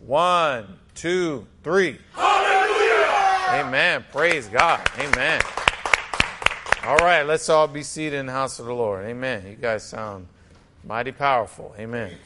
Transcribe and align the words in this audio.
One, 0.00 0.78
two, 0.94 1.46
three. 1.62 1.98
Hallelujah! 2.14 3.66
Amen. 3.66 4.04
Praise 4.10 4.48
God. 4.48 4.80
Amen. 4.98 5.42
All 6.84 6.96
right, 6.96 7.22
let's 7.22 7.50
all 7.50 7.68
be 7.68 7.82
seated 7.82 8.18
in 8.18 8.26
the 8.26 8.32
house 8.32 8.58
of 8.58 8.64
the 8.64 8.72
Lord. 8.72 9.04
Amen. 9.04 9.46
You 9.46 9.56
guys 9.56 9.82
sound 9.82 10.26
mighty 10.84 11.12
powerful. 11.12 11.74
Amen. 11.78 12.16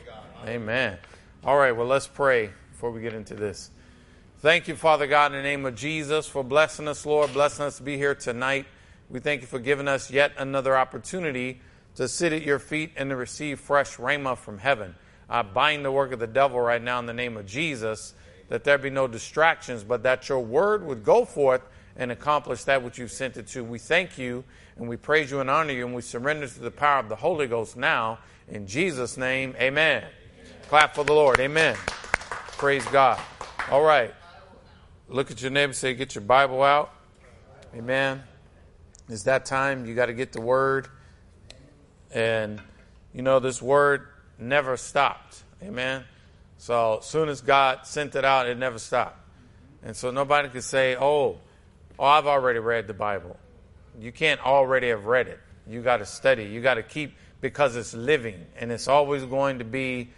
Amen. 0.47 0.99
All 1.43 1.59
right, 1.59 1.73
well, 1.73 1.89
let's 1.89 2.07
pray 2.07 2.51
before 2.71 2.93
we 2.93 3.01
get 3.01 3.13
into 3.13 3.35
this. 3.35 3.71
Thank 4.39 4.69
you, 4.69 4.77
Father 4.77 5.09
God, 5.09 5.33
in 5.33 5.39
the 5.39 5.43
name 5.43 5.67
of 5.67 5.75
Jesus, 5.75 6.29
for 6.29 6.45
blessing 6.45 6.87
us, 6.87 7.05
Lord, 7.05 7.33
blessing 7.33 7.65
us 7.65 7.79
to 7.79 7.83
be 7.83 7.97
here 7.97 8.15
tonight. 8.15 8.67
We 9.11 9.19
thank 9.19 9.41
you 9.41 9.49
for 9.49 9.59
giving 9.59 9.89
us 9.89 10.13
yet 10.13 10.33
another 10.39 10.77
opportunity 10.77 11.61
to 11.97 12.07
sit 12.07 12.33
at 12.33 12.43
your 12.43 12.61
feet 12.61 12.93
and 12.97 13.11
to 13.11 13.17
receive 13.17 13.59
fresh 13.59 13.97
rhema 13.97 14.39
from 14.39 14.59
heaven. 14.59 14.95
I 15.29 15.43
bind 15.43 15.85
the 15.85 15.93
work 15.93 16.13
of 16.13 16.19
the 16.19 16.27
devil 16.27 16.61
right 16.61 16.83
now 16.83 16.99
in 16.99 17.07
the 17.07 17.15
name 17.15 17.37
of 17.37 17.47
Jesus, 17.47 18.15
that 18.49 18.65
there 18.65 18.79
be 18.79 18.91
no 18.91 19.07
distractions, 19.09 19.85
but 19.85 20.03
that 20.03 20.29
your 20.29 20.41
word 20.41 20.85
would 20.85 21.05
go 21.05 21.25
forth 21.25 21.63
and 21.97 22.11
accomplish 22.11 22.65
that 22.65 22.83
which 22.83 22.99
you've 22.99 23.13
sent 23.13 23.37
it 23.37 23.47
to. 23.49 23.63
We 23.65 23.79
thank 23.79 24.19
you 24.19 24.45
and 24.77 24.89
we 24.89 24.97
praise 24.97 25.31
you 25.31 25.41
and 25.41 25.49
honor 25.49 25.73
you 25.73 25.87
and 25.87 25.95
we 25.95 26.03
surrender 26.03 26.47
to 26.47 26.61
the 26.61 26.71
power 26.71 27.01
of 27.01 27.09
the 27.09 27.17
Holy 27.17 27.47
Ghost 27.47 27.77
now. 27.77 28.19
In 28.49 28.67
Jesus' 28.67 29.17
name, 29.17 29.55
amen. 29.57 30.03
amen. 30.03 30.11
Clap 30.69 30.95
for 30.95 31.05
the 31.05 31.13
Lord. 31.13 31.39
Amen. 31.41 31.77
Praise 32.59 32.85
God. 32.87 33.21
All 33.71 33.83
right. 33.83 34.15
Look 35.09 35.31
at 35.31 35.41
your 35.41 35.51
neighbor 35.51 35.73
say, 35.73 35.95
get 35.95 36.15
your 36.15 36.23
Bible 36.23 36.63
out. 36.63 36.93
Amen. 37.75 38.23
It's 39.09 39.23
that 39.25 39.45
time. 39.45 39.87
You 39.87 39.95
got 39.95 40.07
to 40.07 40.15
get 40.15 40.33
the 40.33 40.41
word. 40.41 40.89
And, 42.11 42.61
you 43.13 43.23
know, 43.23 43.39
this 43.39 43.61
word 43.61 44.09
never 44.45 44.77
stopped. 44.77 45.43
Amen. 45.63 46.05
So 46.59 46.99
as 46.99 47.07
soon 47.07 47.29
as 47.29 47.41
God 47.41 47.87
sent 47.87 48.15
it 48.15 48.25
out, 48.25 48.49
it 48.49 48.59
never 48.59 48.79
stopped. 48.79 49.19
And 49.83 49.95
so 49.95 50.11
nobody 50.11 50.49
could 50.49 50.65
say, 50.65 50.97
oh, 50.97 51.39
oh, 51.99 52.05
I've 52.05 52.27
already 52.27 52.59
read 52.59 52.87
the 52.87 52.95
Bible. 52.95 53.37
You 54.01 54.13
can't 54.13 54.45
already 54.45 54.89
have 54.89 55.05
read 55.07 55.29
it. 55.29 55.41
You 55.67 55.83
got 55.83 55.99
to 55.99 56.07
study. 56.07 56.45
You 56.45 56.61
got 56.61 56.75
to 56.75 56.83
keep 56.83 57.17
because 57.41 57.77
it's 57.77 57.93
living 57.93 58.47
and 58.57 58.73
it's 58.73 58.89
always 58.89 59.25
going 59.25 59.59
to 59.59 59.65
be 59.65 60.11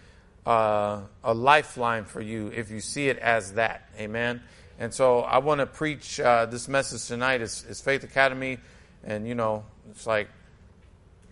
uh, 0.46 1.00
a 1.24 1.34
lifeline 1.34 2.04
for 2.04 2.20
you 2.20 2.52
if 2.54 2.70
you 2.70 2.80
see 2.80 3.08
it 3.08 3.18
as 3.18 3.54
that. 3.54 3.88
Amen. 3.98 4.42
And 4.78 4.92
so 4.94 5.20
I 5.20 5.38
want 5.38 5.60
to 5.60 5.66
preach 5.66 6.20
uh, 6.20 6.46
this 6.46 6.68
message 6.68 7.06
tonight 7.06 7.40
is, 7.40 7.64
is 7.68 7.80
Faith 7.80 8.04
Academy. 8.04 8.58
And, 9.02 9.26
you 9.26 9.34
know, 9.34 9.64
it's 9.90 10.06
like, 10.06 10.28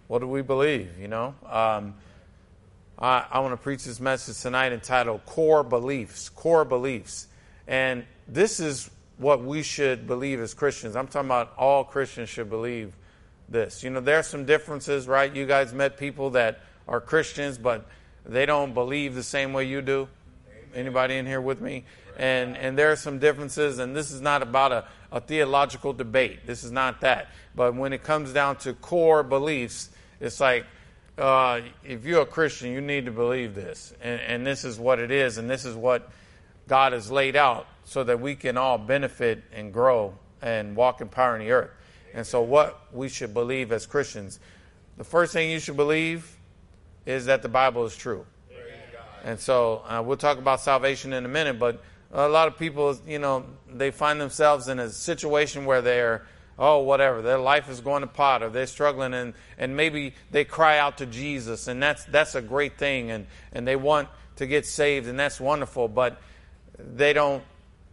what 0.08 0.18
do 0.20 0.26
we 0.26 0.42
believe? 0.42 0.98
You 0.98 1.08
know? 1.08 1.34
Um, 1.48 1.94
I, 2.98 3.26
I 3.30 3.40
want 3.40 3.52
to 3.52 3.56
preach 3.56 3.84
this 3.84 4.00
message 4.00 4.40
tonight 4.40 4.72
entitled 4.72 5.24
Core 5.26 5.64
Beliefs. 5.64 6.28
Core 6.28 6.64
Beliefs. 6.64 7.26
And 7.66 8.04
this 8.28 8.60
is 8.60 8.90
what 9.18 9.42
we 9.42 9.62
should 9.62 10.06
believe 10.06 10.40
as 10.40 10.54
Christians. 10.54 10.96
I'm 10.96 11.08
talking 11.08 11.28
about 11.28 11.54
all 11.56 11.84
Christians 11.84 12.28
should 12.28 12.50
believe 12.50 12.92
this. 13.48 13.82
You 13.82 13.90
know, 13.90 14.00
there 14.00 14.18
are 14.18 14.24
some 14.24 14.44
differences, 14.44 15.08
right? 15.08 15.34
You 15.34 15.46
guys 15.46 15.72
met 15.72 15.96
people 15.96 16.30
that 16.30 16.60
are 16.86 17.00
Christians, 17.00 17.58
but 17.58 17.86
they 18.24 18.46
don't 18.46 18.74
believe 18.74 19.14
the 19.14 19.22
same 19.22 19.52
way 19.52 19.64
you 19.64 19.82
do. 19.82 20.08
Anybody 20.74 21.16
in 21.16 21.26
here 21.26 21.40
with 21.40 21.60
me? 21.60 21.84
And 22.16 22.56
and 22.56 22.78
there 22.78 22.92
are 22.92 22.96
some 22.96 23.18
differences, 23.18 23.78
and 23.78 23.94
this 23.94 24.12
is 24.12 24.20
not 24.20 24.42
about 24.42 24.72
a, 24.72 24.84
a 25.10 25.20
theological 25.20 25.92
debate. 25.92 26.46
This 26.46 26.62
is 26.62 26.70
not 26.70 27.00
that. 27.00 27.28
But 27.54 27.74
when 27.74 27.92
it 27.92 28.02
comes 28.02 28.32
down 28.32 28.56
to 28.58 28.72
core 28.72 29.22
beliefs, 29.22 29.90
it's 30.20 30.40
like 30.40 30.64
uh, 31.18 31.60
if 31.84 32.04
you're 32.04 32.22
a 32.22 32.26
Christian, 32.26 32.72
you 32.72 32.80
need 32.80 33.06
to 33.06 33.12
believe 33.12 33.54
this, 33.54 33.94
and, 34.00 34.20
and 34.20 34.46
this 34.46 34.64
is 34.64 34.78
what 34.78 34.98
it 34.98 35.10
is, 35.10 35.38
and 35.38 35.48
this 35.48 35.64
is 35.64 35.76
what 35.76 36.10
God 36.66 36.92
has 36.92 37.10
laid 37.10 37.36
out 37.36 37.66
so 37.84 38.02
that 38.04 38.20
we 38.20 38.34
can 38.34 38.56
all 38.56 38.78
benefit 38.78 39.42
and 39.52 39.72
grow 39.72 40.14
and 40.42 40.74
walk 40.74 41.00
in 41.00 41.08
power 41.08 41.36
in 41.36 41.46
the 41.46 41.52
earth. 41.52 41.70
And 42.12 42.26
so, 42.26 42.42
what 42.42 42.80
we 42.92 43.08
should 43.08 43.34
believe 43.34 43.72
as 43.72 43.86
Christians, 43.86 44.38
the 44.96 45.04
first 45.04 45.32
thing 45.32 45.50
you 45.50 45.58
should 45.58 45.76
believe 45.76 46.36
is 47.06 47.26
that 47.26 47.42
the 47.42 47.48
Bible 47.48 47.84
is 47.84 47.96
true. 47.96 48.24
And 49.24 49.40
so, 49.40 49.82
uh, 49.86 50.02
we'll 50.04 50.16
talk 50.16 50.38
about 50.38 50.60
salvation 50.60 51.12
in 51.12 51.24
a 51.24 51.28
minute, 51.28 51.58
but 51.58 51.82
a 52.12 52.28
lot 52.28 52.46
of 52.46 52.56
people, 52.58 52.96
you 53.06 53.18
know, 53.18 53.44
they 53.72 53.90
find 53.90 54.20
themselves 54.20 54.68
in 54.68 54.78
a 54.78 54.88
situation 54.88 55.64
where 55.64 55.82
they're, 55.82 56.26
oh, 56.58 56.80
whatever, 56.80 57.22
their 57.22 57.38
life 57.38 57.68
is 57.68 57.80
going 57.80 58.02
to 58.02 58.06
pot, 58.06 58.42
or 58.42 58.48
they're 58.48 58.66
struggling, 58.66 59.14
and, 59.14 59.34
and 59.58 59.76
maybe 59.76 60.14
they 60.30 60.44
cry 60.44 60.78
out 60.78 60.98
to 60.98 61.06
Jesus, 61.06 61.68
and 61.68 61.82
that's, 61.82 62.04
that's 62.04 62.34
a 62.34 62.42
great 62.42 62.78
thing, 62.78 63.10
and, 63.10 63.26
and 63.52 63.66
they 63.66 63.76
want 63.76 64.08
to 64.36 64.46
get 64.46 64.66
saved, 64.66 65.08
and 65.08 65.18
that's 65.18 65.40
wonderful, 65.40 65.88
but 65.88 66.20
they 66.78 67.12
don't 67.12 67.42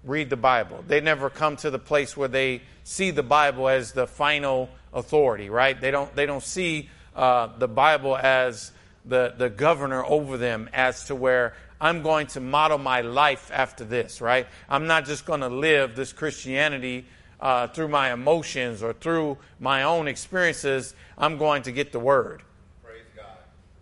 read 0.04 0.30
the 0.30 0.38
Bible. 0.38 0.84
They 0.88 1.02
never 1.02 1.30
come 1.30 1.58
to 1.58 1.70
the 1.70 1.80
place 1.80 2.18
where 2.18 2.28
they 2.28 2.62
see 2.84 3.12
the 3.12 3.24
Bible 3.24 3.68
as 3.68 3.92
the 3.92 4.08
final 4.08 4.70
authority, 4.94 5.50
right? 5.50 5.80
They 5.80 5.92
don't, 5.92 6.14
they 6.16 6.26
don't 6.26 6.44
see 6.44 6.90
uh, 7.16 7.50
the 7.58 7.68
Bible 7.68 8.18
as 8.18 8.72
the, 9.06 9.34
the 9.38 9.50
governor 9.50 10.04
over 10.04 10.38
them 10.38 10.70
as 10.74 11.06
to 11.06 11.16
where 11.16 11.54
I'm 11.80 12.04
going 12.04 12.28
to 12.28 12.40
model 12.40 12.78
my 12.78 13.02
life 13.02 13.50
after 13.54 13.84
this, 13.84 14.22
right? 14.22 14.48
I'm 14.70 14.88
not 14.88 15.06
just 15.06 15.26
going 15.26 15.42
to 15.42 15.50
live 15.50 15.96
this 15.96 16.14
Christianity 16.14 17.06
uh, 17.41 17.68
through 17.68 17.88
my 17.88 18.13
emotions 18.13 18.84
or 18.84 18.94
through 18.94 19.38
my 19.59 19.84
own 19.84 20.07
experiences. 20.07 20.94
I'm 21.18 21.38
going 21.38 21.63
to 21.63 21.72
get 21.72 21.91
the 21.91 22.00
word. 22.00 22.44
Praise 22.84 23.02
God. 23.16 23.25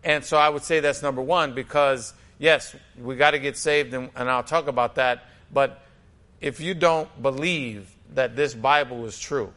And 0.03 0.23
so 0.23 0.37
I 0.37 0.49
would 0.49 0.63
say 0.63 0.79
that's 0.79 1.01
number 1.01 1.21
one 1.21 1.53
because, 1.53 2.13
yes, 2.37 2.75
we 2.97 3.15
got 3.15 3.31
to 3.31 3.39
get 3.39 3.57
saved, 3.57 3.93
and, 3.93 4.09
and 4.15 4.29
I'll 4.29 4.43
talk 4.43 4.67
about 4.67 4.95
that. 4.95 5.25
But 5.53 5.83
if 6.41 6.59
you 6.59 6.73
don't 6.73 7.21
believe 7.21 7.93
that 8.13 8.35
this 8.35 8.53
Bible 8.53 9.05
is 9.05 9.19
true, 9.19 9.53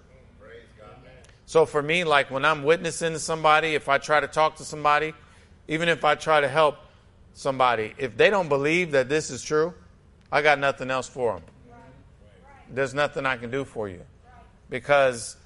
so 1.52 1.66
for 1.66 1.82
me, 1.82 2.02
like 2.04 2.30
when 2.30 2.46
I'm 2.46 2.62
witnessing 2.62 3.12
to 3.12 3.18
somebody, 3.18 3.74
if 3.74 3.86
I 3.86 3.98
try 3.98 4.20
to 4.20 4.26
talk 4.26 4.56
to 4.56 4.64
somebody, 4.64 5.12
even 5.68 5.90
if 5.90 6.02
I 6.02 6.14
try 6.14 6.40
to 6.40 6.48
help 6.48 6.78
somebody, 7.34 7.92
if 7.98 8.16
they 8.16 8.30
don't 8.30 8.48
believe 8.48 8.92
that 8.92 9.10
this 9.10 9.30
is 9.30 9.42
true, 9.42 9.74
I 10.30 10.40
got 10.40 10.58
nothing 10.58 10.90
else 10.90 11.08
for 11.08 11.34
them. 11.34 11.42
There's 12.72 12.94
nothing 12.94 13.26
I 13.26 13.36
can 13.36 13.50
do 13.50 13.64
for 13.64 13.88
you 13.88 14.00
because 14.70 15.36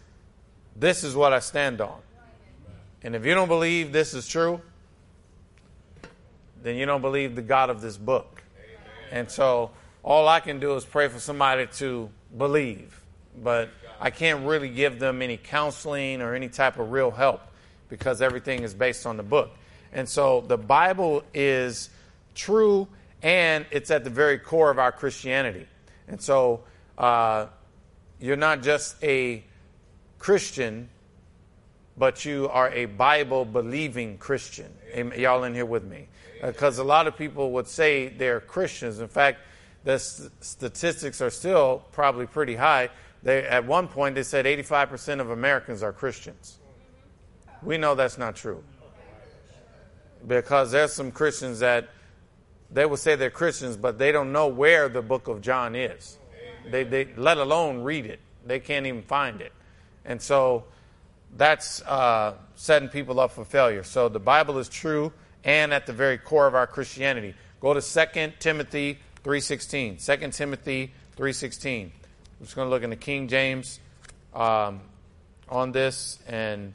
this 0.77 1.03
is 1.03 1.15
what 1.17 1.33
I 1.33 1.41
stand 1.41 1.81
on. 1.81 1.99
And 3.03 3.15
if 3.15 3.27
you 3.27 3.35
don't 3.35 3.49
believe 3.49 3.93
this 3.93 4.15
is 4.15 4.27
true, 4.29 4.61
then 6.63 6.77
you 6.77 6.87
don't 6.87 7.01
believe 7.01 7.35
the 7.35 7.43
God 7.43 7.69
of 7.69 7.81
this 7.81 7.97
book. 7.97 8.43
And 9.11 9.31
so 9.31 9.71
all 10.03 10.29
I 10.29 10.41
can 10.41 10.61
do 10.61 10.75
is 10.77 10.85
pray 10.85 11.09
for 11.09 11.19
somebody 11.19 11.67
to 11.79 12.09
believe. 12.37 13.01
But 13.43 13.71
I 14.01 14.11
can't 14.11 14.47
really 14.47 14.69
give 14.69 14.99
them 14.99 15.21
any 15.23 15.37
counseling 15.37 16.23
or 16.23 16.35
any 16.35 16.49
type 16.49 16.79
of 16.79 16.91
real 16.91 17.11
help 17.11 17.43
because 17.89 18.23
everything 18.23 18.63
is 18.63 18.75
based 18.75 19.07
on 19.07 19.17
the 19.17 19.23
book. 19.23 19.51
And 19.93 20.09
so 20.09 20.43
the 20.43 20.59
Bible 20.59 21.23
is 21.35 21.91
true 22.35 22.89
and 23.23 23.67
it's 23.71 23.91
at 23.91 24.05
the 24.05 24.11
very 24.11 24.39
core 24.39 24.71
of 24.71 24.79
our 24.79 24.93
Christianity. 24.93 25.67
And 26.09 26.21
so 26.21 26.63
uh, 26.99 27.47
you're 28.21 28.37
not 28.37 28.63
just 28.63 29.03
a 29.03 29.45
Christian, 30.19 30.89
but 31.97 32.25
you 32.25 32.49
are 32.51 32.71
a 32.71 32.87
Bible 32.87 33.45
believing 33.45 34.19
Christian. 34.19 34.73
Y'all 35.17 35.45
in 35.45 35.55
here 35.55 35.67
with 35.67 35.85
me? 35.85 36.09
Because 36.43 36.79
uh, 36.79 36.83
a 36.83 36.85
lot 36.85 37.07
of 37.07 37.17
people 37.17 37.53
would 37.53 37.67
say 37.67 38.09
they're 38.09 38.41
Christians. 38.41 39.01
In 39.01 39.09
fact, 39.09 39.41
the 39.85 39.99
st- 39.99 40.33
statistics 40.41 41.21
are 41.21 41.31
still 41.31 41.85
probably 41.93 42.27
pretty 42.27 42.55
high. 42.55 42.91
They, 43.23 43.45
at 43.45 43.67
one 43.67 43.89
point, 43.89 44.15
they 44.15 44.23
said 44.23 44.45
85% 44.45 45.21
of 45.21 45.31
Americans 45.31 45.83
are 45.83 45.93
Christians. 45.93 46.59
We 47.63 47.79
know 47.79 47.95
that's 47.95 48.19
not 48.19 48.37
true. 48.37 48.63
Because 50.27 50.73
there's 50.73 50.93
some 50.93 51.11
Christians 51.11 51.61
that 51.61 51.89
they 52.71 52.85
will 52.85 52.97
say 52.97 53.17
they're 53.17 53.31
Christians, 53.31 53.77
but 53.77 53.99
they 53.99 54.13
don't 54.13 54.33
know 54.33 54.49
where 54.49 54.89
the 54.89 55.03
book 55.03 55.29
of 55.29 55.41
John 55.41 55.75
is. 55.75 56.19
They, 56.71 56.85
they 56.85 57.09
let 57.17 57.39
alone 57.39 57.83
read 57.83 58.07
it. 58.07 58.21
They 58.45 58.61
can't 58.61 58.87
even 58.87 59.03
find 59.03 59.41
it. 59.41 59.53
And 60.05 60.21
so 60.21 60.65
that's 61.37 61.83
uh, 61.83 62.35
setting 62.55 62.89
people 62.89 63.21
up 63.21 63.33
for 63.33 63.45
failure. 63.45 63.83
So 63.83 64.09
the 64.09 64.21
Bible 64.21 64.59
is 64.59 64.69
true 64.69 65.13
and 65.45 65.73
at 65.73 65.87
the 65.87 65.93
very 65.93 66.19
core 66.19 66.47
of 66.47 66.55
our 66.55 66.67
Christianity. 66.67 67.35
Go 67.61 67.75
to 67.75 67.81
2 67.81 68.33
Timothy 68.39 68.99
3.16. 69.25 70.05
2 70.05 70.31
Timothy 70.31 70.93
3.16. 71.17 71.85
I'm 71.85 71.91
just 72.43 72.55
going 72.55 72.67
to 72.67 72.71
look 72.71 72.83
in 72.83 72.91
the 72.91 72.97
King 72.97 73.29
James 73.29 73.81
um, 74.35 74.81
on 75.49 75.73
this 75.73 76.19
and, 76.29 76.75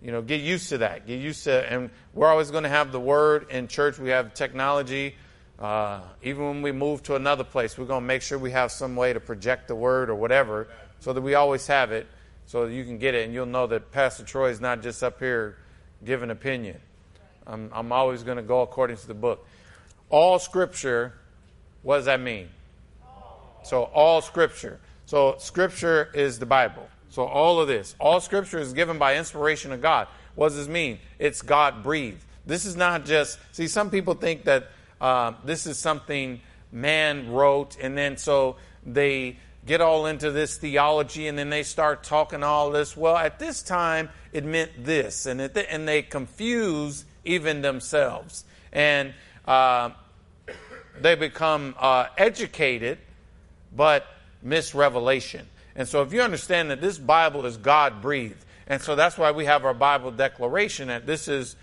you 0.00 0.10
know, 0.10 0.22
get 0.22 0.40
used 0.40 0.70
to 0.70 0.78
that. 0.78 1.06
Get 1.06 1.20
used 1.20 1.44
to, 1.44 1.72
and 1.72 1.90
we're 2.14 2.28
always 2.28 2.50
going 2.50 2.62
to 2.62 2.68
have 2.68 2.92
the 2.92 3.00
word 3.00 3.50
in 3.50 3.68
church. 3.68 3.98
We 3.98 4.10
have 4.10 4.34
technology. 4.34 5.14
Uh, 5.58 6.00
even 6.22 6.44
when 6.44 6.62
we 6.62 6.70
move 6.70 7.02
to 7.02 7.14
another 7.14 7.44
place, 7.44 7.78
we're 7.78 7.86
going 7.86 8.02
to 8.02 8.06
make 8.06 8.20
sure 8.20 8.38
we 8.38 8.50
have 8.50 8.70
some 8.70 8.94
way 8.94 9.12
to 9.12 9.20
project 9.20 9.68
the 9.68 9.74
word 9.74 10.10
or 10.10 10.14
whatever 10.14 10.68
so 11.00 11.12
that 11.12 11.22
we 11.22 11.34
always 11.34 11.66
have 11.66 11.92
it 11.92 12.06
so 12.46 12.66
that 12.66 12.72
you 12.72 12.84
can 12.84 12.98
get 12.98 13.14
it 13.14 13.24
and 13.24 13.34
you'll 13.34 13.46
know 13.46 13.66
that 13.66 13.90
Pastor 13.90 14.22
Troy 14.22 14.50
is 14.50 14.60
not 14.60 14.82
just 14.82 15.02
up 15.02 15.18
here 15.18 15.56
giving 16.04 16.30
opinion. 16.30 16.78
I'm, 17.46 17.70
I'm 17.72 17.90
always 17.90 18.22
going 18.22 18.36
to 18.36 18.42
go 18.42 18.60
according 18.62 18.98
to 18.98 19.06
the 19.06 19.14
book. 19.14 19.46
All 20.10 20.38
scripture 20.38 21.14
What 21.82 21.98
does 21.98 22.06
that 22.06 22.20
mean? 22.20 22.48
So 23.64 23.84
all 23.84 24.20
scripture. 24.20 24.80
So 25.06 25.36
scripture 25.38 26.10
is 26.14 26.38
the 26.38 26.46
Bible. 26.46 26.88
So 27.08 27.24
all 27.24 27.60
of 27.60 27.68
this, 27.68 27.94
all 27.98 28.20
scripture 28.20 28.58
is 28.58 28.72
given 28.72 28.98
by 28.98 29.16
inspiration 29.16 29.72
of 29.72 29.80
God. 29.80 30.08
What 30.34 30.48
does 30.48 30.56
this 30.56 30.68
mean? 30.68 30.98
It's 31.18 31.42
God 31.42 31.82
breathed. 31.82 32.24
This 32.44 32.64
is 32.64 32.76
not 32.76 33.04
just, 33.04 33.38
see, 33.52 33.68
some 33.68 33.90
people 33.90 34.14
think 34.14 34.44
that 34.44 34.68
uh, 35.00 35.32
this 35.44 35.66
is 35.66 35.78
something 35.78 36.40
man 36.72 37.30
wrote, 37.32 37.76
and 37.80 37.96
then 37.96 38.16
so 38.16 38.56
they 38.84 39.36
get 39.66 39.80
all 39.80 40.06
into 40.06 40.30
this 40.30 40.56
theology 40.56 41.26
and 41.26 41.36
then 41.36 41.50
they 41.50 41.64
start 41.64 42.04
talking 42.04 42.42
all 42.42 42.70
this. 42.70 42.96
Well, 42.96 43.16
at 43.16 43.38
this 43.38 43.62
time, 43.62 44.08
it 44.32 44.44
meant 44.44 44.84
this, 44.84 45.26
and, 45.26 45.40
it, 45.40 45.56
and 45.70 45.86
they 45.86 46.02
confuse 46.02 47.04
even 47.24 47.62
themselves. 47.62 48.44
And 48.72 49.12
uh, 49.46 49.90
they 51.00 51.14
become 51.14 51.74
uh, 51.78 52.06
educated, 52.16 52.98
but 53.74 54.06
miss 54.42 54.74
revelation. 54.74 55.46
And 55.74 55.86
so, 55.86 56.02
if 56.02 56.12
you 56.12 56.22
understand 56.22 56.70
that 56.70 56.80
this 56.80 56.98
Bible 56.98 57.44
is 57.44 57.56
God 57.56 58.00
breathed, 58.00 58.44
and 58.66 58.80
so 58.80 58.96
that's 58.96 59.18
why 59.18 59.30
we 59.30 59.44
have 59.44 59.64
our 59.64 59.74
Bible 59.74 60.10
declaration 60.10 60.88
that 60.88 61.06
this 61.06 61.28
is 61.28 61.54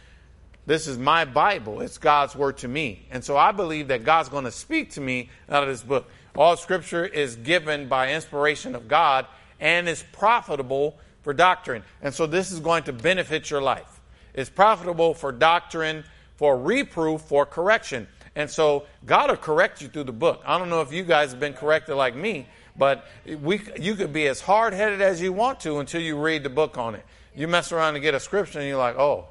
this 0.66 0.88
is 0.88 0.98
my 0.98 1.26
Bible. 1.26 1.82
It's 1.82 1.98
God's 1.98 2.36
word 2.36 2.58
to 2.60 2.68
me. 2.68 3.06
And 3.12 3.24
so 3.24 3.36
I 3.36 3.52
believe 3.52 3.90
that 3.90 4.04
God's 4.04 4.30
going 4.30 4.46
to 4.46 4.52
speak 4.52 4.92
to 4.92 5.02
me 5.02 5.30
out 5.50 5.64
of 5.64 5.70
this 5.70 5.84
book. 5.84 6.10
All 6.36 6.56
scripture 6.56 7.06
is 7.06 7.36
given 7.36 7.88
by 7.88 8.14
inspiration 8.14 8.74
of 8.74 8.88
God 8.88 9.28
and 9.60 9.90
is 9.90 10.04
profitable 10.14 10.98
for 11.22 11.34
doctrine. 11.34 11.84
And 12.02 12.14
so 12.14 12.26
this 12.26 12.52
is 12.52 12.60
going 12.60 12.84
to 12.84 12.94
benefit 12.94 13.50
your 13.50 13.62
life. 13.62 14.02
It's 14.34 14.50
profitable 14.50 15.14
for 15.14 15.32
doctrine, 15.32 16.04
for 16.36 16.58
reproof, 16.58 17.22
for 17.22 17.46
correction. 17.46 18.08
And 18.36 18.50
so 18.50 18.86
God 19.06 19.30
will 19.30 19.38
correct 19.38 19.82
you 19.82 19.90
through 19.90 20.06
the 20.06 20.14
book. 20.14 20.42
I 20.46 20.58
don't 20.58 20.70
know 20.70 20.82
if 20.82 20.92
you 20.92 21.04
guys 21.04 21.32
have 21.32 21.40
been 21.40 21.54
corrected 21.54 21.96
like 21.96 22.16
me, 22.16 22.48
but 22.76 23.06
we, 23.42 23.62
you 23.80 23.96
could 23.96 24.12
be 24.12 24.28
as 24.28 24.42
hard 24.42 24.74
headed 24.74 25.02
as 25.02 25.22
you 25.22 25.34
want 25.34 25.60
to 25.62 25.80
until 25.80 26.02
you 26.02 26.18
read 26.18 26.44
the 26.44 26.50
book 26.50 26.78
on 26.78 26.96
it. 26.96 27.06
You 27.36 27.48
mess 27.48 27.72
around 27.72 27.96
and 27.96 28.02
get 28.02 28.14
a 28.16 28.20
scripture 28.20 28.60
and 28.60 28.68
you're 28.68 28.78
like, 28.78 28.98
oh, 28.98 29.28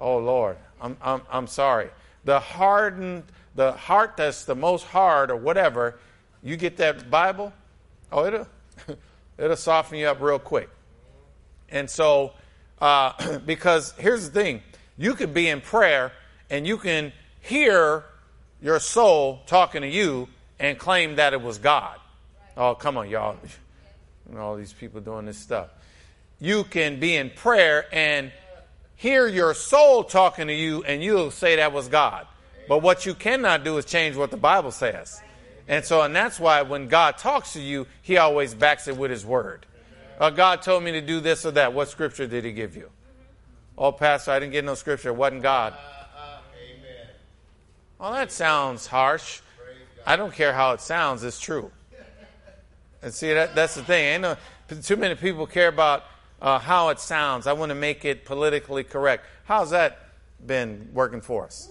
oh 0.00 0.18
Lord, 0.18 0.56
I'm, 0.80 0.96
I'm, 1.02 1.22
I'm 1.30 1.46
sorry. 1.46 1.90
The 2.24 2.40
hardened, 2.40 3.24
the 3.54 3.72
heart 3.72 4.16
that's 4.16 4.44
the 4.44 4.56
most 4.56 4.86
hard 4.86 5.30
or 5.30 5.36
whatever, 5.36 5.98
you 6.42 6.56
get 6.56 6.78
that 6.78 7.10
Bible, 7.10 7.52
oh, 8.10 8.26
it'll, 8.26 8.48
it'll 9.38 9.56
soften 9.56 9.98
you 9.98 10.06
up 10.06 10.20
real 10.20 10.38
quick. 10.38 10.70
And 11.68 11.88
so, 11.88 12.32
uh, 12.80 13.38
because 13.46 13.92
here's 13.98 14.30
the 14.30 14.32
thing 14.32 14.62
you 14.96 15.14
could 15.14 15.32
be 15.32 15.48
in 15.48 15.60
prayer 15.60 16.12
and 16.48 16.66
you 16.66 16.78
can 16.78 17.12
hear 17.40 18.04
your 18.60 18.80
soul 18.80 19.40
talking 19.46 19.82
to 19.82 19.88
you 19.88 20.28
and 20.58 20.78
claim 20.78 21.16
that 21.16 21.32
it 21.32 21.40
was 21.40 21.58
God. 21.58 21.98
Oh, 22.56 22.74
come 22.74 22.96
on, 22.98 23.08
y'all. 23.08 23.36
All 24.38 24.56
these 24.56 24.72
people 24.72 25.00
doing 25.00 25.26
this 25.26 25.38
stuff. 25.38 25.70
You 26.38 26.64
can 26.64 27.00
be 27.00 27.16
in 27.16 27.30
prayer 27.30 27.86
and 27.92 28.32
hear 29.00 29.26
your 29.26 29.54
soul 29.54 30.04
talking 30.04 30.48
to 30.48 30.52
you, 30.52 30.84
and 30.84 31.02
you'll 31.02 31.30
say 31.30 31.56
that 31.56 31.72
was 31.72 31.88
God. 31.88 32.26
But 32.68 32.82
what 32.82 33.06
you 33.06 33.14
cannot 33.14 33.64
do 33.64 33.78
is 33.78 33.86
change 33.86 34.14
what 34.14 34.30
the 34.30 34.36
Bible 34.36 34.70
says. 34.70 35.22
And 35.66 35.82
so, 35.82 36.02
and 36.02 36.14
that's 36.14 36.38
why 36.38 36.60
when 36.62 36.86
God 36.86 37.16
talks 37.16 37.54
to 37.54 37.60
you, 37.60 37.86
He 38.02 38.18
always 38.18 38.52
backs 38.52 38.88
it 38.88 38.96
with 38.98 39.10
His 39.10 39.24
Word. 39.24 39.64
Uh, 40.18 40.28
God 40.28 40.60
told 40.60 40.82
me 40.82 40.92
to 40.92 41.00
do 41.00 41.20
this 41.20 41.46
or 41.46 41.52
that. 41.52 41.72
What 41.72 41.88
scripture 41.88 42.26
did 42.26 42.44
He 42.44 42.52
give 42.52 42.76
you? 42.76 42.90
Oh, 43.78 43.90
Pastor, 43.90 44.32
I 44.32 44.38
didn't 44.38 44.52
get 44.52 44.66
no 44.66 44.74
scripture. 44.74 45.08
It 45.08 45.16
wasn't 45.16 45.42
God. 45.42 45.74
Well, 47.98 48.12
that 48.12 48.30
sounds 48.30 48.86
harsh. 48.86 49.40
I 50.06 50.16
don't 50.16 50.34
care 50.34 50.52
how 50.52 50.72
it 50.72 50.82
sounds, 50.82 51.24
it's 51.24 51.40
true. 51.40 51.70
And 53.02 53.14
see, 53.14 53.32
that, 53.32 53.54
that's 53.54 53.76
the 53.76 53.82
thing. 53.82 54.04
Ain't 54.04 54.22
no, 54.22 54.36
too 54.82 54.96
many 54.96 55.14
people 55.14 55.46
care 55.46 55.68
about 55.68 56.04
uh, 56.40 56.58
how 56.58 56.88
it 56.88 57.00
sounds. 57.00 57.46
I 57.46 57.52
want 57.52 57.70
to 57.70 57.74
make 57.74 58.04
it 58.04 58.24
politically 58.24 58.84
correct. 58.84 59.24
How's 59.44 59.70
that 59.70 59.98
been 60.44 60.90
working 60.92 61.20
for 61.20 61.44
us? 61.44 61.70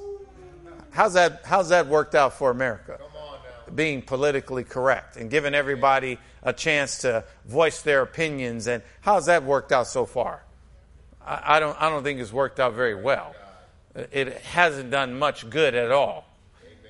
How's 0.92 1.14
that, 1.14 1.42
how's 1.46 1.70
that 1.70 1.88
worked 1.88 2.16
out 2.16 2.34
for 2.34 2.50
America? 2.50 3.00
Being 3.74 4.02
politically 4.02 4.64
correct 4.64 5.18
and 5.18 5.30
giving 5.30 5.54
everybody 5.54 6.18
a 6.42 6.54
chance 6.54 7.00
to 7.00 7.24
voice 7.46 7.82
their 7.82 8.02
opinions. 8.02 8.68
And 8.68 8.82
how's 9.02 9.28
that 9.28 9.44
worked 9.44 9.72
out 9.72 9.88
so 9.88 10.06
far? 10.06 10.44
I, 11.26 11.58
I 11.58 11.60
don't, 11.60 11.80
I 11.80 11.90
don't 11.90 12.04
think 12.04 12.20
it's 12.20 12.34
worked 12.34 12.60
out 12.60 12.74
very 12.74 12.96
well. 12.96 13.36
It 13.96 14.38
hasn't 14.40 14.92
done 14.92 15.18
much 15.18 15.50
good 15.50 15.76
at 15.76 15.92
all. 15.92 16.26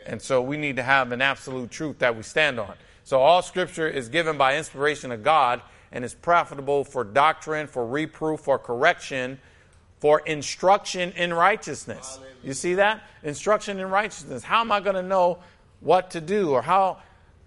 And 0.06 0.22
so 0.22 0.42
we 0.42 0.58
need 0.58 0.78
to 0.78 0.84
have 0.84 1.12
an 1.12 1.22
absolute 1.22 1.70
truth 1.70 2.00
that 2.00 2.16
we 2.16 2.24
stand 2.24 2.60
on. 2.60 2.74
So 3.04 3.20
all 3.20 3.42
scripture 3.42 3.88
is 3.88 4.10
given 4.10 4.38
by 4.38 4.58
inspiration 4.58 5.12
of 5.12 5.24
God 5.24 5.62
and 5.92 6.06
is 6.06 6.14
profitable 6.14 6.84
for 6.84 7.04
doctrine, 7.04 7.68
for 7.68 7.86
reproof, 7.86 8.42
for 8.42 8.60
correction, 8.60 9.40
for 10.00 10.20
instruction 10.22 11.12
in 11.14 11.34
righteousness. 11.34 12.20
You 12.44 12.54
see 12.54 12.76
that? 12.76 13.04
Instruction 13.24 13.80
in 13.80 13.90
righteousness. 13.90 14.44
How 14.44 14.62
am 14.62 14.72
I 14.72 14.80
going 14.80 14.96
to 14.96 15.04
know 15.04 15.40
what 15.82 16.12
to 16.12 16.22
do 16.22 16.52
or 16.52 16.62
how, 16.62 17.00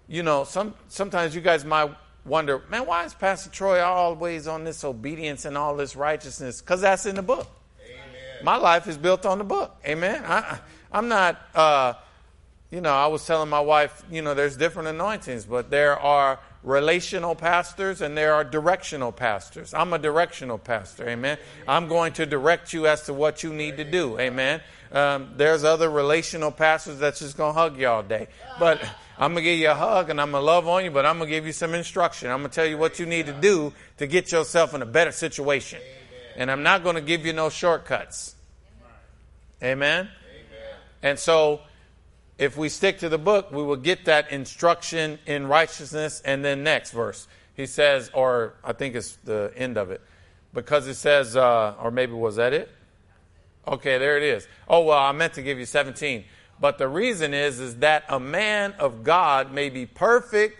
you 0.07 0.23
know, 0.23 0.43
some, 0.43 0.73
sometimes 0.87 1.33
you 1.33 1.41
guys 1.41 1.65
might 1.65 1.91
wonder, 2.25 2.61
man, 2.69 2.85
why 2.85 3.05
is 3.05 3.13
Pastor 3.13 3.49
Troy 3.49 3.81
always 3.81 4.47
on 4.47 4.63
this 4.63 4.83
obedience 4.83 5.45
and 5.45 5.57
all 5.57 5.75
this 5.75 5.95
righteousness? 5.95 6.61
Because 6.61 6.81
that's 6.81 7.05
in 7.05 7.15
the 7.15 7.21
book. 7.21 7.47
Amen. 7.83 8.43
My 8.43 8.57
life 8.57 8.87
is 8.87 8.97
built 8.97 9.25
on 9.25 9.39
the 9.39 9.43
book. 9.43 9.75
Amen. 9.85 10.23
I, 10.25 10.59
I'm 10.91 11.07
not, 11.07 11.41
uh, 11.55 11.93
you 12.69 12.81
know, 12.81 12.93
I 12.93 13.07
was 13.07 13.25
telling 13.25 13.49
my 13.49 13.59
wife, 13.59 14.03
you 14.11 14.21
know, 14.21 14.33
there's 14.33 14.55
different 14.55 14.89
anointings, 14.89 15.45
but 15.45 15.69
there 15.69 15.99
are 15.99 16.39
relational 16.63 17.35
pastors 17.35 18.01
and 18.01 18.17
there 18.17 18.33
are 18.33 18.43
directional 18.43 19.11
pastors. 19.11 19.73
I'm 19.73 19.93
a 19.93 19.99
directional 19.99 20.57
pastor, 20.57 21.07
amen. 21.07 21.37
I'm 21.67 21.87
going 21.87 22.13
to 22.13 22.25
direct 22.25 22.73
you 22.73 22.87
as 22.87 23.03
to 23.03 23.13
what 23.13 23.43
you 23.43 23.53
need 23.53 23.77
to 23.77 23.83
do, 23.83 24.17
amen. 24.19 24.61
Um, 24.91 25.33
there's 25.35 25.63
other 25.63 25.89
relational 25.89 26.51
pastors 26.51 26.99
that's 26.99 27.19
just 27.19 27.35
going 27.35 27.53
to 27.53 27.59
hug 27.59 27.79
you 27.79 27.87
all 27.87 28.03
day. 28.03 28.27
But 28.59 28.79
I'm 29.17 29.33
going 29.33 29.43
to 29.43 29.49
give 29.49 29.59
you 29.59 29.71
a 29.71 29.75
hug 29.75 30.09
and 30.09 30.21
I'm 30.21 30.31
going 30.31 30.41
to 30.41 30.45
love 30.45 30.67
on 30.67 30.83
you, 30.83 30.91
but 30.91 31.05
I'm 31.05 31.17
going 31.17 31.29
to 31.29 31.35
give 31.35 31.45
you 31.45 31.51
some 31.51 31.73
instruction. 31.73 32.29
I'm 32.29 32.39
going 32.39 32.51
to 32.51 32.55
tell 32.55 32.65
you 32.65 32.77
what 32.77 32.99
you 32.99 33.05
need 33.05 33.25
to 33.25 33.33
do 33.33 33.73
to 33.97 34.07
get 34.07 34.31
yourself 34.31 34.73
in 34.73 34.81
a 34.81 34.85
better 34.85 35.11
situation. 35.11 35.79
And 36.35 36.49
I'm 36.49 36.63
not 36.63 36.83
going 36.83 36.95
to 36.95 37.01
give 37.01 37.25
you 37.25 37.33
no 37.33 37.49
shortcuts. 37.49 38.35
Amen. 39.61 40.09
And 41.01 41.19
so, 41.19 41.61
if 42.43 42.57
we 42.57 42.67
stick 42.67 42.99
to 42.99 43.07
the 43.07 43.17
book, 43.17 43.53
we 43.53 43.63
will 43.63 43.77
get 43.77 44.03
that 44.05 44.29
instruction 44.29 45.17
in 45.25 45.47
righteousness. 45.47 46.21
And 46.25 46.43
then 46.43 46.61
next 46.61 46.91
verse, 46.91 47.27
he 47.55 47.65
says, 47.65 48.11
or 48.13 48.55
I 48.63 48.73
think 48.73 48.95
it's 48.95 49.15
the 49.23 49.53
end 49.55 49.77
of 49.77 49.91
it, 49.91 50.01
because 50.53 50.87
it 50.87 50.95
says, 50.95 51.37
uh, 51.37 51.75
or 51.81 51.89
maybe 51.89 52.11
was 52.11 52.35
that 52.35 52.51
it? 52.51 52.69
Okay, 53.65 53.97
there 53.97 54.17
it 54.17 54.23
is. 54.23 54.45
Oh 54.67 54.83
well, 54.83 54.99
I 54.99 55.13
meant 55.13 55.33
to 55.35 55.41
give 55.41 55.57
you 55.57 55.65
17. 55.65 56.25
But 56.59 56.77
the 56.77 56.87
reason 56.87 57.33
is, 57.33 57.61
is 57.61 57.77
that 57.77 58.03
a 58.09 58.19
man 58.19 58.73
of 58.77 59.05
God 59.05 59.53
may 59.53 59.69
be 59.69 59.85
perfect, 59.85 60.59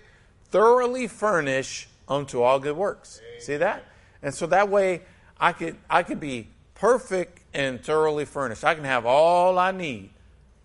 thoroughly 0.52 1.08
furnished 1.08 1.90
unto 2.08 2.42
all 2.42 2.60
good 2.60 2.78
works. 2.78 3.20
See 3.40 3.58
that? 3.58 3.84
And 4.22 4.34
so 4.34 4.48
that 4.48 4.70
way, 4.70 5.02
I 5.38 5.52
could 5.52 5.76
I 5.90 6.04
could 6.04 6.22
be 6.22 6.48
perfect 6.76 7.42
and 7.54 7.84
thoroughly 7.84 8.24
furnished. 8.24 8.64
I 8.64 8.74
can 8.74 8.86
have 8.86 9.06
all 9.06 9.60
I 9.60 9.72
need 9.72 10.13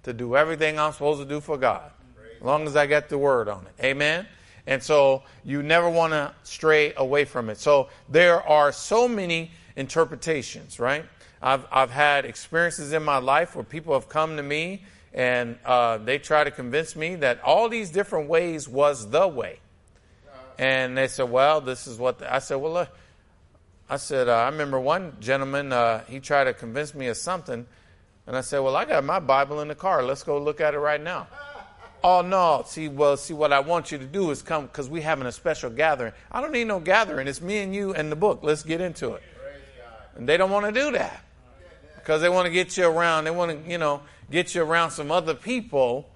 to 0.02 0.12
do 0.12 0.36
everything 0.36 0.78
I'm 0.78 0.92
supposed 0.92 1.20
to 1.20 1.26
do 1.26 1.40
for 1.40 1.56
God, 1.56 1.90
as 2.36 2.42
long 2.42 2.66
as 2.66 2.76
I 2.76 2.86
get 2.86 3.08
the 3.08 3.18
word 3.18 3.48
on 3.48 3.66
it. 3.66 3.84
Amen. 3.84 4.26
And 4.66 4.82
so 4.82 5.22
you 5.44 5.62
never 5.62 5.88
want 5.88 6.12
to 6.12 6.34
stray 6.42 6.92
away 6.96 7.24
from 7.24 7.48
it. 7.48 7.58
So 7.58 7.88
there 8.08 8.46
are 8.46 8.70
so 8.72 9.08
many 9.08 9.50
interpretations, 9.76 10.78
right? 10.78 11.04
I've 11.40 11.64
I've 11.72 11.90
had 11.90 12.24
experiences 12.24 12.92
in 12.92 13.02
my 13.02 13.18
life 13.18 13.54
where 13.54 13.64
people 13.64 13.94
have 13.94 14.08
come 14.08 14.36
to 14.36 14.42
me 14.42 14.84
and 15.14 15.58
uh, 15.64 15.98
they 15.98 16.18
try 16.18 16.44
to 16.44 16.50
convince 16.50 16.94
me 16.96 17.14
that 17.16 17.40
all 17.42 17.68
these 17.68 17.90
different 17.90 18.28
ways 18.28 18.68
was 18.68 19.08
the 19.10 19.26
way. 19.26 19.60
And 20.58 20.98
they 20.98 21.08
said, 21.08 21.30
"Well, 21.30 21.60
this 21.60 21.86
is 21.86 21.98
what." 21.98 22.18
The, 22.18 22.34
I 22.34 22.40
said, 22.40 22.56
"Well, 22.56 22.72
look." 22.72 22.88
I 23.90 23.96
said, 23.96 24.28
uh, 24.28 24.34
I 24.34 24.48
remember 24.50 24.78
one 24.78 25.16
gentleman, 25.18 25.72
uh, 25.72 26.04
he 26.04 26.20
tried 26.20 26.44
to 26.44 26.52
convince 26.52 26.94
me 26.94 27.06
of 27.06 27.16
something. 27.16 27.66
And 28.28 28.36
I 28.36 28.42
said, 28.42 28.58
Well, 28.58 28.76
I 28.76 28.84
got 28.84 29.02
my 29.04 29.20
Bible 29.20 29.62
in 29.62 29.68
the 29.68 29.74
car. 29.74 30.02
Let's 30.04 30.22
go 30.22 30.38
look 30.38 30.60
at 30.60 30.74
it 30.74 30.78
right 30.78 31.02
now. 31.02 31.26
oh, 32.04 32.20
no. 32.20 32.62
See, 32.66 32.86
well, 32.86 33.16
see, 33.16 33.32
what 33.32 33.54
I 33.54 33.60
want 33.60 33.90
you 33.90 33.96
to 33.96 34.04
do 34.04 34.30
is 34.30 34.42
come 34.42 34.66
because 34.66 34.90
we're 34.90 35.02
having 35.02 35.26
a 35.26 35.32
special 35.32 35.70
gathering. 35.70 36.12
I 36.30 36.42
don't 36.42 36.52
need 36.52 36.66
no 36.66 36.78
gathering. 36.78 37.26
It's 37.26 37.40
me 37.40 37.58
and 37.60 37.74
you 37.74 37.94
and 37.94 38.12
the 38.12 38.16
book. 38.16 38.40
Let's 38.42 38.62
get 38.62 38.82
into 38.82 39.14
it. 39.14 39.22
And 40.14 40.28
they 40.28 40.36
don't 40.36 40.50
want 40.50 40.66
to 40.66 40.78
do 40.78 40.92
that 40.92 41.24
because 41.96 42.20
they 42.20 42.28
want 42.28 42.44
to 42.44 42.52
get 42.52 42.76
you 42.76 42.86
around. 42.86 43.24
They 43.24 43.30
want 43.30 43.64
to, 43.64 43.70
you 43.70 43.78
know, 43.78 44.02
get 44.30 44.54
you 44.54 44.62
around 44.62 44.90
some 44.90 45.10
other 45.10 45.34
people. 45.34 46.06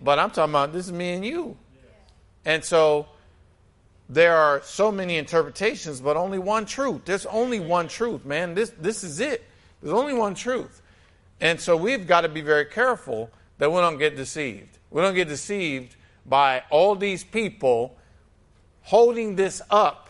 But 0.00 0.18
I'm 0.18 0.32
talking 0.32 0.52
about 0.52 0.72
this 0.72 0.86
is 0.86 0.92
me 0.92 1.12
and 1.12 1.24
you. 1.24 1.56
And 2.44 2.64
so 2.64 3.06
there 4.08 4.34
are 4.34 4.62
so 4.64 4.90
many 4.90 5.16
interpretations, 5.16 6.00
but 6.00 6.16
only 6.16 6.40
one 6.40 6.66
truth. 6.66 7.02
There's 7.04 7.26
only 7.26 7.60
one 7.60 7.86
truth, 7.86 8.24
man. 8.24 8.54
This, 8.54 8.70
this 8.80 9.04
is 9.04 9.20
it. 9.20 9.44
There's 9.80 9.94
only 9.94 10.14
one 10.14 10.34
truth. 10.34 10.82
And 11.40 11.60
so 11.60 11.76
we've 11.76 12.06
got 12.06 12.22
to 12.22 12.28
be 12.28 12.40
very 12.40 12.64
careful 12.64 13.30
that 13.58 13.70
we 13.70 13.78
don't 13.78 13.98
get 13.98 14.16
deceived. 14.16 14.78
We 14.90 15.02
don't 15.02 15.14
get 15.14 15.28
deceived 15.28 15.96
by 16.26 16.62
all 16.70 16.94
these 16.94 17.24
people 17.24 17.96
holding 18.82 19.36
this 19.36 19.62
up, 19.70 20.08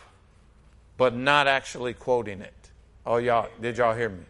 but 0.97 1.15
not 1.15 1.47
actually 1.47 1.95
quoting 1.95 2.41
it. 2.41 2.55
Oh, 3.05 3.17
y'all, 3.17 3.49
did 3.61 3.79
y'all 3.79 3.95
hear 3.95 4.09
me? 4.09 4.25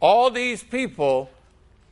All 0.00 0.30
these 0.30 0.62
people 0.62 1.30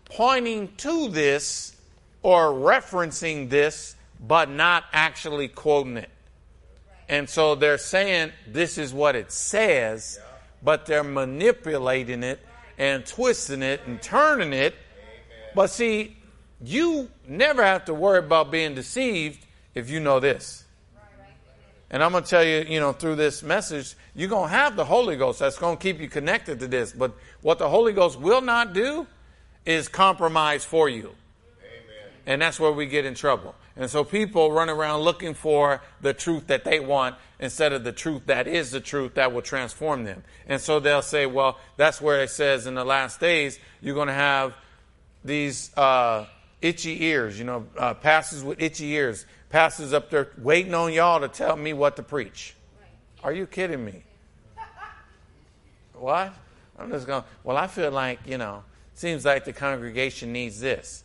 pointing 0.06 0.74
to 0.78 1.08
this 1.08 1.76
or 2.22 2.52
referencing 2.52 3.50
this, 3.50 3.94
but 4.26 4.50
not 4.50 4.84
actually 4.92 5.48
quoting 5.48 5.98
it. 5.98 6.10
And 7.08 7.28
so 7.28 7.54
they're 7.54 7.78
saying 7.78 8.32
this 8.46 8.78
is 8.78 8.92
what 8.92 9.16
it 9.16 9.32
says, 9.32 10.18
but 10.62 10.86
they're 10.86 11.04
manipulating 11.04 12.22
it 12.22 12.40
and 12.78 13.04
twisting 13.04 13.62
it 13.62 13.82
and 13.86 14.00
turning 14.00 14.52
it. 14.52 14.74
But 15.54 15.68
see, 15.68 16.16
you 16.62 17.10
never 17.26 17.64
have 17.64 17.84
to 17.86 17.94
worry 17.94 18.18
about 18.18 18.50
being 18.50 18.74
deceived 18.74 19.44
if 19.74 19.90
you 19.90 20.00
know 20.00 20.20
this. 20.20 20.64
And 21.90 22.02
I'm 22.02 22.12
going 22.12 22.22
to 22.22 22.28
tell 22.28 22.44
you, 22.44 22.64
you 22.68 22.80
know, 22.80 22.92
through 22.92 23.16
this 23.16 23.42
message, 23.42 23.94
you're 24.14 24.28
going 24.28 24.50
to 24.50 24.54
have 24.54 24.76
the 24.76 24.84
Holy 24.84 25.16
Ghost 25.16 25.38
that's 25.38 25.58
going 25.58 25.76
to 25.76 25.82
keep 25.82 26.00
you 26.00 26.08
connected 26.08 26.60
to 26.60 26.66
this. 26.66 26.92
But 26.92 27.12
what 27.40 27.58
the 27.58 27.68
Holy 27.68 27.92
Ghost 27.92 28.20
will 28.20 28.42
not 28.42 28.74
do 28.74 29.06
is 29.64 29.88
compromise 29.88 30.64
for 30.64 30.88
you. 30.88 31.06
Amen. 31.08 32.12
And 32.26 32.42
that's 32.42 32.60
where 32.60 32.72
we 32.72 32.86
get 32.86 33.06
in 33.06 33.14
trouble. 33.14 33.54
And 33.78 33.88
so 33.88 34.02
people 34.02 34.50
run 34.50 34.68
around 34.68 35.02
looking 35.02 35.34
for 35.34 35.80
the 36.00 36.12
truth 36.12 36.48
that 36.48 36.64
they 36.64 36.80
want 36.80 37.14
instead 37.38 37.72
of 37.72 37.84
the 37.84 37.92
truth 37.92 38.26
that 38.26 38.48
is 38.48 38.72
the 38.72 38.80
truth 38.80 39.14
that 39.14 39.32
will 39.32 39.40
transform 39.40 40.02
them. 40.02 40.24
And 40.48 40.60
so 40.60 40.80
they'll 40.80 41.00
say, 41.00 41.26
well, 41.26 41.58
that's 41.76 42.00
where 42.00 42.20
it 42.22 42.30
says 42.30 42.66
in 42.66 42.74
the 42.74 42.84
last 42.84 43.20
days, 43.20 43.60
you're 43.80 43.94
going 43.94 44.08
to 44.08 44.14
have 44.14 44.52
these 45.24 45.70
uh, 45.76 46.26
itchy 46.60 47.04
ears, 47.04 47.38
you 47.38 47.44
know, 47.44 47.66
uh, 47.78 47.94
pastors 47.94 48.42
with 48.42 48.60
itchy 48.60 48.88
ears, 48.88 49.26
pastors 49.48 49.92
up 49.92 50.10
there 50.10 50.30
waiting 50.38 50.74
on 50.74 50.92
y'all 50.92 51.20
to 51.20 51.28
tell 51.28 51.56
me 51.56 51.72
what 51.72 51.94
to 51.96 52.02
preach. 52.02 52.56
Are 53.22 53.32
you 53.32 53.46
kidding 53.46 53.84
me? 53.84 54.02
What? 55.94 56.34
I'm 56.76 56.90
just 56.90 57.06
going, 57.06 57.22
well, 57.44 57.56
I 57.56 57.68
feel 57.68 57.92
like, 57.92 58.20
you 58.26 58.38
know, 58.38 58.64
seems 58.94 59.24
like 59.24 59.44
the 59.44 59.52
congregation 59.52 60.32
needs 60.32 60.58
this. 60.58 61.04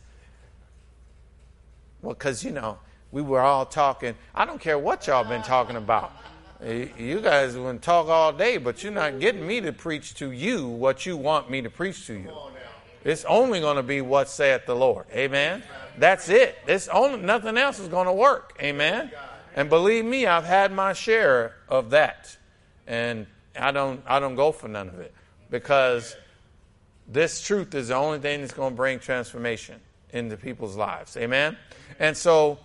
Well, 2.04 2.14
because, 2.14 2.44
you 2.44 2.50
know, 2.50 2.78
we 3.12 3.22
were 3.22 3.40
all 3.40 3.64
talking. 3.64 4.14
I 4.34 4.44
don't 4.44 4.60
care 4.60 4.78
what 4.78 5.06
y'all 5.06 5.24
been 5.24 5.42
talking 5.42 5.76
about. 5.76 6.12
You 6.62 7.20
guys 7.20 7.56
want 7.56 7.80
to 7.80 7.84
talk 7.84 8.08
all 8.08 8.32
day, 8.32 8.58
but 8.58 8.82
you're 8.82 8.92
not 8.92 9.20
getting 9.20 9.46
me 9.46 9.60
to 9.62 9.72
preach 9.72 10.14
to 10.16 10.30
you 10.30 10.68
what 10.68 11.06
you 11.06 11.16
want 11.16 11.50
me 11.50 11.62
to 11.62 11.70
preach 11.70 12.06
to 12.06 12.14
you. 12.14 12.30
It's 13.04 13.24
only 13.24 13.60
going 13.60 13.76
to 13.76 13.82
be 13.82 14.00
what 14.00 14.28
saith 14.28 14.66
the 14.66 14.76
Lord. 14.76 15.06
Amen. 15.12 15.62
That's 15.98 16.28
it. 16.28 16.58
It's 16.66 16.88
only 16.88 17.20
nothing 17.20 17.56
else 17.56 17.78
is 17.78 17.88
going 17.88 18.06
to 18.06 18.12
work. 18.12 18.56
Amen. 18.60 19.10
And 19.56 19.68
believe 19.68 20.04
me, 20.04 20.26
I've 20.26 20.44
had 20.44 20.72
my 20.72 20.92
share 20.92 21.54
of 21.68 21.90
that, 21.90 22.36
and 22.86 23.26
I 23.58 23.70
don't 23.70 24.02
I 24.06 24.18
don't 24.18 24.34
go 24.34 24.50
for 24.50 24.68
none 24.68 24.88
of 24.88 24.98
it 24.98 25.14
because 25.50 26.16
this 27.06 27.40
truth 27.40 27.74
is 27.74 27.88
the 27.88 27.94
only 27.94 28.18
thing 28.18 28.40
that's 28.40 28.54
going 28.54 28.72
to 28.72 28.76
bring 28.76 28.98
transformation 28.98 29.80
into 30.12 30.36
people's 30.36 30.76
lives. 30.76 31.16
Amen. 31.16 31.56
And 31.98 32.16
so 32.16 32.58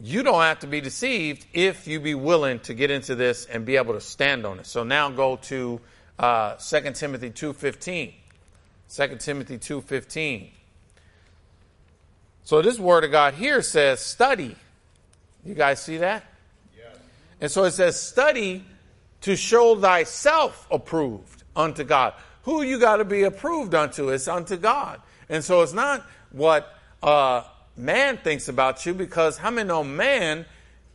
you 0.00 0.22
don't 0.22 0.40
have 0.40 0.60
to 0.60 0.66
be 0.66 0.80
deceived 0.80 1.46
if 1.52 1.86
you 1.86 2.00
be 2.00 2.14
willing 2.14 2.60
to 2.60 2.74
get 2.74 2.90
into 2.90 3.14
this 3.14 3.44
and 3.46 3.66
be 3.66 3.76
able 3.76 3.94
to 3.94 4.00
stand 4.00 4.46
on 4.46 4.58
it. 4.58 4.66
So 4.66 4.82
now 4.82 5.10
go 5.10 5.36
to 5.36 5.80
uh, 6.18 6.56
2 6.56 6.92
Timothy 6.92 7.30
2.15. 7.30 8.14
2 8.92 9.16
Timothy 9.16 9.58
2.15. 9.58 10.50
So 12.44 12.62
this 12.62 12.78
word 12.78 13.04
of 13.04 13.10
God 13.10 13.34
here 13.34 13.62
says 13.62 14.00
study. 14.00 14.56
You 15.44 15.54
guys 15.54 15.82
see 15.82 15.98
that? 15.98 16.24
Yes. 16.76 16.96
And 17.40 17.50
so 17.50 17.64
it 17.64 17.72
says 17.72 18.00
study 18.00 18.64
to 19.20 19.36
show 19.36 19.76
thyself 19.76 20.66
approved 20.70 21.44
unto 21.54 21.84
God. 21.84 22.14
Who 22.44 22.62
you 22.62 22.78
got 22.80 22.96
to 22.96 23.04
be 23.04 23.22
approved 23.24 23.74
unto? 23.74 24.08
It's 24.08 24.28
unto 24.28 24.56
God. 24.56 25.00
And 25.28 25.44
so 25.44 25.62
it's 25.62 25.72
not 25.72 26.04
what 26.32 26.74
uh, 27.02 27.42
man 27.80 28.18
thinks 28.18 28.48
about 28.48 28.84
you 28.86 28.94
because 28.94 29.38
how 29.38 29.50
many 29.50 29.68
know 29.68 29.82
man 29.82 30.46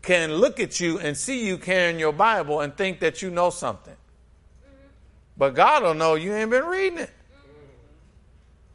can 0.01 0.35
look 0.35 0.59
at 0.59 0.79
you 0.79 0.99
and 0.99 1.17
see 1.17 1.45
you 1.45 1.57
carrying 1.57 1.99
your 1.99 2.13
Bible 2.13 2.61
and 2.61 2.75
think 2.77 2.99
that 2.99 3.21
you 3.21 3.31
know 3.31 3.49
something. 3.49 3.95
But 5.37 5.55
God 5.55 5.83
will 5.83 5.95
know 5.95 6.15
you 6.15 6.33
ain't 6.33 6.51
been 6.51 6.63
reading 6.65 6.99
it. 6.99 7.09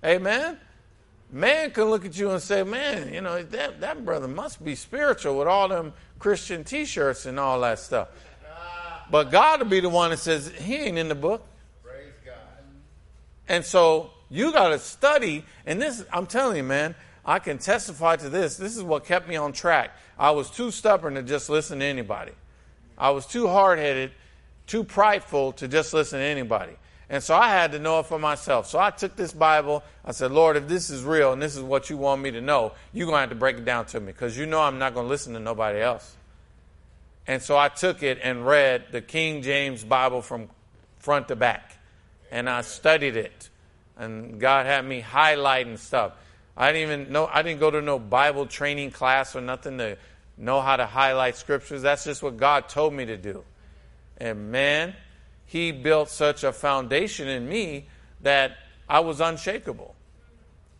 Amen. 0.04 0.58
Man 1.30 1.70
can 1.70 1.84
look 1.84 2.04
at 2.04 2.18
you 2.18 2.30
and 2.30 2.42
say, 2.42 2.64
man, 2.64 3.14
you 3.14 3.20
know, 3.20 3.42
that, 3.42 3.80
that 3.80 4.04
brother 4.04 4.26
must 4.26 4.62
be 4.64 4.74
spiritual 4.74 5.38
with 5.38 5.46
all 5.46 5.68
them 5.68 5.92
Christian 6.18 6.64
t 6.64 6.84
shirts 6.84 7.26
and 7.26 7.38
all 7.38 7.60
that 7.60 7.78
stuff. 7.78 8.08
But 9.10 9.30
God 9.30 9.60
will 9.60 9.68
be 9.68 9.80
the 9.80 9.88
one 9.88 10.10
that 10.10 10.18
says, 10.18 10.48
he 10.48 10.76
ain't 10.76 10.98
in 10.98 11.08
the 11.08 11.14
book. 11.14 11.44
Praise 11.82 12.12
God. 12.24 12.34
And 13.48 13.64
so 13.64 14.10
you 14.28 14.52
got 14.52 14.68
to 14.68 14.78
study. 14.78 15.44
And 15.66 15.80
this, 15.80 16.04
I'm 16.12 16.26
telling 16.26 16.56
you, 16.56 16.62
man, 16.62 16.94
I 17.24 17.38
can 17.38 17.58
testify 17.58 18.16
to 18.16 18.28
this. 18.28 18.56
This 18.56 18.76
is 18.76 18.82
what 18.82 19.04
kept 19.04 19.28
me 19.28 19.36
on 19.36 19.52
track. 19.52 19.90
I 20.18 20.30
was 20.30 20.50
too 20.50 20.70
stubborn 20.70 21.14
to 21.14 21.22
just 21.22 21.50
listen 21.50 21.80
to 21.80 21.84
anybody. 21.84 22.32
I 22.96 23.10
was 23.10 23.26
too 23.26 23.48
hard 23.48 23.78
headed, 23.78 24.12
too 24.66 24.84
prideful 24.84 25.52
to 25.52 25.68
just 25.68 25.94
listen 25.94 26.18
to 26.18 26.24
anybody. 26.24 26.72
And 27.08 27.22
so 27.22 27.34
I 27.34 27.48
had 27.48 27.72
to 27.72 27.80
know 27.80 27.98
it 27.98 28.06
for 28.06 28.20
myself. 28.20 28.68
So 28.68 28.78
I 28.78 28.90
took 28.90 29.16
this 29.16 29.32
Bible. 29.32 29.82
I 30.04 30.12
said, 30.12 30.30
Lord, 30.30 30.56
if 30.56 30.68
this 30.68 30.90
is 30.90 31.02
real 31.02 31.32
and 31.32 31.42
this 31.42 31.56
is 31.56 31.62
what 31.62 31.90
you 31.90 31.96
want 31.96 32.22
me 32.22 32.30
to 32.30 32.40
know, 32.40 32.72
you're 32.92 33.06
going 33.06 33.16
to 33.16 33.20
have 33.20 33.30
to 33.30 33.34
break 33.34 33.58
it 33.58 33.64
down 33.64 33.86
to 33.86 33.98
me 33.98 34.06
because 34.06 34.38
you 34.38 34.46
know 34.46 34.60
I'm 34.60 34.78
not 34.78 34.94
going 34.94 35.06
to 35.06 35.08
listen 35.08 35.34
to 35.34 35.40
nobody 35.40 35.80
else. 35.80 36.16
And 37.26 37.42
so 37.42 37.56
I 37.56 37.68
took 37.68 38.04
it 38.04 38.20
and 38.22 38.46
read 38.46 38.86
the 38.92 39.00
King 39.00 39.42
James 39.42 39.82
Bible 39.82 40.22
from 40.22 40.50
front 41.00 41.28
to 41.28 41.36
back. 41.36 41.76
And 42.30 42.48
I 42.48 42.60
studied 42.60 43.16
it. 43.16 43.48
And 43.96 44.40
God 44.40 44.66
had 44.66 44.84
me 44.84 45.02
highlighting 45.02 45.78
stuff. 45.78 46.12
I 46.56 46.72
didn't 46.72 46.90
even 46.90 47.12
know, 47.12 47.26
I 47.26 47.42
didn't 47.42 47.60
go 47.60 47.70
to 47.70 47.80
no 47.80 47.98
Bible 47.98 48.46
training 48.46 48.90
class 48.90 49.34
or 49.34 49.40
nothing 49.40 49.78
to 49.78 49.96
know 50.36 50.60
how 50.60 50.76
to 50.76 50.86
highlight 50.86 51.36
scriptures. 51.36 51.82
That's 51.82 52.04
just 52.04 52.22
what 52.22 52.36
God 52.36 52.68
told 52.68 52.92
me 52.92 53.06
to 53.06 53.16
do. 53.16 53.44
And 54.18 54.50
man, 54.50 54.94
he 55.46 55.72
built 55.72 56.10
such 56.10 56.44
a 56.44 56.52
foundation 56.52 57.28
in 57.28 57.48
me 57.48 57.88
that 58.22 58.56
I 58.88 59.00
was 59.00 59.20
unshakable. 59.20 59.94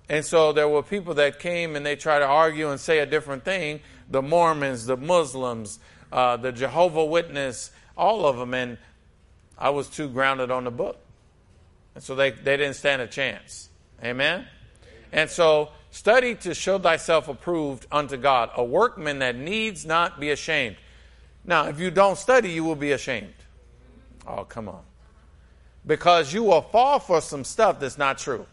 And 0.09 0.25
so 0.25 0.53
there 0.53 0.69
were 0.69 0.83
people 0.83 1.15
that 1.15 1.39
came 1.39 1.77
and 1.77 1.87
they 1.87 1.97
tried 1.97 2.19
to 2.19 2.27
argue 2.27 2.71
and 2.71 2.81
say 2.81 2.99
a 2.99 3.07
different 3.07 3.45
thing 3.45 3.81
the 4.11 4.21
Mormons, 4.21 4.87
the 4.87 4.97
Muslims, 4.97 5.79
uh, 6.13 6.37
the 6.37 6.51
Jehovah 6.51 7.05
Witness, 7.05 7.71
all 7.97 8.27
of 8.27 8.37
them. 8.37 8.55
And 8.55 8.77
I 9.57 9.71
was 9.71 9.89
too 9.89 10.09
grounded 10.09 10.51
on 10.51 10.65
the 10.65 10.73
book. 10.73 10.99
And 11.95 12.03
so 12.03 12.17
they, 12.17 12.33
they 12.33 12.57
didn't 12.57 12.75
stand 12.75 13.03
a 13.03 13.07
chance. 13.07 13.69
Amen? 14.03 14.47
And 15.13 15.29
so 15.29 15.71
study 15.91 16.35
to 16.37 16.55
show 16.55 16.79
thyself 16.79 17.29
approved 17.29 17.87
unto 17.91 18.17
God, 18.17 18.51
a 18.57 18.65
workman 18.65 19.19
that 19.21 19.37
needs 19.37 19.85
not 19.85 20.21
be 20.21 20.31
ashamed. 20.31 20.77
Now, 21.45 21.67
if 21.67 21.81
you 21.81 21.91
don't 21.91 22.19
study, 22.19 22.51
you 22.51 22.65
will 22.65 22.77
be 22.77 22.93
ashamed. 22.93 23.33
Oh, 24.27 24.45
come 24.45 24.69
on. 24.69 24.83
Because 25.87 26.33
you 26.33 26.45
will 26.45 26.63
fall 26.63 26.99
for 26.99 27.21
some 27.21 27.45
stuff 27.45 27.81
that's 27.81 27.99
not 27.99 28.19
true. 28.19 28.47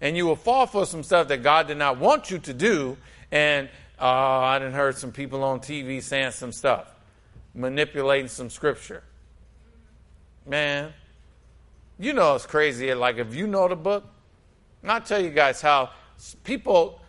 And 0.00 0.16
you 0.16 0.26
will 0.26 0.36
fall 0.36 0.66
for 0.66 0.86
some 0.86 1.02
stuff 1.02 1.28
that 1.28 1.42
God 1.42 1.68
did 1.68 1.76
not 1.76 1.98
want 1.98 2.30
you 2.30 2.38
to 2.38 2.54
do. 2.54 2.96
And 3.30 3.68
uh, 4.00 4.04
I 4.04 4.58
didn't 4.58 4.74
heard 4.74 4.96
some 4.96 5.12
people 5.12 5.42
on 5.42 5.60
TV 5.60 6.02
saying 6.02 6.32
some 6.32 6.52
stuff, 6.52 6.94
manipulating 7.54 8.28
some 8.28 8.50
scripture. 8.50 9.02
Man, 10.46 10.92
you 11.98 12.12
know 12.12 12.34
it's 12.34 12.46
crazy. 12.46 12.92
Like 12.94 13.16
if 13.16 13.34
you 13.34 13.46
know 13.46 13.68
the 13.68 13.76
book, 13.76 14.04
I'll 14.90 15.00
tell 15.00 15.22
you 15.22 15.30
guys 15.30 15.60
how 15.60 15.90
people, 16.44 17.00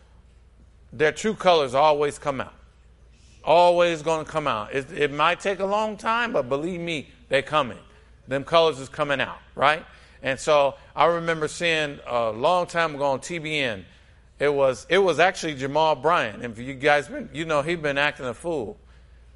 their 0.91 1.11
true 1.11 1.33
colors 1.33 1.73
always 1.73 2.17
come 2.17 2.41
out. 2.41 2.53
Always 3.43 4.01
going 4.01 4.25
to 4.25 4.31
come 4.31 4.47
out. 4.47 4.73
It, 4.73 4.91
it 4.91 5.13
might 5.13 5.39
take 5.39 5.59
a 5.59 5.65
long 5.65 5.95
time, 5.95 6.33
but 6.33 6.49
believe 6.49 6.81
me, 6.81 7.09
they're 7.29 7.41
coming. 7.41 7.79
Them 8.27 8.43
colors 8.43 8.79
is 8.79 8.89
coming 8.89 9.21
out, 9.21 9.39
right? 9.55 9.85
And 10.21 10.39
so 10.39 10.75
I 10.95 11.05
remember 11.05 11.47
seeing 11.47 11.99
a 12.05 12.31
long 12.31 12.67
time 12.67 12.95
ago 12.95 13.05
on 13.05 13.19
TBN. 13.19 13.83
It 14.39 14.53
was 14.53 14.85
it 14.89 14.99
was 14.99 15.19
actually 15.19 15.55
Jamal 15.55 15.95
Bryant, 15.95 16.43
and 16.43 16.55
for 16.55 16.61
you 16.61 16.75
guys, 16.75 17.07
been, 17.07 17.29
you 17.33 17.45
know, 17.45 17.61
he's 17.63 17.79
been 17.79 17.97
acting 17.97 18.27
a 18.27 18.33
fool 18.33 18.77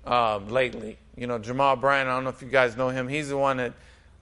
um, 0.06 0.50
lately. 0.50 0.98
You 1.16 1.26
know, 1.26 1.40
Jamal 1.40 1.76
Bryant. 1.76 2.08
I 2.08 2.14
don't 2.14 2.24
know 2.24 2.30
if 2.30 2.42
you 2.42 2.48
guys 2.48 2.78
know 2.78 2.90
him. 2.90 3.08
He's 3.08 3.30
the 3.30 3.38
one 3.38 3.58
that 3.58 3.74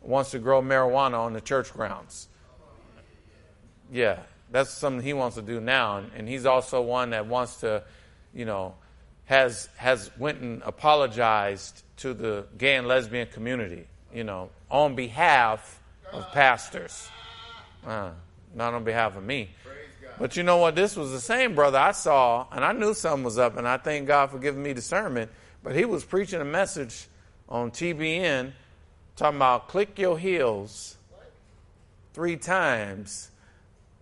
wants 0.01 0.31
to 0.31 0.39
grow 0.39 0.61
marijuana 0.61 1.19
on 1.19 1.33
the 1.33 1.41
church 1.41 1.73
grounds. 1.73 2.28
Yeah, 3.91 4.19
that's 4.51 4.71
something 4.71 5.03
he 5.05 5.13
wants 5.13 5.35
to 5.35 5.41
do 5.41 5.59
now, 5.59 6.03
and, 6.15 6.27
he's 6.27 6.45
also 6.45 6.81
one 6.81 7.11
that 7.11 7.27
wants 7.27 7.57
to, 7.61 7.83
you 8.33 8.45
know, 8.45 8.75
has 9.25 9.69
has 9.77 10.09
went 10.17 10.39
and 10.41 10.61
apologized 10.63 11.83
to 11.97 12.13
the 12.13 12.45
gay 12.57 12.75
and 12.75 12.87
lesbian 12.87 13.27
community, 13.27 13.85
you 14.13 14.23
know, 14.23 14.49
on 14.71 14.95
behalf 14.95 15.79
of 16.11 16.31
pastors, 16.31 17.09
uh, 17.85 18.09
not 18.55 18.73
on 18.73 18.83
behalf 18.83 19.15
of 19.15 19.23
me. 19.23 19.49
But 20.17 20.35
you 20.35 20.43
know 20.43 20.57
what? 20.57 20.75
This 20.75 20.95
was 20.95 21.11
the 21.11 21.19
same 21.19 21.55
brother 21.55 21.77
I 21.77 21.91
saw, 21.91 22.45
and 22.51 22.65
I 22.65 22.73
knew 22.73 22.93
something 22.93 23.23
was 23.23 23.37
up, 23.37 23.57
and 23.57 23.67
I 23.67 23.77
thank 23.77 24.07
God 24.07 24.31
for 24.31 24.39
giving 24.39 24.61
me 24.61 24.73
discernment. 24.73 25.31
But 25.63 25.75
he 25.75 25.85
was 25.85 26.03
preaching 26.03 26.41
a 26.41 26.45
message 26.45 27.07
on 27.47 27.71
TBN 27.71 28.51
talking 29.15 29.37
about 29.37 29.67
click 29.67 29.99
your 29.99 30.17
heels 30.17 30.97
three 32.13 32.37
times, 32.37 33.28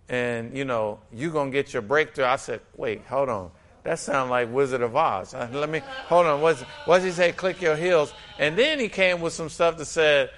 and 0.09 0.57
you 0.57 0.65
know 0.65 0.99
you're 1.11 1.31
gonna 1.31 1.51
get 1.51 1.73
your 1.73 1.81
breakthrough. 1.81 2.25
I 2.25 2.37
said, 2.37 2.61
wait, 2.75 3.05
hold 3.05 3.29
on. 3.29 3.51
That 3.83 3.99
sounds 3.99 4.29
like 4.29 4.51
Wizard 4.51 4.81
of 4.81 4.95
Oz. 4.95 5.33
Uh, 5.37 5.47
let 5.53 5.69
me 5.69 5.81
hold 6.07 6.25
on. 6.25 6.41
What's 6.41 6.61
what 6.85 7.01
he 7.01 7.11
say? 7.11 7.31
Click 7.31 7.61
your 7.61 7.75
heels, 7.75 8.13
and 8.37 8.57
then 8.57 8.79
he 8.79 8.89
came 8.89 9.21
with 9.21 9.33
some 9.33 9.49
stuff 9.49 9.77
that 9.77 9.85
said, 9.85 10.29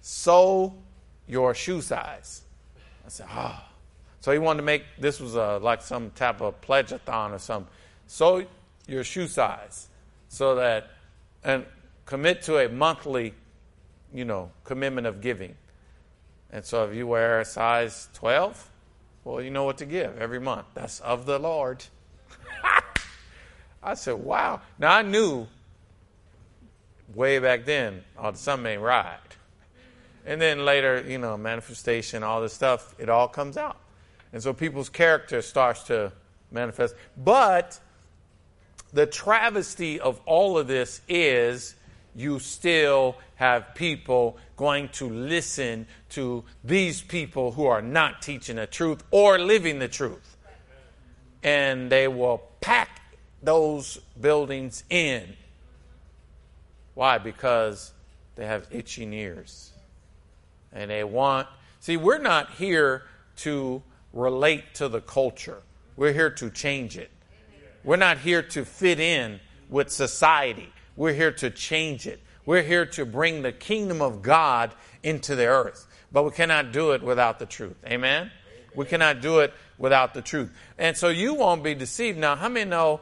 "Sew 0.00 0.74
your 1.26 1.54
shoe 1.54 1.82
size." 1.82 2.42
I 3.04 3.08
said, 3.08 3.26
"Ah." 3.30 3.62
Oh. 3.62 3.72
So 4.20 4.32
he 4.32 4.38
wanted 4.38 4.56
to 4.56 4.64
make 4.64 4.82
this 4.98 5.20
was 5.20 5.36
a, 5.36 5.58
like 5.58 5.82
some 5.82 6.10
type 6.10 6.40
of 6.40 6.60
pledgeathon 6.60 7.32
or 7.32 7.38
something. 7.38 7.70
Sew 8.08 8.44
your 8.88 9.04
shoe 9.04 9.28
size, 9.28 9.88
so 10.28 10.56
that 10.56 10.90
and 11.44 11.64
commit 12.06 12.42
to 12.42 12.58
a 12.58 12.68
monthly, 12.68 13.34
you 14.12 14.24
know, 14.24 14.50
commitment 14.64 15.06
of 15.06 15.20
giving. 15.20 15.54
And 16.50 16.64
so 16.64 16.84
if 16.84 16.94
you 16.94 17.06
wear 17.06 17.40
a 17.40 17.44
size 17.44 18.08
12, 18.14 18.70
well, 19.24 19.42
you 19.42 19.50
know 19.50 19.64
what 19.64 19.78
to 19.78 19.86
give 19.86 20.18
every 20.18 20.40
month. 20.40 20.66
That's 20.74 21.00
of 21.00 21.26
the 21.26 21.38
Lord. 21.38 21.84
I 23.82 23.94
said, 23.94 24.14
wow. 24.14 24.60
Now 24.78 24.92
I 24.92 25.02
knew 25.02 25.46
way 27.14 27.38
back 27.38 27.64
then, 27.64 28.04
oh, 28.18 28.32
ain't 28.66 28.80
right. 28.80 29.18
And 30.24 30.40
then 30.40 30.64
later, 30.64 31.04
you 31.06 31.18
know, 31.18 31.36
manifestation, 31.36 32.24
all 32.24 32.40
this 32.40 32.52
stuff, 32.52 32.94
it 32.98 33.08
all 33.08 33.28
comes 33.28 33.56
out. 33.56 33.78
And 34.32 34.42
so 34.42 34.52
people's 34.52 34.88
character 34.88 35.40
starts 35.40 35.84
to 35.84 36.12
manifest. 36.50 36.96
But 37.16 37.78
the 38.92 39.06
travesty 39.06 40.00
of 40.00 40.20
all 40.26 40.58
of 40.58 40.66
this 40.66 41.00
is 41.08 41.75
you 42.16 42.38
still 42.38 43.16
have 43.34 43.74
people 43.74 44.38
going 44.56 44.88
to 44.88 45.08
listen 45.08 45.86
to 46.08 46.42
these 46.64 47.02
people 47.02 47.52
who 47.52 47.66
are 47.66 47.82
not 47.82 48.22
teaching 48.22 48.56
the 48.56 48.66
truth 48.66 49.04
or 49.10 49.38
living 49.38 49.78
the 49.78 49.88
truth. 49.88 50.36
And 51.42 51.90
they 51.92 52.08
will 52.08 52.38
pack 52.60 53.02
those 53.42 53.98
buildings 54.18 54.82
in. 54.88 55.36
Why? 56.94 57.18
Because 57.18 57.92
they 58.34 58.46
have 58.46 58.66
itching 58.70 59.12
ears. 59.12 59.72
And 60.72 60.90
they 60.90 61.04
want, 61.04 61.46
see, 61.80 61.98
we're 61.98 62.18
not 62.18 62.52
here 62.52 63.02
to 63.36 63.82
relate 64.14 64.74
to 64.74 64.88
the 64.88 65.02
culture, 65.02 65.62
we're 65.96 66.14
here 66.14 66.30
to 66.30 66.50
change 66.50 66.96
it. 66.96 67.10
We're 67.84 67.96
not 67.96 68.18
here 68.18 68.42
to 68.42 68.64
fit 68.64 68.98
in 68.98 69.38
with 69.68 69.90
society. 69.90 70.72
We're 70.96 71.12
here 71.12 71.32
to 71.32 71.50
change 71.50 72.06
it. 72.06 72.20
We're 72.44 72.62
here 72.62 72.86
to 72.86 73.04
bring 73.04 73.42
the 73.42 73.52
kingdom 73.52 74.00
of 74.00 74.22
God 74.22 74.72
into 75.02 75.36
the 75.36 75.46
earth. 75.46 75.86
But 76.12 76.24
we 76.24 76.30
cannot 76.30 76.72
do 76.72 76.92
it 76.92 77.02
without 77.02 77.38
the 77.38 77.46
truth. 77.46 77.76
Amen? 77.84 78.22
Amen? 78.22 78.30
We 78.74 78.86
cannot 78.86 79.20
do 79.20 79.40
it 79.40 79.52
without 79.78 80.14
the 80.14 80.22
truth. 80.22 80.52
And 80.78 80.96
so 80.96 81.08
you 81.08 81.34
won't 81.34 81.62
be 81.62 81.74
deceived. 81.74 82.18
Now, 82.18 82.36
how 82.36 82.48
many 82.48 82.68
know 82.68 83.00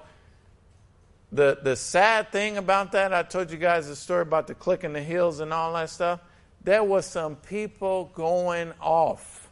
the, 1.30 1.58
the 1.62 1.76
sad 1.76 2.32
thing 2.32 2.56
about 2.56 2.92
that? 2.92 3.12
I 3.12 3.22
told 3.22 3.50
you 3.50 3.58
guys 3.58 3.88
the 3.88 3.96
story 3.96 4.22
about 4.22 4.46
the 4.46 4.54
click 4.54 4.82
in 4.82 4.92
the 4.92 5.02
heels 5.02 5.40
and 5.40 5.52
all 5.52 5.74
that 5.74 5.90
stuff. 5.90 6.20
There 6.62 6.82
was 6.82 7.04
some 7.04 7.36
people 7.36 8.10
going 8.14 8.72
off. 8.80 9.50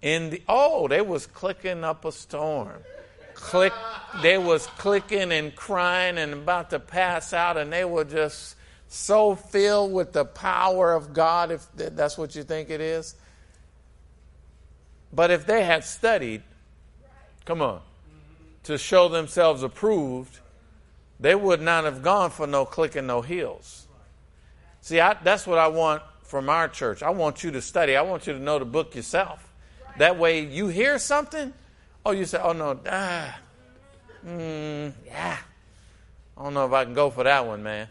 In 0.00 0.30
the 0.30 0.42
oh, 0.48 0.88
they 0.88 1.00
was 1.00 1.26
clicking 1.26 1.84
up 1.84 2.04
a 2.04 2.10
storm 2.10 2.82
click 3.42 3.72
they 4.20 4.38
was 4.38 4.66
clicking 4.78 5.32
and 5.32 5.54
crying 5.56 6.18
and 6.18 6.32
about 6.32 6.70
to 6.70 6.78
pass 6.78 7.32
out 7.32 7.56
and 7.56 7.72
they 7.72 7.84
were 7.84 8.04
just 8.04 8.56
so 8.88 9.34
filled 9.34 9.92
with 9.92 10.12
the 10.12 10.24
power 10.24 10.92
of 10.92 11.12
God 11.12 11.50
if 11.50 11.66
that's 11.74 12.18
what 12.18 12.34
you 12.34 12.42
think 12.42 12.68
it 12.68 12.80
is. 12.80 13.14
But 15.12 15.30
if 15.30 15.46
they 15.46 15.64
had 15.64 15.84
studied 15.84 16.42
come 17.44 17.62
on 17.62 17.80
to 18.64 18.78
show 18.78 19.08
themselves 19.08 19.62
approved 19.62 20.38
they 21.18 21.34
would 21.34 21.60
not 21.60 21.84
have 21.84 22.02
gone 22.02 22.30
for 22.30 22.46
no 22.46 22.64
clicking 22.64 23.06
no 23.06 23.22
heels. 23.22 23.86
See 24.80 25.00
I, 25.00 25.14
that's 25.22 25.46
what 25.46 25.58
i 25.58 25.68
want 25.68 26.02
from 26.22 26.48
our 26.48 26.68
church. 26.68 27.02
I 27.02 27.10
want 27.10 27.44
you 27.44 27.50
to 27.50 27.60
study. 27.60 27.94
I 27.94 28.02
want 28.02 28.26
you 28.26 28.32
to 28.32 28.38
know 28.38 28.58
the 28.58 28.64
book 28.64 28.94
yourself. 28.94 29.52
That 29.98 30.18
way 30.18 30.40
you 30.46 30.68
hear 30.68 30.98
something 30.98 31.52
Oh, 32.04 32.10
you 32.10 32.24
say, 32.24 32.38
oh 32.42 32.52
no, 32.52 32.80
ah, 32.88 33.38
mm, 34.26 34.92
yeah. 35.06 35.38
I 36.36 36.42
don't 36.42 36.54
know 36.54 36.66
if 36.66 36.72
I 36.72 36.84
can 36.84 36.94
go 36.94 37.10
for 37.10 37.24
that 37.24 37.46
one, 37.46 37.62
man. 37.62 37.88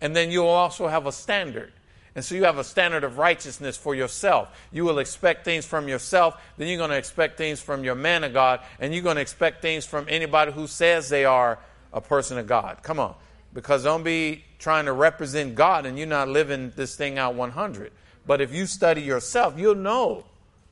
And 0.00 0.14
then 0.14 0.30
you'll 0.30 0.46
also 0.46 0.88
have 0.88 1.06
a 1.06 1.12
standard. 1.12 1.72
And 2.14 2.24
so 2.24 2.34
you 2.34 2.44
have 2.44 2.58
a 2.58 2.64
standard 2.64 3.04
of 3.04 3.18
righteousness 3.18 3.76
for 3.76 3.94
yourself. 3.94 4.48
You 4.72 4.84
will 4.84 4.98
expect 4.98 5.44
things 5.44 5.66
from 5.66 5.86
yourself, 5.86 6.40
then 6.56 6.66
you're 6.66 6.78
going 6.78 6.90
to 6.90 6.96
expect 6.96 7.36
things 7.36 7.60
from 7.60 7.84
your 7.84 7.94
man 7.94 8.24
of 8.24 8.32
God, 8.32 8.60
and 8.80 8.94
you're 8.94 9.02
going 9.02 9.16
to 9.16 9.22
expect 9.22 9.62
things 9.62 9.84
from 9.84 10.06
anybody 10.08 10.50
who 10.50 10.66
says 10.66 11.08
they 11.08 11.24
are 11.26 11.58
a 11.92 12.00
person 12.00 12.38
of 12.38 12.46
God. 12.46 12.82
Come 12.82 12.98
on. 12.98 13.14
Because 13.52 13.84
don't 13.84 14.02
be 14.02 14.44
trying 14.58 14.86
to 14.86 14.92
represent 14.92 15.54
God 15.54 15.86
and 15.86 15.96
you're 15.98 16.06
not 16.06 16.28
living 16.28 16.72
this 16.76 16.96
thing 16.96 17.18
out 17.18 17.34
100. 17.34 17.92
But 18.26 18.40
if 18.40 18.54
you 18.54 18.66
study 18.66 19.02
yourself, 19.02 19.54
you'll 19.58 19.74
know. 19.74 20.24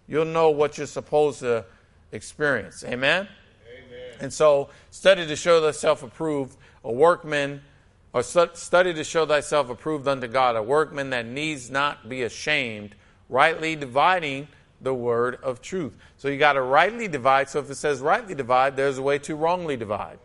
You'll 0.07 0.27
know 0.27 0.51
what 0.51 0.77
you're 0.77 0.87
supposed 0.87 1.40
to 1.40 1.64
experience. 2.14 2.85
Amen? 2.85 3.29
Amen. 3.66 4.16
And 4.20 4.33
so, 4.33 4.70
study 4.90 5.27
to 5.27 5.37
show 5.37 5.61
thyself 5.61 6.03
approved, 6.03 6.57
a 6.85 6.92
workman, 6.92 7.62
or 8.12 8.22
study 8.22 8.94
to 8.94 9.05
show 9.05 9.27
thyself 9.27 9.68
approved 9.70 10.07
unto 10.07 10.29
God, 10.29 10.57
a 10.57 10.62
workman 10.62 11.11
that 11.11 11.27
needs 11.27 11.70
not 11.70 12.09
be 12.09 12.22
ashamed, 12.22 12.94
rightly 13.29 13.74
dividing 13.74 14.46
the 14.81 14.94
word 14.94 15.38
of 15.42 15.61
truth. 15.61 15.96
So 16.16 16.29
you 16.29 16.38
got 16.38 16.53
to 16.53 16.62
rightly 16.62 17.09
divide. 17.09 17.48
So 17.48 17.59
if 17.59 17.68
it 17.70 17.74
says 17.74 18.00
rightly 18.00 18.35
divide, 18.35 18.77
there's 18.77 18.98
a 18.98 19.03
way 19.03 19.18
to 19.20 19.35
wrongly 19.35 19.77
divide. 19.77 20.18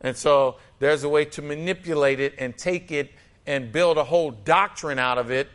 And 0.00 0.16
so 0.16 0.56
there's 0.78 1.02
a 1.02 1.08
way 1.08 1.24
to 1.24 1.42
manipulate 1.42 2.20
it 2.20 2.34
and 2.38 2.56
take 2.56 2.92
it 2.92 3.10
and 3.46 3.72
build 3.72 3.98
a 3.98 4.04
whole 4.04 4.30
doctrine 4.30 4.98
out 4.98 5.18
of 5.18 5.30
it, 5.30 5.48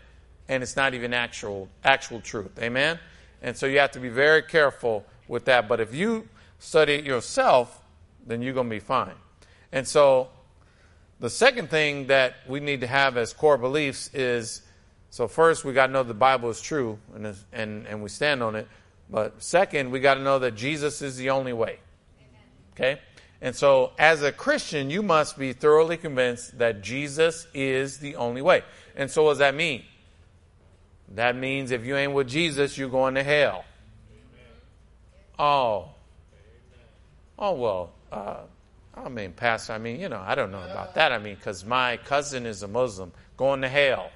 and 0.48 0.62
it's 0.62 0.76
not 0.76 0.94
even 0.94 1.14
actual 1.14 1.70
actual 1.84 2.20
truth. 2.20 2.60
Amen? 2.60 3.00
And 3.42 3.56
so 3.56 3.68
you 3.68 3.80
have 3.80 3.92
to 3.92 4.00
be 4.00 4.10
very 4.10 4.42
careful 4.42 5.06
with 5.30 5.46
that. 5.46 5.70
But 5.70 5.80
if 5.80 5.96
you 5.96 6.28
study 6.58 6.96
it 6.96 7.06
yourself, 7.06 7.82
then 8.28 8.42
you're 8.42 8.54
going 8.54 8.68
to 8.68 8.76
be 8.76 8.82
fine. 8.82 9.16
And 9.72 9.88
so 9.88 10.28
the 11.22 11.30
second 11.30 11.70
thing 11.70 12.08
that 12.08 12.36
we 12.48 12.60
need 12.60 12.82
to 12.82 12.88
have 12.88 13.16
as 13.16 13.32
core 13.32 13.58
beliefs 13.58 14.14
is 14.14 14.64
so 15.12 15.28
first 15.28 15.64
we 15.64 15.72
got 15.74 15.88
to 15.88 15.94
know 15.94 16.04
the 16.04 16.14
Bible 16.14 16.50
is 16.50 16.60
true 16.60 17.00
and, 17.16 17.34
and, 17.54 17.88
and 17.88 18.04
we 18.04 18.10
stand 18.10 18.44
on 18.44 18.56
it. 18.56 18.68
But 19.10 19.42
second, 19.42 19.90
we 19.90 20.00
got 20.02 20.16
to 20.16 20.22
know 20.22 20.40
that 20.40 20.56
Jesus 20.56 21.02
is 21.02 21.16
the 21.16 21.30
only 21.30 21.54
way. 21.54 21.80
Okay? 22.74 23.00
And 23.42 23.56
so 23.56 23.94
as 23.98 24.22
a 24.22 24.32
Christian, 24.32 24.90
you 24.90 25.02
must 25.02 25.38
be 25.38 25.54
thoroughly 25.54 25.98
convinced 25.98 26.58
that 26.60 26.82
Jesus 26.82 27.48
is 27.54 28.00
the 28.00 28.18
only 28.18 28.42
way. 28.42 28.64
And 28.96 29.10
so 29.10 29.24
what 29.24 29.32
does 29.32 29.38
that 29.40 29.56
mean? 29.56 29.84
That 31.16 31.36
means 31.36 31.72
if 31.72 31.86
you 31.86 31.96
ain't 31.96 32.14
with 32.14 32.28
Jesus, 32.28 32.78
you're 32.78 32.90
going 32.90 33.16
to 33.16 33.24
hell. 33.24 33.66
Oh. 35.40 35.88
Oh, 37.42 37.54
well, 37.54 37.92
uh, 38.12 38.42
I 38.94 39.08
mean, 39.08 39.32
Pastor, 39.32 39.72
I 39.72 39.78
mean, 39.78 39.98
you 39.98 40.10
know, 40.10 40.22
I 40.26 40.36
don't 40.36 40.52
know 40.52 40.62
about 40.62 40.96
that. 40.96 41.14
I 41.14 41.20
mean, 41.20 41.36
because 41.36 41.64
my 41.64 41.96
cousin 41.98 42.46
is 42.46 42.64
a 42.64 42.68
Muslim 42.68 43.14
going 43.38 43.62
to 43.62 43.70
hell. 43.70 44.12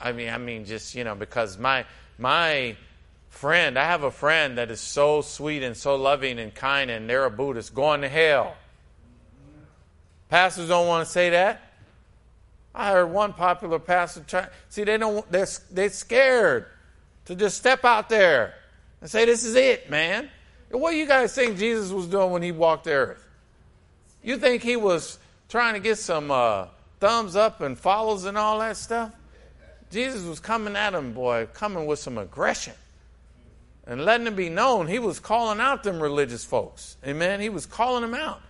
I 0.00 0.10
mean, 0.10 0.28
I 0.28 0.38
mean, 0.38 0.64
just, 0.64 0.96
you 0.96 1.04
know, 1.04 1.14
because 1.14 1.56
my, 1.56 1.84
my 2.18 2.76
friend, 3.30 3.78
I 3.78 3.84
have 3.84 4.02
a 4.02 4.10
friend 4.10 4.58
that 4.58 4.72
is 4.72 4.80
so 4.80 5.22
sweet 5.22 5.62
and 5.62 5.76
so 5.76 5.94
loving 5.94 6.40
and 6.40 6.52
kind, 6.52 6.90
and 6.90 7.08
they're 7.08 7.24
a 7.24 7.30
Buddhist 7.30 7.72
going 7.72 8.00
to 8.00 8.08
hell. 8.08 8.56
Pastors 10.28 10.68
don't 10.68 10.88
want 10.88 11.06
to 11.06 11.10
say 11.10 11.30
that. 11.30 11.60
I 12.74 12.90
heard 12.90 13.06
one 13.06 13.32
popular 13.34 13.78
pastor 13.78 14.24
try. 14.26 14.48
See, 14.68 14.82
they 14.82 14.98
don't. 14.98 15.30
They're 15.30 15.46
they're 15.70 15.90
scared 15.90 16.66
to 17.26 17.36
just 17.36 17.56
step 17.56 17.84
out 17.84 18.08
there 18.08 18.54
and 19.04 19.10
say, 19.10 19.26
This 19.26 19.44
is 19.44 19.54
it, 19.54 19.90
man. 19.90 20.30
What 20.70 20.92
do 20.92 20.96
you 20.96 21.04
guys 21.04 21.34
think 21.34 21.58
Jesus 21.58 21.90
was 21.90 22.06
doing 22.06 22.30
when 22.30 22.40
he 22.40 22.52
walked 22.52 22.84
the 22.84 22.92
earth? 22.92 23.22
You 24.22 24.38
think 24.38 24.62
he 24.62 24.76
was 24.76 25.18
trying 25.50 25.74
to 25.74 25.80
get 25.80 25.98
some 25.98 26.30
uh, 26.30 26.68
thumbs 27.00 27.36
up 27.36 27.60
and 27.60 27.78
follows 27.78 28.24
and 28.24 28.38
all 28.38 28.60
that 28.60 28.78
stuff? 28.78 29.12
Jesus 29.90 30.24
was 30.24 30.40
coming 30.40 30.74
at 30.74 30.94
him, 30.94 31.12
boy, 31.12 31.48
coming 31.52 31.84
with 31.84 31.98
some 31.98 32.16
aggression 32.16 32.72
and 33.86 34.06
letting 34.06 34.26
it 34.26 34.36
be 34.36 34.48
known 34.48 34.86
he 34.86 34.98
was 34.98 35.20
calling 35.20 35.60
out 35.60 35.82
them 35.82 36.02
religious 36.02 36.42
folks. 36.42 36.96
Amen. 37.06 37.40
He 37.40 37.50
was 37.50 37.66
calling 37.66 38.00
them 38.00 38.14
out. 38.14 38.40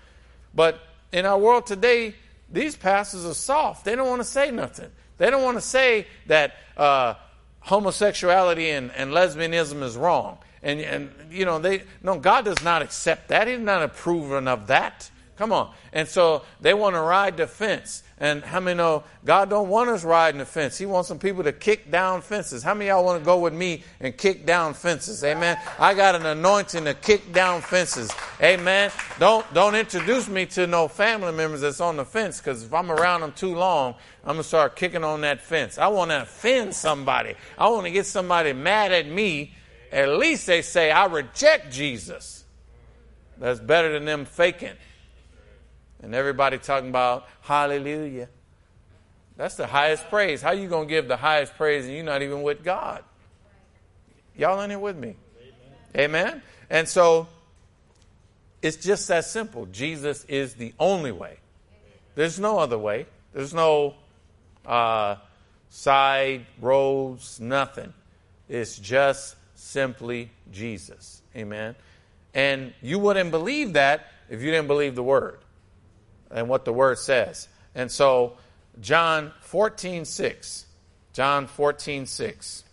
But 0.54 0.78
in 1.10 1.26
our 1.26 1.36
world 1.36 1.66
today, 1.66 2.14
these 2.48 2.76
pastors 2.76 3.26
are 3.26 3.34
soft. 3.34 3.84
They 3.84 3.96
don't 3.96 4.08
want 4.08 4.20
to 4.20 4.28
say 4.28 4.52
nothing. 4.52 4.92
They 5.18 5.30
don't 5.30 5.42
want 5.42 5.56
to 5.56 5.62
say 5.62 6.06
that 6.28 6.54
uh, 6.76 7.14
homosexuality 7.64 8.70
and, 8.70 8.92
and 8.92 9.10
lesbianism 9.10 9.82
is 9.82 9.96
wrong. 9.96 10.38
And, 10.62 10.80
and, 10.80 11.10
you 11.30 11.44
know, 11.44 11.58
they, 11.58 11.82
no, 12.02 12.18
God 12.18 12.44
does 12.44 12.62
not 12.62 12.82
accept 12.82 13.28
that. 13.28 13.48
He's 13.48 13.58
not 13.58 13.82
approving 13.82 14.48
of 14.48 14.68
that. 14.68 15.10
Come 15.36 15.52
on. 15.52 15.72
And 15.92 16.06
so 16.06 16.42
they 16.60 16.72
want 16.72 16.94
to 16.94 17.00
ride 17.00 17.36
the 17.36 17.46
fence. 17.46 18.03
And 18.18 18.44
how 18.44 18.60
many 18.60 18.76
know 18.76 19.02
God 19.24 19.50
don't 19.50 19.68
want 19.68 19.90
us 19.90 20.04
riding 20.04 20.38
the 20.38 20.44
fence? 20.44 20.78
He 20.78 20.86
wants 20.86 21.08
some 21.08 21.18
people 21.18 21.42
to 21.42 21.52
kick 21.52 21.90
down 21.90 22.22
fences. 22.22 22.62
How 22.62 22.72
many 22.72 22.86
y'all 22.86 23.04
want 23.04 23.20
to 23.20 23.24
go 23.24 23.40
with 23.40 23.52
me 23.52 23.82
and 23.98 24.16
kick 24.16 24.46
down 24.46 24.74
fences? 24.74 25.24
Amen. 25.24 25.58
I 25.80 25.94
got 25.94 26.14
an 26.14 26.24
anointing 26.24 26.84
to 26.84 26.94
kick 26.94 27.32
down 27.32 27.60
fences. 27.60 28.12
Amen. 28.40 28.92
Don't 29.18 29.44
don't 29.52 29.74
introduce 29.74 30.28
me 30.28 30.46
to 30.46 30.68
no 30.68 30.86
family 30.86 31.32
members 31.32 31.62
that's 31.62 31.80
on 31.80 31.96
the 31.96 32.04
fence 32.04 32.38
because 32.38 32.62
if 32.62 32.72
I'm 32.72 32.92
around 32.92 33.22
them 33.22 33.32
too 33.32 33.56
long, 33.56 33.94
I'm 34.22 34.34
gonna 34.34 34.44
start 34.44 34.76
kicking 34.76 35.02
on 35.02 35.22
that 35.22 35.40
fence. 35.40 35.76
I 35.76 35.88
want 35.88 36.12
to 36.12 36.22
offend 36.22 36.72
somebody. 36.72 37.34
I 37.58 37.68
want 37.68 37.84
to 37.86 37.90
get 37.90 38.06
somebody 38.06 38.52
mad 38.52 38.92
at 38.92 39.08
me. 39.08 39.54
At 39.90 40.08
least 40.08 40.46
they 40.46 40.62
say 40.62 40.92
I 40.92 41.06
reject 41.06 41.72
Jesus. 41.72 42.44
That's 43.38 43.58
better 43.58 43.92
than 43.92 44.04
them 44.04 44.24
faking. 44.24 44.74
And 46.02 46.14
everybody 46.14 46.58
talking 46.58 46.90
about 46.90 47.26
hallelujah. 47.40 48.28
That's 49.36 49.56
the 49.56 49.66
highest 49.66 50.08
praise. 50.10 50.42
How 50.42 50.52
you 50.52 50.68
going 50.68 50.86
to 50.86 50.94
give 50.94 51.08
the 51.08 51.16
highest 51.16 51.56
praise 51.56 51.86
and 51.86 51.94
you're 51.94 52.04
not 52.04 52.22
even 52.22 52.42
with 52.42 52.62
God? 52.62 53.02
Y'all 54.36 54.60
in 54.60 54.70
here 54.70 54.78
with 54.78 54.96
me? 54.96 55.16
Amen. 55.96 56.10
Amen? 56.26 56.42
And 56.70 56.88
so 56.88 57.28
it's 58.62 58.76
just 58.76 59.08
that 59.08 59.24
simple. 59.24 59.66
Jesus 59.66 60.24
is 60.24 60.54
the 60.54 60.72
only 60.78 61.12
way. 61.12 61.38
There's 62.14 62.38
no 62.38 62.58
other 62.58 62.78
way. 62.78 63.06
There's 63.32 63.52
no 63.52 63.94
uh, 64.64 65.16
side 65.68 66.46
roads, 66.60 67.40
nothing. 67.40 67.92
It's 68.48 68.78
just 68.78 69.36
simply 69.54 70.30
Jesus. 70.52 71.22
Amen. 71.36 71.74
And 72.32 72.72
you 72.80 72.98
wouldn't 72.98 73.30
believe 73.30 73.72
that 73.74 74.06
if 74.28 74.40
you 74.42 74.50
didn't 74.50 74.68
believe 74.68 74.94
the 74.94 75.02
word 75.02 75.38
and 76.34 76.48
what 76.48 76.66
the 76.66 76.72
word 76.72 76.98
says. 76.98 77.48
And 77.74 77.90
so, 77.90 78.34
John 78.80 79.32
14, 79.40 80.04
6. 80.04 80.66
John 81.14 81.46
14, 81.46 82.06
6. 82.06 82.64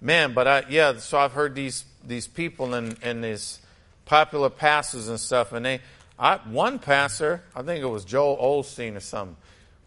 Man, 0.00 0.32
but 0.32 0.46
I, 0.46 0.64
yeah, 0.70 0.96
so 0.98 1.18
I've 1.18 1.32
heard 1.32 1.54
these, 1.54 1.84
these 2.06 2.28
people 2.28 2.74
and, 2.74 2.96
and 3.02 3.24
these 3.24 3.58
popular 4.04 4.48
pastors 4.48 5.08
and 5.08 5.18
stuff, 5.18 5.52
and 5.52 5.66
they, 5.66 5.80
I, 6.18 6.36
one 6.36 6.78
pastor, 6.78 7.42
I 7.54 7.62
think 7.62 7.82
it 7.82 7.88
was 7.88 8.04
Joel 8.04 8.36
Osteen 8.36 8.96
or 8.96 9.00
something, 9.00 9.36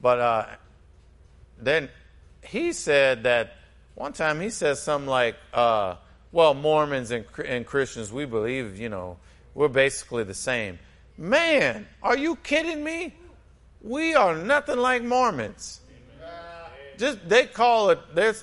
but 0.01 0.19
uh, 0.19 0.45
then 1.58 1.89
he 2.43 2.73
said 2.73 3.23
that 3.23 3.55
one 3.95 4.13
time 4.13 4.41
he 4.41 4.49
said 4.49 4.77
something 4.77 5.10
like, 5.10 5.36
uh, 5.53 5.95
well, 6.32 6.53
Mormons 6.53 7.12
and, 7.12 7.25
and 7.45 7.65
Christians, 7.65 8.12
we 8.12 8.25
believe, 8.25 8.77
you 8.77 8.89
know, 8.89 9.17
we're 9.53 9.67
basically 9.67 10.23
the 10.23 10.34
same. 10.34 10.79
Man, 11.19 11.86
are 12.01 12.15
you 12.15 12.38
kidding 12.38 12.82
me? 12.82 13.13
We 13.82 14.15
are 14.15 14.38
nothing 14.38 14.77
like 14.77 15.03
Mormons. 15.03 15.82
Just 16.97 17.27
they 17.27 17.45
call 17.45 17.89
it 17.89 17.99
they're 18.15 18.36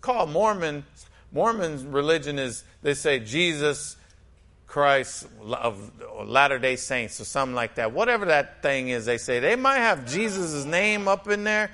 called 0.00 0.30
Mormon. 0.30 0.84
Mormon 1.30 1.92
religion 1.92 2.40
is 2.40 2.64
they 2.82 2.94
say 2.94 3.20
Jesus 3.20 3.96
Christ 4.66 5.28
of 5.40 5.92
Latter 6.24 6.58
Day 6.58 6.74
Saints 6.74 7.20
or 7.20 7.24
something 7.24 7.54
like 7.54 7.76
that. 7.76 7.92
Whatever 7.92 8.26
that 8.26 8.62
thing 8.62 8.88
is, 8.88 9.06
they 9.06 9.18
say 9.18 9.38
they 9.38 9.54
might 9.54 9.78
have 9.78 10.04
Jesus' 10.04 10.64
name 10.64 11.06
up 11.06 11.28
in 11.28 11.44
there, 11.44 11.70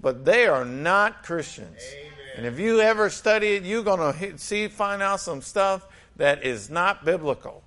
but 0.00 0.24
they 0.24 0.46
are 0.46 0.64
not 0.64 1.22
Christians. 1.22 1.80
Amen. 1.92 2.12
And 2.38 2.46
if 2.46 2.58
you 2.58 2.80
ever 2.80 3.10
study 3.10 3.56
it, 3.56 3.64
you're 3.64 3.84
gonna 3.84 4.38
see 4.38 4.68
find 4.68 5.02
out 5.02 5.20
some 5.20 5.42
stuff 5.42 5.86
that 6.16 6.44
is 6.44 6.70
not 6.70 7.04
biblical. 7.04 7.62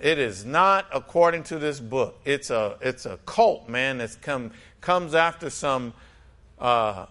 It 0.00 0.18
is 0.18 0.44
not 0.44 0.86
according 0.92 1.44
to 1.44 1.58
this 1.58 1.80
book. 1.80 2.20
It's 2.24 2.50
a 2.50 2.76
it's 2.80 3.06
a 3.06 3.18
cult, 3.26 3.68
man. 3.68 3.98
That's 3.98 4.16
come 4.16 4.52
comes 4.80 5.14
after 5.14 5.50
some 5.50 5.92
uh, 6.58 7.06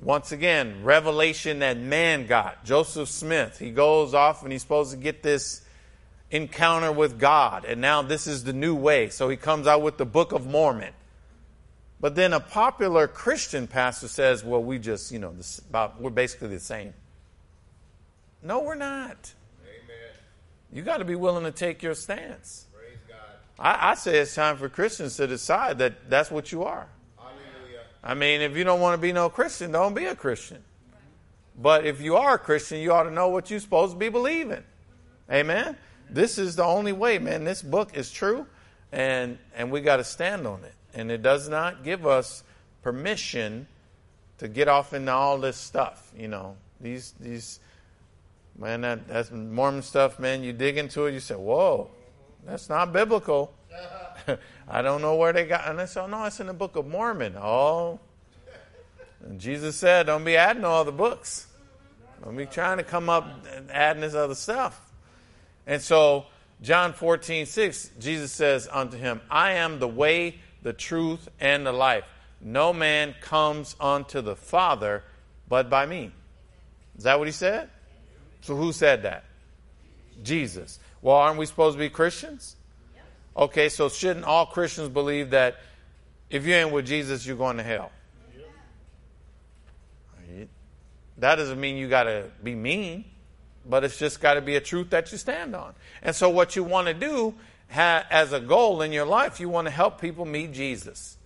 once 0.00 0.32
again 0.32 0.82
revelation 0.82 1.60
that 1.60 1.78
man 1.78 2.26
got. 2.26 2.64
Joseph 2.64 3.08
Smith. 3.08 3.58
He 3.58 3.70
goes 3.70 4.14
off 4.14 4.42
and 4.42 4.50
he's 4.50 4.62
supposed 4.62 4.90
to 4.90 4.96
get 4.96 5.22
this 5.22 5.62
encounter 6.30 6.90
with 6.90 7.18
God, 7.18 7.64
and 7.64 7.80
now 7.80 8.02
this 8.02 8.26
is 8.26 8.42
the 8.42 8.52
new 8.52 8.74
way. 8.74 9.08
So 9.10 9.28
he 9.28 9.36
comes 9.36 9.66
out 9.66 9.82
with 9.82 9.98
the 9.98 10.06
Book 10.06 10.32
of 10.32 10.46
Mormon. 10.46 10.94
But 12.00 12.16
then 12.16 12.32
a 12.32 12.40
popular 12.40 13.06
Christian 13.06 13.68
pastor 13.68 14.08
says, 14.08 14.42
"Well, 14.42 14.62
we 14.62 14.80
just 14.80 15.12
you 15.12 15.20
know 15.20 15.32
this, 15.32 15.60
about 15.60 16.00
we're 16.00 16.10
basically 16.10 16.48
the 16.48 16.60
same." 16.60 16.94
No, 18.42 18.60
we're 18.60 18.74
not. 18.74 19.32
You 20.72 20.82
got 20.82 20.98
to 20.98 21.04
be 21.04 21.14
willing 21.14 21.44
to 21.44 21.52
take 21.52 21.82
your 21.82 21.94
stance. 21.94 22.66
I, 23.58 23.90
I, 23.90 23.94
say 23.94 24.18
it's 24.18 24.34
time 24.34 24.56
for 24.56 24.68
Christians 24.68 25.16
to 25.18 25.26
decide 25.26 25.78
that 25.78 26.10
that's 26.10 26.30
what 26.30 26.50
you 26.50 26.64
are. 26.64 26.88
Hallelujah. 27.16 27.82
I 28.02 28.14
mean, 28.14 28.40
if 28.40 28.56
you 28.56 28.64
don't 28.64 28.80
want 28.80 28.94
to 28.94 29.00
be 29.00 29.12
no 29.12 29.28
Christian, 29.28 29.70
don't 29.70 29.94
be 29.94 30.06
a 30.06 30.16
Christian. 30.16 30.64
But 31.60 31.86
if 31.86 32.00
you 32.00 32.16
are 32.16 32.34
a 32.34 32.38
Christian, 32.38 32.78
you 32.78 32.92
ought 32.92 33.04
to 33.04 33.10
know 33.10 33.28
what 33.28 33.50
you're 33.50 33.60
supposed 33.60 33.92
to 33.92 33.98
be 33.98 34.08
believing. 34.08 34.64
Amen. 35.30 35.76
This 36.08 36.38
is 36.38 36.56
the 36.56 36.64
only 36.64 36.92
way, 36.92 37.18
man. 37.18 37.44
This 37.44 37.62
book 37.62 37.96
is 37.96 38.10
true, 38.10 38.46
and 38.90 39.38
and 39.54 39.70
we 39.70 39.80
got 39.80 39.98
to 39.98 40.04
stand 40.04 40.46
on 40.46 40.64
it. 40.64 40.74
And 40.94 41.10
it 41.10 41.22
does 41.22 41.48
not 41.48 41.84
give 41.84 42.06
us 42.06 42.42
permission 42.82 43.66
to 44.38 44.48
get 44.48 44.68
off 44.68 44.92
into 44.92 45.12
all 45.12 45.38
this 45.38 45.56
stuff. 45.56 46.10
You 46.16 46.28
know, 46.28 46.56
these 46.80 47.12
these 47.20 47.60
Man, 48.58 48.82
that, 48.82 49.08
that's 49.08 49.30
Mormon 49.30 49.82
stuff, 49.82 50.18
man. 50.18 50.42
You 50.42 50.52
dig 50.52 50.78
into 50.78 51.06
it, 51.06 51.12
you 51.14 51.20
say, 51.20 51.34
whoa, 51.34 51.90
that's 52.44 52.68
not 52.68 52.92
biblical. 52.92 53.52
I 54.68 54.82
don't 54.82 55.02
know 55.02 55.16
where 55.16 55.32
they 55.32 55.44
got. 55.44 55.68
And 55.68 55.80
I 55.80 55.86
said, 55.86 56.04
oh, 56.04 56.06
no, 56.06 56.24
it's 56.24 56.40
in 56.40 56.46
the 56.46 56.52
Book 56.52 56.76
of 56.76 56.86
Mormon. 56.86 57.36
Oh. 57.36 57.98
And 59.24 59.40
Jesus 59.40 59.76
said, 59.76 60.06
don't 60.06 60.24
be 60.24 60.36
adding 60.36 60.64
all 60.64 60.84
the 60.84 60.92
books. 60.92 61.46
Don't 62.22 62.36
be 62.36 62.46
trying 62.46 62.78
to 62.78 62.84
come 62.84 63.08
up 63.08 63.28
and 63.52 63.70
adding 63.70 64.02
this 64.02 64.14
other 64.14 64.34
stuff. 64.34 64.80
And 65.66 65.80
so, 65.80 66.26
John 66.60 66.92
14, 66.92 67.46
6, 67.46 67.90
Jesus 67.98 68.32
says 68.32 68.68
unto 68.70 68.96
him, 68.96 69.20
I 69.30 69.52
am 69.52 69.78
the 69.78 69.88
way, 69.88 70.40
the 70.62 70.72
truth, 70.72 71.28
and 71.40 71.66
the 71.66 71.72
life. 71.72 72.04
No 72.40 72.72
man 72.72 73.14
comes 73.20 73.76
unto 73.80 74.20
the 74.20 74.36
Father 74.36 75.04
but 75.48 75.68
by 75.68 75.86
me. 75.86 76.12
Is 76.96 77.04
that 77.04 77.18
what 77.18 77.28
he 77.28 77.32
said? 77.32 77.68
So 78.42 78.54
who 78.56 78.72
said 78.72 79.02
that? 79.04 79.24
Jesus. 80.22 80.78
Well, 81.00 81.16
aren't 81.16 81.38
we 81.38 81.46
supposed 81.46 81.76
to 81.76 81.78
be 81.78 81.88
Christians? 81.88 82.56
Okay, 83.36 83.68
so 83.70 83.88
shouldn't 83.88 84.26
all 84.26 84.46
Christians 84.46 84.90
believe 84.90 85.30
that 85.30 85.56
if 86.28 86.46
you 86.46 86.54
ain't 86.54 86.70
with 86.70 86.86
Jesus, 86.86 87.26
you're 87.26 87.36
going 87.36 87.56
to 87.56 87.62
hell? 87.62 87.90
That 91.18 91.36
doesn't 91.36 91.60
mean 91.60 91.76
you 91.76 91.88
got 91.88 92.04
to 92.04 92.30
be 92.42 92.54
mean, 92.54 93.04
but 93.64 93.84
it's 93.84 93.96
just 93.96 94.20
got 94.20 94.34
to 94.34 94.40
be 94.40 94.56
a 94.56 94.60
truth 94.60 94.90
that 94.90 95.12
you 95.12 95.18
stand 95.18 95.54
on. 95.54 95.74
And 96.02 96.16
so, 96.16 96.28
what 96.28 96.56
you 96.56 96.64
want 96.64 96.88
to 96.88 96.94
do 96.94 97.34
ha- 97.70 98.04
as 98.10 98.32
a 98.32 98.40
goal 98.40 98.82
in 98.82 98.92
your 98.92 99.06
life, 99.06 99.38
you 99.38 99.48
want 99.48 99.66
to 99.66 99.70
help 99.70 100.00
people 100.00 100.24
meet 100.24 100.52
Jesus. 100.52 101.16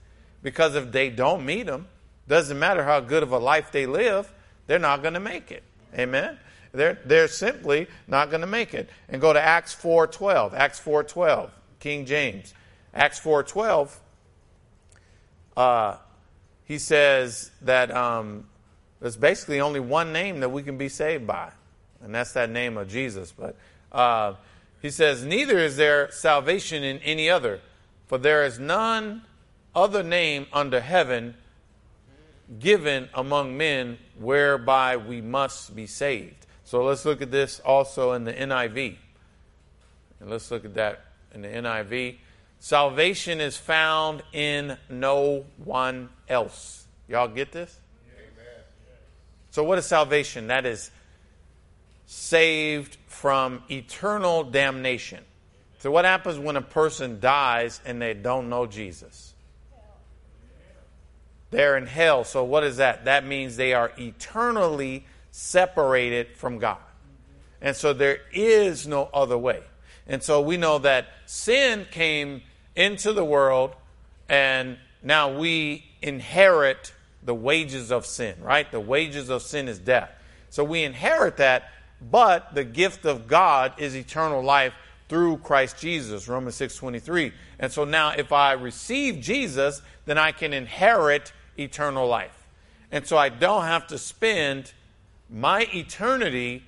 Because 0.43 0.75
if 0.75 0.93
they 0.93 1.09
don't 1.09 1.47
meet 1.47 1.67
him, 1.67 1.87
doesn't 2.29 2.59
matter 2.59 2.85
how 2.85 3.01
good 3.01 3.23
of 3.23 3.33
a 3.33 3.39
life 3.39 3.73
they 3.73 3.87
live, 3.87 4.31
they're 4.67 4.79
not 4.79 5.01
going 5.01 5.15
to 5.15 5.21
make 5.21 5.51
it. 5.51 5.63
Amen? 5.97 6.39
They're, 6.77 6.99
they're 7.05 7.29
simply 7.29 7.89
not 8.07 8.31
going 8.31 8.43
to 8.43 8.47
make 8.47 8.75
it. 8.75 8.89
And 9.09 9.21
go 9.21 9.33
to 9.33 9.41
Acts 9.41 9.75
4.12. 9.75 10.53
Acts 10.55 10.81
4.12, 10.81 11.51
King 11.81 12.07
James. 12.07 12.55
Acts 12.95 13.21
4.12, 13.21 13.97
uh, 15.57 15.97
he 16.65 16.79
says 16.79 17.51
that 17.62 17.91
um, 17.91 18.47
there's 19.01 19.17
basically 19.17 19.61
only 19.61 19.81
one 19.81 20.12
name 20.12 20.41
that 20.41 20.49
we 20.49 20.62
can 20.62 20.79
be 20.79 20.89
saved 20.89 21.27
by, 21.27 21.51
and 22.03 22.15
that's 22.15 22.33
that 22.33 22.51
name 22.51 22.77
of 22.77 22.89
Jesus. 22.89 23.33
But 23.33 23.57
uh, 23.93 24.35
he 24.81 24.91
says, 24.91 25.25
Neither 25.25 25.59
is 25.59 25.77
there 25.77 26.11
salvation 26.11 26.83
in 26.83 26.99
any 26.99 27.29
other, 27.29 27.61
for 28.07 28.19
there 28.19 28.45
is 28.45 28.59
none 28.59 29.23
other 29.75 30.03
name 30.03 30.47
under 30.53 30.81
heaven 30.81 31.35
given 32.59 33.09
among 33.15 33.57
men 33.57 33.99
whereby 34.19 34.97
we 34.97 35.21
must 35.21 35.77
be 35.77 35.87
saved. 35.87 36.46
So 36.67 36.83
let's 36.83 37.05
look 37.05 37.23
at 37.23 37.31
this 37.31 37.61
also 37.61 38.13
in 38.15 38.25
the 38.25 38.33
NIV. 38.33 38.97
And 40.19 40.29
let's 40.29 40.51
look 40.51 40.65
at 40.65 40.75
that 40.75 41.05
in 41.33 41.43
the 41.43 41.49
NIV. 41.49 42.17
Salvation 42.59 43.41
is 43.41 43.57
found 43.57 44.25
in 44.33 44.77
no 44.91 45.45
one 45.63 46.09
else. 46.29 46.89
Y'all 47.07 47.29
get 47.29 47.53
this? 47.53 47.79
Amen. 48.13 48.65
So, 49.53 49.63
what 49.63 49.79
is 49.79 49.87
salvation? 49.87 50.49
That 50.49 50.67
is 50.67 50.91
saved 52.07 52.97
from 53.07 53.63
eternal 53.71 54.43
damnation. 54.43 55.23
So, 55.79 55.93
what 55.93 56.05
happens 56.05 56.37
when 56.37 56.57
a 56.57 56.63
person 56.63 57.21
dies 57.21 57.81
and 57.87 58.03
they 58.03 58.13
don't 58.13 58.49
know 58.49 58.67
Jesus? 58.67 59.35
They're 61.53 61.77
in 61.77 61.87
hell. 61.87 62.25
So, 62.25 62.43
what 62.43 62.65
is 62.65 62.79
that? 62.79 63.05
That 63.05 63.25
means 63.25 63.55
they 63.55 63.73
are 63.73 63.93
eternally 63.97 65.07
separated 65.37 66.29
from 66.35 66.59
God. 66.59 66.79
And 67.61 67.77
so, 67.77 67.92
there 67.92 68.20
is 68.33 68.87
no 68.87 69.11
other 69.12 69.37
way. 69.37 69.62
And 70.07 70.22
so, 70.22 70.40
we 70.40 70.57
know 70.57 70.79
that 70.79 71.09
sin 71.27 71.87
came 71.90 72.42
into 72.75 73.12
the 73.12 73.25
world, 73.25 73.75
and 74.31 74.79
now 75.03 75.38
we 75.38 75.85
inherit 76.01 76.92
the 77.22 77.35
wages 77.35 77.92
of 77.92 78.07
sin, 78.07 78.37
right? 78.40 78.70
The 78.70 78.81
wages 78.81 79.29
of 79.29 79.42
sin 79.42 79.68
is 79.68 79.79
death. 79.79 80.11
So, 80.49 80.64
we 80.64 80.85
inherit 80.85 81.37
that, 81.37 81.70
but 82.01 82.55
the 82.55 82.64
gift 82.64 83.05
of 83.05 83.27
God 83.27 83.75
is 83.79 83.94
eternal 83.94 84.42
life 84.42 84.72
through 85.09 85.38
Christ 85.38 85.79
Jesus, 85.79 86.29
Romans 86.29 86.57
6:23. 86.57 87.33
And 87.59 87.70
so 87.70 87.85
now 87.85 88.11
if 88.11 88.33
I 88.33 88.53
receive 88.53 89.20
Jesus, 89.20 89.83
then 90.05 90.18
I 90.18 90.33
can 90.33 90.53
inherit 90.53 91.33
eternal 91.59 92.09
life. 92.09 92.46
And 92.90 93.07
so 93.07 93.16
I 93.16 93.29
don't 93.29 93.64
have 93.64 93.87
to 93.88 93.99
spend 93.99 94.72
my 95.29 95.67
eternity 95.73 96.62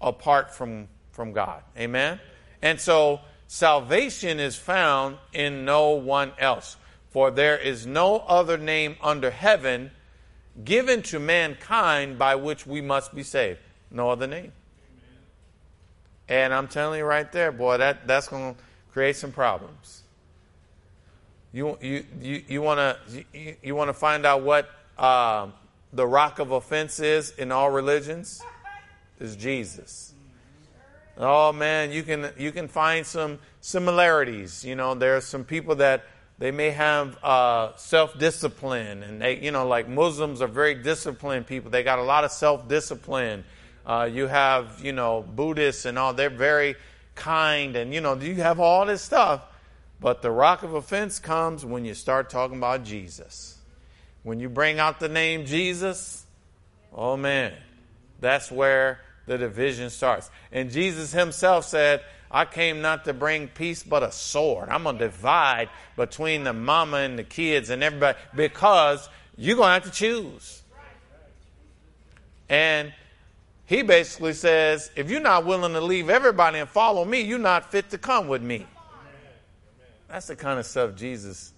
apart 0.00 0.54
from 0.54 0.88
from 1.12 1.32
God. 1.32 1.62
Amen. 1.78 2.18
And 2.60 2.80
so 2.80 3.20
salvation 3.46 4.40
is 4.40 4.56
found 4.56 5.18
in 5.32 5.64
no 5.64 5.90
one 5.90 6.32
else. 6.38 6.76
For 7.10 7.30
there 7.30 7.58
is 7.58 7.86
no 7.86 8.20
other 8.20 8.56
name 8.56 8.96
under 9.02 9.30
heaven 9.30 9.90
given 10.64 11.02
to 11.02 11.18
mankind 11.18 12.18
by 12.18 12.34
which 12.34 12.66
we 12.66 12.80
must 12.80 13.14
be 13.14 13.22
saved. 13.22 13.58
No 13.90 14.10
other 14.10 14.26
name. 14.26 14.52
Amen. 14.52 14.52
And 16.28 16.54
I'm 16.54 16.68
telling 16.68 17.00
you 17.00 17.04
right 17.04 17.30
there, 17.30 17.52
boy, 17.52 17.76
that, 17.76 18.06
that's 18.06 18.28
going 18.28 18.54
to 18.54 18.60
create 18.92 19.16
some 19.16 19.32
problems. 19.32 20.02
You, 21.52 21.76
you, 21.82 22.06
you, 22.20 22.42
you 22.48 22.62
want 22.62 22.78
to 22.78 23.24
you, 23.34 23.56
you 23.62 23.74
wanna 23.74 23.92
find 23.92 24.24
out 24.24 24.42
what 24.42 24.70
uh, 24.96 25.48
the 25.92 26.06
rock 26.06 26.38
of 26.38 26.50
offense 26.52 27.00
is 27.00 27.30
in 27.32 27.52
all 27.52 27.70
religions? 27.70 28.42
Is 29.20 29.36
Jesus. 29.36 30.14
Oh 31.16 31.52
man, 31.52 31.92
you 31.92 32.02
can 32.02 32.30
you 32.38 32.50
can 32.50 32.66
find 32.66 33.06
some 33.06 33.38
similarities. 33.60 34.64
You 34.64 34.74
know, 34.74 34.94
there 34.94 35.16
are 35.16 35.20
some 35.20 35.44
people 35.44 35.76
that 35.76 36.04
they 36.38 36.50
may 36.50 36.70
have 36.70 37.22
uh, 37.22 37.76
self 37.76 38.18
discipline, 38.18 39.02
and 39.02 39.20
they 39.20 39.38
you 39.38 39.52
know 39.52 39.66
like 39.66 39.88
Muslims 39.88 40.40
are 40.40 40.48
very 40.48 40.74
disciplined 40.74 41.46
people. 41.46 41.70
They 41.70 41.82
got 41.82 41.98
a 41.98 42.02
lot 42.02 42.24
of 42.24 42.32
self 42.32 42.66
discipline. 42.68 43.44
Uh, 43.84 44.08
you 44.12 44.28
have, 44.28 44.80
you 44.82 44.92
know, 44.92 45.22
Buddhists 45.22 45.86
and 45.86 45.98
all, 45.98 46.14
they're 46.14 46.30
very 46.30 46.76
kind 47.14 47.76
and, 47.76 47.92
you 47.92 48.00
know, 48.00 48.14
you 48.14 48.36
have 48.36 48.60
all 48.60 48.86
this 48.86 49.02
stuff. 49.02 49.44
But 50.00 50.22
the 50.22 50.30
rock 50.30 50.62
of 50.62 50.74
offense 50.74 51.18
comes 51.18 51.64
when 51.64 51.84
you 51.84 51.94
start 51.94 52.30
talking 52.30 52.58
about 52.58 52.84
Jesus. 52.84 53.58
When 54.22 54.40
you 54.40 54.48
bring 54.48 54.78
out 54.78 55.00
the 55.00 55.08
name 55.08 55.46
Jesus, 55.46 56.24
oh 56.92 57.16
man, 57.16 57.52
that's 58.20 58.50
where 58.50 59.00
the 59.26 59.38
division 59.38 59.90
starts. 59.90 60.30
And 60.52 60.70
Jesus 60.70 61.12
himself 61.12 61.64
said, 61.64 62.02
I 62.30 62.44
came 62.44 62.80
not 62.80 63.04
to 63.04 63.12
bring 63.12 63.48
peace 63.48 63.82
but 63.82 64.02
a 64.02 64.10
sword. 64.10 64.68
I'm 64.68 64.84
going 64.84 64.98
to 64.98 65.06
divide 65.06 65.68
between 65.96 66.44
the 66.44 66.52
mama 66.52 66.98
and 66.98 67.18
the 67.18 67.24
kids 67.24 67.68
and 67.70 67.82
everybody 67.82 68.18
because 68.34 69.08
you're 69.36 69.56
going 69.56 69.68
to 69.68 69.72
have 69.72 69.84
to 69.84 69.90
choose. 69.90 70.62
And 72.48 72.92
he 73.66 73.82
basically 73.82 74.34
says, 74.34 74.90
if 74.96 75.10
you're 75.10 75.20
not 75.20 75.46
willing 75.46 75.72
to 75.72 75.80
leave 75.80 76.10
everybody 76.10 76.58
and 76.58 76.68
follow 76.68 77.04
me, 77.04 77.22
you're 77.22 77.38
not 77.38 77.70
fit 77.70 77.90
to 77.90 77.98
come 77.98 78.28
with 78.28 78.42
me. 78.42 78.66
That's 80.08 80.26
the 80.26 80.36
kind 80.36 80.58
of 80.58 80.66
stuff 80.66 80.94
Jesus. 80.94 81.52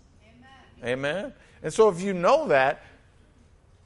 Amen. 0.82 1.14
Amen. 1.14 1.32
And 1.64 1.72
so 1.72 1.88
if 1.88 2.00
you 2.02 2.12
know 2.12 2.48
that, 2.48 2.84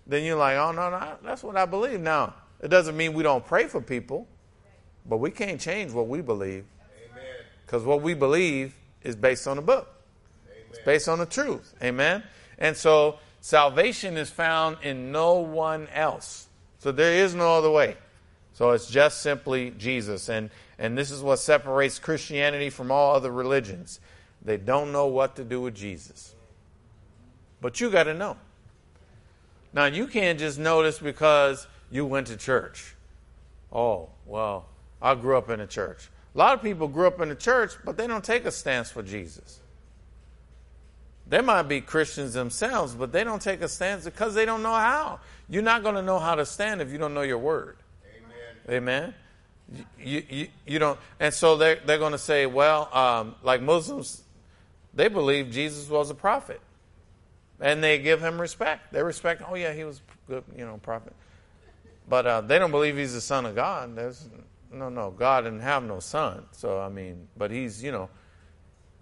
then 0.05 0.25
you're 0.25 0.37
like, 0.37 0.57
oh, 0.57 0.73
no, 0.73 0.91
no, 0.91 1.17
that's 1.23 1.45
what 1.45 1.57
I 1.57 1.65
believe. 1.65 2.01
Now, 2.01 2.35
it 2.61 2.69
doesn't 2.69 2.97
mean 2.97 3.15
we 3.15 3.23
don't 3.23 3.47
pray 3.47 3.69
for 3.69 3.81
people, 3.81 4.27
but 5.07 5.19
we 5.19 5.31
can't 5.31 5.61
change 5.61 5.93
what 5.93 6.09
we 6.09 6.21
believe. 6.21 6.65
Because 7.65 7.85
what 7.85 8.03
we 8.03 8.15
believe 8.15 8.75
is 9.03 9.15
based 9.15 9.47
on 9.47 9.57
the 9.57 9.63
book, 9.63 9.95
Amen. 10.47 10.65
it's 10.71 10.79
based 10.81 11.09
on 11.09 11.19
the 11.19 11.27
truth. 11.27 11.73
Amen. 11.83 12.25
And 12.59 12.77
so 12.77 13.19
salvation 13.41 14.17
is 14.17 14.29
found 14.29 14.79
in 14.83 15.13
no 15.13 15.35
one 15.35 15.87
else. 15.95 16.49
So 16.81 16.91
there 16.91 17.23
is 17.23 17.35
no 17.35 17.59
other 17.59 17.71
way. 17.71 17.97
So 18.55 18.71
it's 18.71 18.91
just 18.91 19.21
simply 19.21 19.71
Jesus. 19.71 20.29
And, 20.29 20.51
and 20.79 20.99
this 20.99 21.13
is 21.13 21.23
what 21.23 21.39
separates 21.39 22.01
Christianity 22.01 22.71
from 22.71 22.91
all 22.91 23.15
other 23.15 23.31
religions. 23.31 24.01
They 24.43 24.57
don't 24.57 24.91
know 24.91 25.07
what 25.07 25.37
to 25.37 25.45
do 25.45 25.61
with 25.61 25.77
Jesus. 25.77 26.35
But 27.61 27.81
you 27.81 27.91
got 27.91 28.05
to 28.05 28.15
know. 28.15 28.37
Now, 29.73 29.87
you 29.87 30.07
can't 30.07 30.39
just 30.39 30.59
know 30.59 30.83
this 30.83 30.99
because 30.99 31.67
you 31.91 32.07
went 32.07 32.29
to 32.29 32.37
church. 32.37 32.95
Oh, 33.73 34.09
well, 34.27 34.67
I 35.01 35.15
grew 35.15 35.37
up 35.37 35.51
in 35.51 35.61
a 35.61 35.67
church. 35.67 36.09
A 36.35 36.39
lot 36.39 36.55
of 36.55 36.63
people 36.63 36.89
grew 36.89 37.07
up 37.07 37.21
in 37.21 37.31
a 37.31 37.35
church, 37.35 37.73
but 37.85 37.97
they 37.97 38.07
don't 38.07 38.25
take 38.25 38.45
a 38.45 38.51
stance 38.51 38.91
for 38.91 39.03
Jesus. 39.03 39.61
They 41.29 41.43
might 41.43 41.65
be 41.65 41.81
Christians 41.83 42.33
themselves, 42.33 42.95
but 42.95 43.13
they 43.13 43.23
don't 43.23 43.43
take 43.43 43.61
a 43.61 43.69
stance 43.69 44.05
because 44.05 44.35
they 44.35 44.47
don't 44.47 44.63
know 44.63 44.75
how. 44.75 45.21
You're 45.49 45.63
not 45.63 45.83
going 45.83 45.97
to 45.97 46.03
know 46.03 46.19
how 46.19 46.35
to 46.35 46.47
stand 46.47 46.81
if 46.81 46.91
you 46.91 46.99
don't 46.99 47.13
know 47.13 47.23
your 47.23 47.39
word. 47.39 47.77
Amen. 48.71 49.15
You, 49.99 50.23
you, 50.29 50.49
you 50.67 50.79
don't, 50.79 50.99
and 51.21 51.33
so 51.35 51.57
they're, 51.57 51.77
they're 51.85 51.99
going 51.99 52.13
to 52.13 52.19
say, 52.19 52.47
well, 52.47 52.89
um, 52.95 53.35
like 53.43 53.61
Muslims, 53.61 54.23
they 54.95 55.09
believe 55.09 55.51
Jesus 55.51 55.91
was 55.91 56.09
a 56.09 56.15
prophet. 56.15 56.61
And 57.61 57.83
they 57.83 57.99
give 57.99 58.23
him 58.23 58.41
respect. 58.41 58.93
They 58.93 59.03
respect, 59.03 59.43
oh, 59.49 59.55
yeah, 59.55 59.73
he 59.73 59.85
was 59.85 60.01
good, 60.29 60.45
you 60.57 60.65
know, 60.65 60.79
prophet. 60.79 61.13
But 62.09 62.27
uh, 62.27 62.41
they 62.43 62.59
don't 62.59 62.71
believe 62.71 62.97
he's 62.97 63.15
the 63.15 63.21
son 63.21 63.47
of 63.47 63.55
God. 63.55 63.97
There's, 63.97 64.29
no, 64.73 64.89
no, 64.89 65.11
God 65.11 65.43
didn't 65.43 65.61
have 65.61 65.83
no 65.83 66.01
son. 66.01 66.45
So, 66.53 66.81
I 66.81 66.89
mean, 66.89 67.29
but 67.37 67.51
he's, 67.51 67.83
you 67.83 67.93
know, 67.93 68.09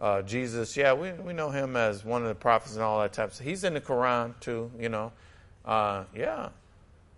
uh, 0.01 0.23
Jesus, 0.23 0.77
yeah, 0.77 0.92
we, 0.92 1.12
we 1.12 1.33
know 1.33 1.51
him 1.51 1.77
as 1.77 2.05
one 2.05 2.23
of 2.23 2.29
the 2.29 2.35
prophets 2.35 2.75
and 2.75 2.83
all 2.83 3.01
that 3.01 3.12
type 3.12 3.33
stuff. 3.33 3.47
He's 3.47 3.64
in 3.64 3.75
the 3.75 3.81
Quran, 3.81 4.38
too, 4.40 4.71
you 4.79 4.88
know. 4.88 5.12
Uh, 5.64 6.05
yeah, 6.14 6.51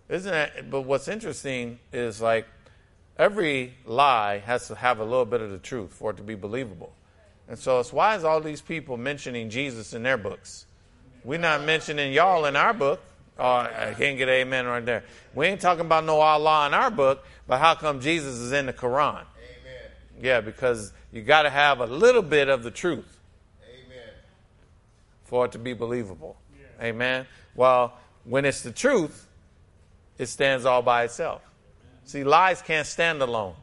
isn't 0.07 0.31
that? 0.31 0.69
But 0.69 0.81
what's 0.81 1.07
interesting 1.07 1.79
is 1.93 2.21
like 2.21 2.47
every 3.17 3.73
lie 3.85 4.39
has 4.39 4.67
to 4.69 4.75
have 4.75 4.99
a 4.99 5.03
little 5.03 5.25
bit 5.25 5.41
of 5.41 5.51
the 5.51 5.59
truth 5.59 5.93
for 5.93 6.11
it 6.11 6.17
to 6.17 6.23
be 6.23 6.35
believable. 6.35 6.93
And 7.47 7.59
so 7.59 7.79
it's 7.79 7.93
why 7.93 8.15
is 8.15 8.23
all 8.23 8.41
these 8.41 8.61
people 8.61 8.97
mentioning 8.97 9.49
Jesus 9.49 9.93
in 9.93 10.03
their 10.03 10.17
books? 10.17 10.65
We're 11.23 11.39
not 11.39 11.63
mentioning 11.63 12.13
y'all 12.13 12.45
in 12.45 12.55
our 12.55 12.73
book. 12.73 13.01
Oh, 13.37 13.45
I 13.45 13.93
can't 13.97 14.17
get 14.17 14.27
amen 14.27 14.65
right 14.65 14.85
there. 14.85 15.03
We 15.33 15.47
ain't 15.47 15.61
talking 15.61 15.85
about 15.85 16.03
no 16.03 16.19
Allah 16.19 16.67
in 16.67 16.73
our 16.73 16.91
book, 16.91 17.23
but 17.47 17.59
how 17.59 17.75
come 17.75 18.01
Jesus 18.01 18.35
is 18.35 18.51
in 18.51 18.65
the 18.65 18.73
Quran? 18.73 19.13
Amen. 19.15 19.91
Yeah, 20.21 20.41
because 20.41 20.91
you 21.13 21.21
got 21.21 21.43
to 21.43 21.49
have 21.49 21.79
a 21.79 21.85
little 21.85 22.21
bit 22.21 22.49
of 22.49 22.63
the 22.63 22.71
truth 22.71 23.19
Amen. 23.63 24.09
for 25.23 25.45
it 25.45 25.53
to 25.53 25.59
be 25.59 25.73
believable. 25.73 26.35
Yeah. 26.59 26.87
Amen. 26.87 27.25
Well, 27.55 27.97
when 28.25 28.43
it's 28.43 28.61
the 28.61 28.71
truth, 28.71 29.25
it 30.17 30.27
stands 30.27 30.65
all 30.65 30.81
by 30.81 31.05
itself. 31.05 31.41
See, 32.03 32.23
lies 32.23 32.61
can't 32.61 32.87
stand 32.87 33.21
alone, 33.21 33.55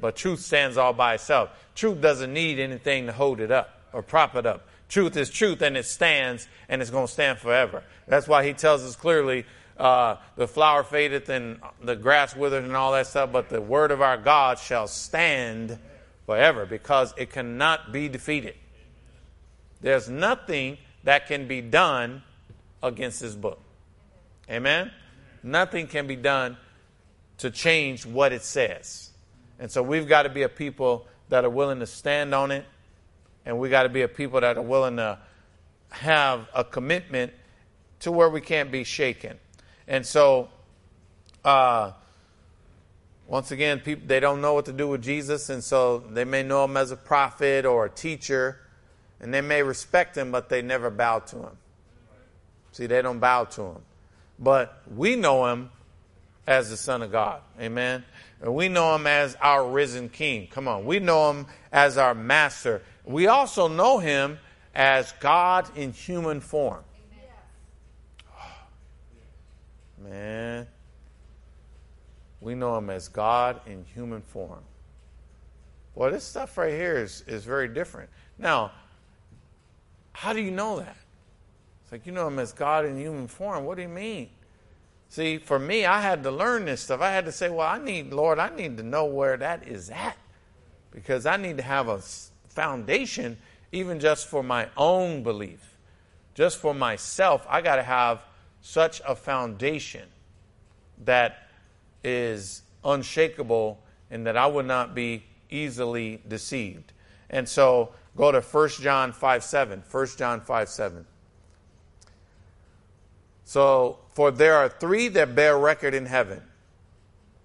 but 0.00 0.16
truth 0.16 0.40
stands 0.40 0.78
all 0.78 0.92
by 0.94 1.14
itself. 1.14 1.50
Truth 1.74 2.00
doesn't 2.00 2.32
need 2.32 2.58
anything 2.58 3.06
to 3.06 3.12
hold 3.12 3.40
it 3.40 3.50
up 3.50 3.80
or 3.92 4.02
prop 4.02 4.34
it 4.34 4.46
up. 4.46 4.66
Truth 4.94 5.16
is 5.16 5.28
truth 5.28 5.60
and 5.60 5.76
it 5.76 5.86
stands 5.86 6.46
and 6.68 6.80
it's 6.80 6.92
going 6.92 7.08
to 7.08 7.12
stand 7.12 7.38
forever. 7.38 7.82
That's 8.06 8.28
why 8.28 8.46
he 8.46 8.52
tells 8.52 8.84
us 8.84 8.94
clearly 8.94 9.44
uh, 9.76 10.18
the 10.36 10.46
flower 10.46 10.84
fadeth 10.84 11.28
and 11.28 11.58
the 11.82 11.96
grass 11.96 12.36
withereth 12.36 12.64
and 12.64 12.76
all 12.76 12.92
that 12.92 13.08
stuff, 13.08 13.32
but 13.32 13.48
the 13.48 13.60
word 13.60 13.90
of 13.90 14.00
our 14.00 14.16
God 14.16 14.56
shall 14.60 14.86
stand 14.86 15.76
forever 16.26 16.64
because 16.64 17.12
it 17.16 17.30
cannot 17.30 17.92
be 17.92 18.08
defeated. 18.08 18.54
There's 19.80 20.08
nothing 20.08 20.78
that 21.02 21.26
can 21.26 21.48
be 21.48 21.60
done 21.60 22.22
against 22.80 23.18
this 23.18 23.34
book. 23.34 23.60
Amen? 24.48 24.92
nothing 25.42 25.88
can 25.88 26.06
be 26.06 26.14
done 26.14 26.56
to 27.38 27.50
change 27.50 28.06
what 28.06 28.32
it 28.32 28.42
says. 28.44 29.10
And 29.58 29.68
so 29.68 29.82
we've 29.82 30.06
got 30.06 30.22
to 30.22 30.28
be 30.28 30.42
a 30.42 30.48
people 30.48 31.08
that 31.30 31.44
are 31.44 31.50
willing 31.50 31.80
to 31.80 31.86
stand 31.86 32.32
on 32.32 32.52
it, 32.52 32.64
and 33.46 33.58
we 33.58 33.68
got 33.68 33.84
to 33.84 33.88
be 33.88 34.02
a 34.02 34.08
people 34.08 34.40
that 34.40 34.56
are 34.56 34.62
willing 34.62 34.96
to 34.96 35.18
have 35.90 36.48
a 36.54 36.64
commitment 36.64 37.32
to 38.00 38.10
where 38.10 38.28
we 38.28 38.40
can't 38.40 38.70
be 38.70 38.84
shaken. 38.84 39.38
And 39.86 40.04
so, 40.04 40.48
uh, 41.44 41.92
once 43.26 43.50
again, 43.50 43.80
people 43.80 44.06
they 44.06 44.20
don't 44.20 44.40
know 44.40 44.54
what 44.54 44.66
to 44.66 44.72
do 44.72 44.88
with 44.88 45.02
Jesus, 45.02 45.48
and 45.48 45.62
so 45.62 45.98
they 45.98 46.24
may 46.24 46.42
know 46.42 46.64
him 46.64 46.76
as 46.76 46.90
a 46.90 46.96
prophet 46.96 47.64
or 47.64 47.86
a 47.86 47.90
teacher, 47.90 48.60
and 49.20 49.32
they 49.32 49.40
may 49.40 49.62
respect 49.62 50.16
him, 50.16 50.30
but 50.30 50.48
they 50.48 50.62
never 50.62 50.90
bow 50.90 51.20
to 51.20 51.36
him. 51.36 51.56
See, 52.72 52.86
they 52.86 53.02
don't 53.02 53.20
bow 53.20 53.44
to 53.44 53.62
him 53.62 53.82
but 54.38 54.82
we 54.94 55.16
know 55.16 55.46
him 55.46 55.70
as 56.46 56.70
the 56.70 56.76
Son 56.76 57.02
of 57.02 57.10
God. 57.10 57.40
Amen. 57.60 58.04
And 58.40 58.54
we 58.54 58.68
know 58.68 58.94
him 58.94 59.06
as 59.06 59.36
our 59.40 59.68
risen 59.68 60.08
King. 60.08 60.48
Come 60.50 60.68
on. 60.68 60.84
We 60.84 60.98
know 60.98 61.30
him 61.30 61.46
as 61.72 61.96
our 61.96 62.14
Master. 62.14 62.82
We 63.04 63.26
also 63.26 63.68
know 63.68 63.98
him 63.98 64.38
as 64.74 65.12
God 65.20 65.68
in 65.76 65.92
human 65.92 66.40
form. 66.40 66.84
Man, 70.02 70.66
we 72.42 72.54
know 72.54 72.76
him 72.76 72.90
as 72.90 73.08
God 73.08 73.60
in 73.66 73.86
human 73.94 74.20
form. 74.20 74.62
Well, 75.94 76.10
this 76.10 76.24
stuff 76.24 76.58
right 76.58 76.72
here 76.72 76.98
is, 76.98 77.24
is 77.26 77.44
very 77.44 77.68
different. 77.68 78.10
Now, 78.38 78.72
how 80.12 80.34
do 80.34 80.42
you 80.42 80.50
know 80.50 80.80
that? 80.80 80.96
It's 81.82 81.92
like 81.92 82.04
you 82.04 82.12
know 82.12 82.26
him 82.28 82.38
as 82.38 82.52
God 82.52 82.84
in 82.84 82.98
human 82.98 83.28
form. 83.28 83.64
What 83.64 83.76
do 83.76 83.82
you 83.82 83.88
mean? 83.88 84.28
See, 85.08 85.38
for 85.38 85.58
me, 85.58 85.84
I 85.84 86.00
had 86.00 86.22
to 86.24 86.30
learn 86.30 86.64
this 86.64 86.80
stuff. 86.82 87.00
I 87.00 87.10
had 87.10 87.24
to 87.26 87.32
say, 87.32 87.48
well, 87.48 87.66
I 87.66 87.78
need, 87.78 88.12
Lord, 88.12 88.38
I 88.38 88.54
need 88.54 88.76
to 88.78 88.82
know 88.82 89.04
where 89.04 89.36
that 89.36 89.68
is 89.68 89.90
at 89.90 90.16
because 90.90 91.26
I 91.26 91.36
need 91.36 91.56
to 91.58 91.62
have 91.62 91.88
a 91.88 92.00
foundation, 92.48 93.36
even 93.72 94.00
just 94.00 94.26
for 94.28 94.42
my 94.42 94.68
own 94.76 95.22
belief. 95.22 95.76
Just 96.34 96.58
for 96.58 96.74
myself, 96.74 97.46
I 97.48 97.60
got 97.60 97.76
to 97.76 97.82
have 97.82 98.22
such 98.60 99.00
a 99.06 99.14
foundation 99.14 100.08
that 101.04 101.48
is 102.02 102.62
unshakable 102.84 103.80
and 104.10 104.26
that 104.26 104.36
I 104.36 104.46
would 104.46 104.66
not 104.66 104.94
be 104.94 105.24
easily 105.50 106.22
deceived. 106.26 106.92
And 107.30 107.48
so 107.48 107.92
go 108.16 108.32
to 108.32 108.40
1 108.40 108.68
John 108.80 109.12
5 109.12 109.44
7. 109.44 109.82
1 109.90 110.06
John 110.16 110.40
5 110.40 110.68
7. 110.68 111.06
So, 113.44 113.98
for 114.14 114.30
there 114.30 114.54
are 114.54 114.68
three 114.68 115.08
that 115.08 115.34
bear 115.34 115.58
record 115.58 115.94
in 115.94 116.06
heaven. 116.06 116.42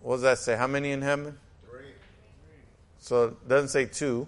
What 0.01 0.15
does 0.15 0.21
that 0.23 0.37
say? 0.39 0.55
How 0.55 0.67
many 0.67 0.91
in 0.91 1.01
heaven? 1.01 1.37
Three. 1.69 1.91
So 2.99 3.25
it 3.25 3.47
doesn't 3.47 3.69
say 3.69 3.85
two, 3.85 4.27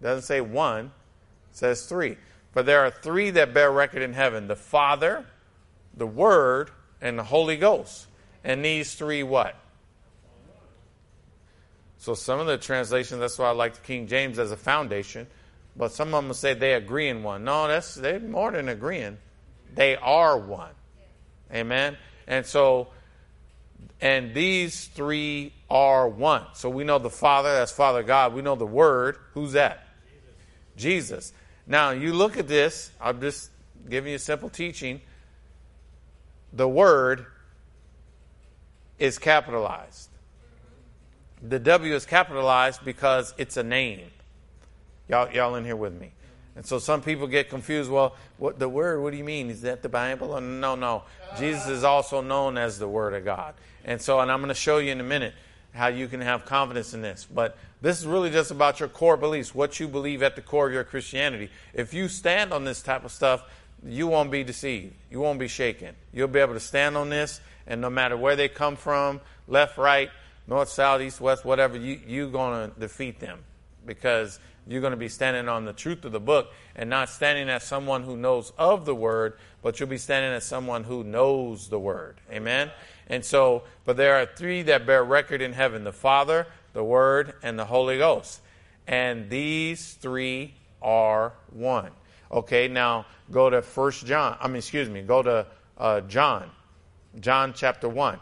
doesn't 0.00 0.24
say 0.24 0.40
one, 0.40 0.86
it 0.86 1.56
says 1.56 1.86
three. 1.86 2.16
For 2.52 2.62
there 2.62 2.80
are 2.80 2.90
three 2.90 3.30
that 3.30 3.54
bear 3.54 3.70
record 3.70 4.02
in 4.02 4.14
heaven 4.14 4.48
the 4.48 4.56
Father, 4.56 5.24
the 5.94 6.06
Word, 6.06 6.70
and 7.00 7.18
the 7.18 7.24
Holy 7.24 7.56
Ghost. 7.56 8.06
And 8.42 8.64
these 8.64 8.94
three 8.94 9.22
what? 9.22 9.54
So 11.98 12.14
some 12.14 12.40
of 12.40 12.46
the 12.46 12.56
translations, 12.56 13.20
that's 13.20 13.38
why 13.38 13.48
I 13.48 13.50
like 13.50 13.74
the 13.74 13.80
King 13.80 14.06
James 14.06 14.38
as 14.38 14.50
a 14.50 14.56
foundation. 14.56 15.26
But 15.76 15.92
some 15.92 16.14
of 16.14 16.24
them 16.24 16.32
say 16.32 16.54
they 16.54 16.72
agree 16.72 17.08
in 17.08 17.22
one. 17.22 17.44
No, 17.44 17.68
that's 17.68 17.94
they're 17.94 18.18
more 18.18 18.50
than 18.50 18.70
agreeing. 18.70 19.18
They 19.74 19.96
are 19.96 20.38
one. 20.38 20.72
Amen. 21.52 21.96
And 22.26 22.46
so, 22.46 22.88
and 24.00 24.34
these 24.34 24.86
three 24.86 25.52
are 25.68 26.08
one. 26.08 26.44
So 26.54 26.68
we 26.70 26.84
know 26.84 26.98
the 26.98 27.10
Father, 27.10 27.52
that's 27.52 27.72
Father 27.72 28.02
God. 28.02 28.34
We 28.34 28.42
know 28.42 28.56
the 28.56 28.66
Word. 28.66 29.16
Who's 29.34 29.52
that? 29.52 29.86
Jesus. 30.76 31.28
Jesus. 31.28 31.32
Now 31.66 31.90
you 31.90 32.12
look 32.12 32.36
at 32.36 32.48
this. 32.48 32.90
I'm 33.00 33.20
just 33.20 33.50
giving 33.88 34.12
you 34.12 34.18
simple 34.18 34.48
teaching. 34.48 35.00
The 36.52 36.68
Word 36.68 37.26
is 38.98 39.18
capitalized. 39.18 40.08
The 41.42 41.58
W 41.58 41.94
is 41.94 42.04
capitalized 42.04 42.84
because 42.84 43.34
it's 43.38 43.56
a 43.56 43.62
name. 43.62 44.10
Y'all, 45.08 45.30
y'all 45.32 45.54
in 45.56 45.64
here 45.64 45.76
with 45.76 45.98
me? 45.98 46.12
And 46.56 46.66
so 46.66 46.78
some 46.78 47.00
people 47.00 47.26
get 47.26 47.48
confused. 47.48 47.90
Well, 47.90 48.16
what 48.38 48.58
the 48.58 48.68
word? 48.68 49.02
What 49.02 49.12
do 49.12 49.16
you 49.16 49.24
mean? 49.24 49.50
Is 49.50 49.62
that 49.62 49.82
the 49.82 49.88
Bible? 49.88 50.40
No, 50.40 50.74
no. 50.74 51.04
Jesus 51.38 51.68
is 51.68 51.84
also 51.84 52.20
known 52.20 52.58
as 52.58 52.78
the 52.78 52.88
Word 52.88 53.14
of 53.14 53.24
God. 53.24 53.54
And 53.84 54.00
so, 54.00 54.20
and 54.20 54.30
I'm 54.30 54.40
going 54.40 54.48
to 54.48 54.54
show 54.54 54.78
you 54.78 54.92
in 54.92 55.00
a 55.00 55.04
minute 55.04 55.34
how 55.72 55.86
you 55.86 56.08
can 56.08 56.20
have 56.20 56.44
confidence 56.44 56.92
in 56.92 57.02
this. 57.02 57.26
But 57.32 57.56
this 57.80 58.00
is 58.00 58.06
really 58.06 58.30
just 58.30 58.50
about 58.50 58.80
your 58.80 58.88
core 58.88 59.16
beliefs, 59.16 59.54
what 59.54 59.78
you 59.78 59.88
believe 59.88 60.22
at 60.22 60.36
the 60.36 60.42
core 60.42 60.66
of 60.66 60.72
your 60.72 60.84
Christianity. 60.84 61.50
If 61.72 61.94
you 61.94 62.08
stand 62.08 62.52
on 62.52 62.64
this 62.64 62.82
type 62.82 63.04
of 63.04 63.12
stuff, 63.12 63.44
you 63.86 64.06
won't 64.06 64.30
be 64.30 64.44
deceived. 64.44 64.94
You 65.10 65.20
won't 65.20 65.38
be 65.38 65.48
shaken. 65.48 65.94
You'll 66.12 66.28
be 66.28 66.40
able 66.40 66.54
to 66.54 66.60
stand 66.60 66.96
on 66.96 67.08
this, 67.08 67.40
and 67.66 67.80
no 67.80 67.88
matter 67.88 68.16
where 68.16 68.36
they 68.36 68.48
come 68.48 68.76
from, 68.76 69.20
left, 69.48 69.78
right, 69.78 70.10
north, 70.46 70.68
south, 70.68 71.00
east, 71.00 71.20
west, 71.20 71.44
whatever, 71.44 71.78
you, 71.78 72.00
you're 72.06 72.28
going 72.28 72.70
to 72.70 72.80
defeat 72.80 73.20
them 73.20 73.38
because 73.86 74.38
you're 74.66 74.80
going 74.80 74.92
to 74.92 74.96
be 74.96 75.08
standing 75.08 75.48
on 75.48 75.64
the 75.64 75.72
truth 75.72 76.04
of 76.04 76.12
the 76.12 76.20
book 76.20 76.52
and 76.76 76.88
not 76.88 77.08
standing 77.08 77.48
as 77.48 77.64
someone 77.64 78.02
who 78.02 78.16
knows 78.16 78.52
of 78.58 78.84
the 78.84 78.94
word, 78.94 79.38
but 79.62 79.80
you'll 79.80 79.88
be 79.88 79.98
standing 79.98 80.32
as 80.32 80.44
someone 80.44 80.84
who 80.84 81.02
knows 81.02 81.68
the 81.68 81.78
word. 81.78 82.20
Amen? 82.30 82.70
And 83.08 83.24
so, 83.24 83.64
but 83.84 83.96
there 83.96 84.14
are 84.16 84.26
three 84.26 84.62
that 84.62 84.86
bear 84.86 85.02
record 85.02 85.42
in 85.42 85.52
heaven 85.52 85.82
the 85.84 85.92
Father, 85.92 86.46
the 86.72 86.84
Word, 86.84 87.34
and 87.42 87.58
the 87.58 87.64
Holy 87.64 87.98
Ghost. 87.98 88.40
And 88.86 89.28
these 89.28 89.94
three 89.94 90.54
are 90.80 91.32
one. 91.52 91.90
Okay, 92.30 92.68
now 92.68 93.06
go 93.32 93.50
to 93.50 93.62
First 93.62 94.06
John. 94.06 94.36
I 94.40 94.46
mean, 94.46 94.58
excuse 94.58 94.88
me, 94.88 95.02
go 95.02 95.22
to 95.22 95.46
uh, 95.76 96.02
John. 96.02 96.50
John 97.18 97.52
chapter 97.54 97.88
1. 97.88 98.20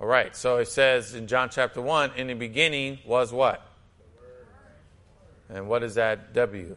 All 0.00 0.06
right, 0.06 0.36
so 0.36 0.58
it 0.58 0.68
says 0.68 1.14
in 1.14 1.26
John 1.26 1.48
chapter 1.50 1.82
1, 1.82 2.12
in 2.16 2.28
the 2.28 2.34
beginning 2.34 3.00
was 3.04 3.32
what? 3.32 3.66
And 5.48 5.68
what 5.68 5.82
is 5.82 5.96
that 5.96 6.32
W? 6.34 6.76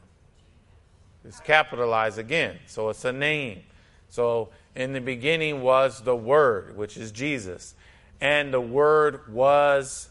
It's 1.24 1.40
capitalized 1.40 2.18
again, 2.18 2.58
so 2.66 2.90
it's 2.90 3.06
a 3.06 3.12
name. 3.12 3.62
So 4.10 4.50
in 4.76 4.94
the 4.94 5.02
beginning 5.02 5.62
was 5.62 6.02
the 6.02 6.16
Word, 6.16 6.76
which 6.76 6.98
is 6.98 7.12
Jesus. 7.12 7.76
And 8.20 8.52
the 8.52 8.62
Word 8.62 9.32
was 9.32 10.10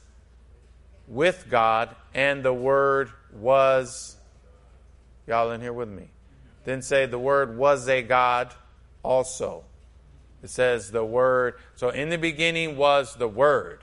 with 1.09 1.47
God, 1.51 1.97
and 2.15 2.45
the 2.45 2.55
Word 2.55 3.11
was. 3.33 4.17
Y'all 5.27 5.51
in 5.51 5.61
here 5.61 5.73
with 5.73 5.89
me? 5.89 6.11
Then 6.65 6.81
say 6.81 7.07
the 7.07 7.19
Word 7.19 7.57
was 7.57 7.89
a 7.89 8.03
God 8.03 8.55
also. 9.03 9.65
It 10.43 10.51
says 10.51 10.91
the 10.91 11.05
Word. 11.05 11.55
So 11.75 11.91
in 11.91 12.09
the 12.09 12.19
beginning 12.19 12.77
was 12.77 13.17
the 13.17 13.29
Word, 13.29 13.81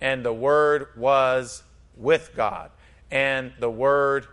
and 0.00 0.24
the 0.24 0.32
Word 0.32 0.88
was 0.96 1.62
with 1.96 2.32
God, 2.34 2.70
and 3.10 3.52
the 3.58 3.70
Word 3.70 4.26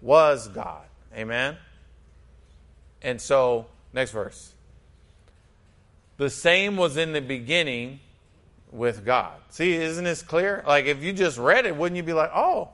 was 0.00 0.48
God. 0.48 0.84
Amen? 1.14 1.56
And 3.02 3.20
so, 3.20 3.66
next 3.92 4.12
verse. 4.12 4.54
The 6.16 6.30
same 6.30 6.76
was 6.76 6.96
in 6.96 7.12
the 7.12 7.20
beginning 7.20 8.00
with 8.70 9.04
God. 9.04 9.34
See, 9.50 9.74
isn't 9.74 10.04
this 10.04 10.22
clear? 10.22 10.64
Like, 10.66 10.86
if 10.86 11.02
you 11.02 11.12
just 11.12 11.38
read 11.38 11.66
it, 11.66 11.76
wouldn't 11.76 11.96
you 11.96 12.02
be 12.02 12.12
like, 12.12 12.30
oh, 12.34 12.70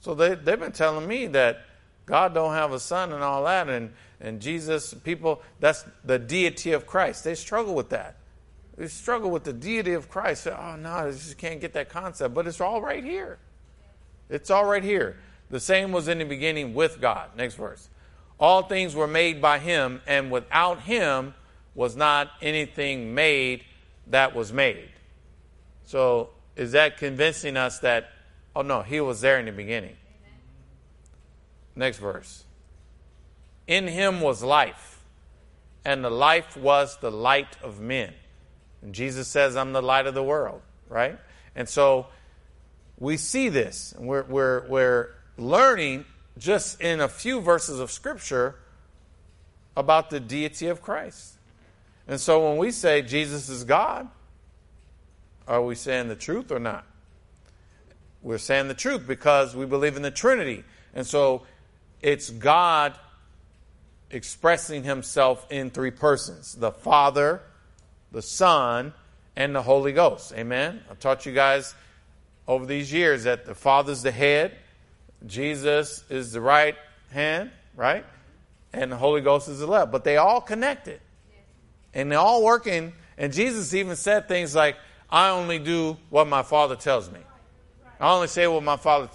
so 0.00 0.14
they, 0.14 0.34
they've 0.34 0.58
been 0.58 0.72
telling 0.72 1.06
me 1.06 1.26
that 1.28 1.64
God 2.10 2.34
don't 2.34 2.54
have 2.54 2.72
a 2.72 2.80
son 2.80 3.12
and 3.12 3.22
all 3.22 3.44
that, 3.44 3.68
and, 3.68 3.92
and 4.20 4.40
Jesus, 4.40 4.92
people, 4.92 5.40
that's 5.60 5.84
the 6.04 6.18
deity 6.18 6.72
of 6.72 6.84
Christ. 6.84 7.22
They 7.22 7.36
struggle 7.36 7.72
with 7.72 7.90
that. 7.90 8.16
They 8.76 8.88
struggle 8.88 9.30
with 9.30 9.44
the 9.44 9.52
deity 9.52 9.92
of 9.92 10.08
Christ. 10.08 10.48
Oh, 10.48 10.74
no, 10.74 10.90
I 10.90 11.12
just 11.12 11.38
can't 11.38 11.60
get 11.60 11.72
that 11.74 11.88
concept. 11.88 12.34
But 12.34 12.48
it's 12.48 12.60
all 12.60 12.82
right 12.82 13.04
here. 13.04 13.38
It's 14.28 14.50
all 14.50 14.64
right 14.64 14.82
here. 14.82 15.18
The 15.50 15.60
same 15.60 15.92
was 15.92 16.08
in 16.08 16.18
the 16.18 16.24
beginning 16.24 16.74
with 16.74 17.00
God. 17.00 17.30
Next 17.36 17.54
verse. 17.54 17.88
All 18.40 18.64
things 18.64 18.96
were 18.96 19.06
made 19.06 19.40
by 19.40 19.60
him, 19.60 20.02
and 20.04 20.32
without 20.32 20.80
him 20.80 21.34
was 21.76 21.94
not 21.94 22.28
anything 22.42 23.14
made 23.14 23.62
that 24.08 24.34
was 24.34 24.52
made. 24.52 24.88
So, 25.84 26.30
is 26.56 26.72
that 26.72 26.96
convincing 26.96 27.56
us 27.56 27.78
that, 27.80 28.10
oh 28.56 28.62
no, 28.62 28.82
he 28.82 29.00
was 29.00 29.20
there 29.20 29.38
in 29.38 29.46
the 29.46 29.52
beginning? 29.52 29.94
Next 31.80 31.96
verse. 31.96 32.44
In 33.66 33.88
him 33.88 34.20
was 34.20 34.42
life, 34.42 35.02
and 35.82 36.04
the 36.04 36.10
life 36.10 36.54
was 36.54 36.98
the 36.98 37.10
light 37.10 37.56
of 37.62 37.80
men. 37.80 38.12
And 38.82 38.94
Jesus 38.94 39.28
says, 39.28 39.56
I'm 39.56 39.72
the 39.72 39.80
light 39.80 40.06
of 40.06 40.12
the 40.12 40.22
world, 40.22 40.60
right? 40.90 41.18
And 41.56 41.66
so 41.66 42.08
we 42.98 43.16
see 43.16 43.48
this, 43.48 43.94
and 43.96 44.06
we're, 44.06 44.24
we're, 44.24 44.68
we're 44.68 45.14
learning 45.38 46.04
just 46.36 46.82
in 46.82 47.00
a 47.00 47.08
few 47.08 47.40
verses 47.40 47.80
of 47.80 47.90
Scripture 47.90 48.56
about 49.74 50.10
the 50.10 50.20
deity 50.20 50.66
of 50.66 50.82
Christ. 50.82 51.32
And 52.06 52.20
so 52.20 52.46
when 52.46 52.58
we 52.58 52.72
say 52.72 53.00
Jesus 53.00 53.48
is 53.48 53.64
God, 53.64 54.06
are 55.48 55.62
we 55.62 55.74
saying 55.76 56.08
the 56.08 56.14
truth 56.14 56.52
or 56.52 56.58
not? 56.58 56.84
We're 58.20 58.36
saying 58.36 58.68
the 58.68 58.74
truth 58.74 59.06
because 59.06 59.56
we 59.56 59.64
believe 59.64 59.96
in 59.96 60.02
the 60.02 60.10
Trinity. 60.10 60.62
And 60.92 61.06
so 61.06 61.44
it's 62.02 62.30
God 62.30 62.94
expressing 64.10 64.82
himself 64.82 65.46
in 65.50 65.70
three 65.70 65.90
persons 65.90 66.54
the 66.54 66.72
Father, 66.72 67.42
the 68.12 68.22
Son, 68.22 68.92
and 69.36 69.54
the 69.54 69.62
Holy 69.62 69.92
Ghost. 69.92 70.32
Amen? 70.34 70.82
I've 70.90 70.98
taught 70.98 71.26
you 71.26 71.32
guys 71.32 71.74
over 72.48 72.66
these 72.66 72.92
years 72.92 73.24
that 73.24 73.46
the 73.46 73.54
Father's 73.54 74.02
the 74.02 74.10
head, 74.10 74.56
Jesus 75.26 76.04
is 76.08 76.32
the 76.32 76.40
right 76.40 76.76
hand, 77.10 77.50
right? 77.76 78.04
And 78.72 78.90
the 78.90 78.96
Holy 78.96 79.20
Ghost 79.20 79.48
is 79.48 79.60
the 79.60 79.66
left. 79.66 79.92
But 79.92 80.04
they 80.04 80.16
all 80.16 80.40
connected. 80.40 81.00
And 81.94 82.10
they're 82.10 82.18
all 82.18 82.42
working. 82.42 82.92
And 83.18 83.32
Jesus 83.32 83.74
even 83.74 83.96
said 83.96 84.28
things 84.28 84.54
like, 84.54 84.76
I 85.10 85.30
only 85.30 85.58
do 85.58 85.96
what 86.08 86.28
my 86.28 86.42
Father 86.42 86.76
tells 86.76 87.10
me. 87.10 87.20
I 87.98 88.12
only 88.12 88.28
say 88.28 88.46
what 88.46 88.62
my 88.62 88.76
Father 88.76 89.10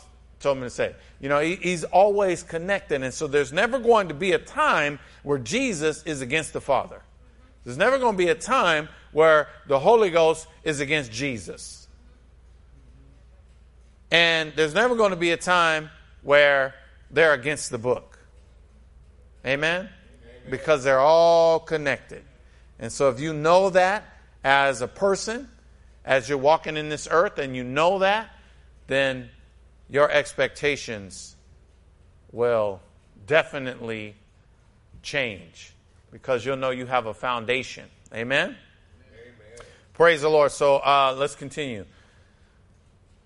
told 0.45 0.59
me 0.59 0.63
to 0.63 0.69
say. 0.69 0.95
You 1.19 1.27
know, 1.27 1.39
he, 1.39 1.55
he's 1.55 1.83
always 1.83 2.43
connected. 2.43 3.01
And 3.01 3.11
so 3.13 3.25
there's 3.25 3.51
never 3.51 3.79
going 3.79 4.09
to 4.09 4.13
be 4.13 4.31
a 4.31 4.37
time 4.37 4.99
where 5.23 5.39
Jesus 5.39 6.03
is 6.03 6.21
against 6.21 6.53
the 6.53 6.61
Father. 6.61 7.01
There's 7.63 7.77
never 7.77 7.97
going 7.97 8.13
to 8.13 8.17
be 8.17 8.29
a 8.29 8.35
time 8.35 8.87
where 9.11 9.47
the 9.67 9.79
Holy 9.79 10.11
Ghost 10.11 10.47
is 10.63 10.79
against 10.79 11.11
Jesus. 11.11 11.87
And 14.11 14.53
there's 14.55 14.75
never 14.75 14.95
going 14.95 15.09
to 15.09 15.17
be 15.17 15.31
a 15.31 15.37
time 15.37 15.89
where 16.21 16.75
they're 17.09 17.33
against 17.33 17.71
the 17.71 17.79
book. 17.79 18.19
Amen? 19.45 19.81
Amen? 19.81 19.89
Because 20.51 20.83
they're 20.83 20.99
all 20.99 21.59
connected. 21.59 22.23
And 22.77 22.91
so 22.91 23.09
if 23.09 23.19
you 23.19 23.33
know 23.33 23.71
that 23.71 24.03
as 24.43 24.83
a 24.83 24.87
person, 24.87 25.49
as 26.03 26.29
you're 26.29 26.37
walking 26.37 26.77
in 26.77 26.89
this 26.89 27.07
earth 27.09 27.39
and 27.39 27.55
you 27.55 27.63
know 27.63 27.99
that, 27.99 28.29
then 28.85 29.31
your 29.89 30.09
expectations 30.09 31.35
will 32.31 32.81
definitely 33.27 34.15
change 35.01 35.73
because 36.11 36.45
you'll 36.45 36.57
know 36.57 36.71
you 36.71 36.85
have 36.85 37.05
a 37.05 37.13
foundation. 37.13 37.85
Amen? 38.13 38.49
Amen. 38.49 38.57
Praise 39.93 40.21
the 40.21 40.29
Lord. 40.29 40.51
So 40.51 40.77
uh, 40.77 41.15
let's 41.17 41.35
continue. 41.35 41.85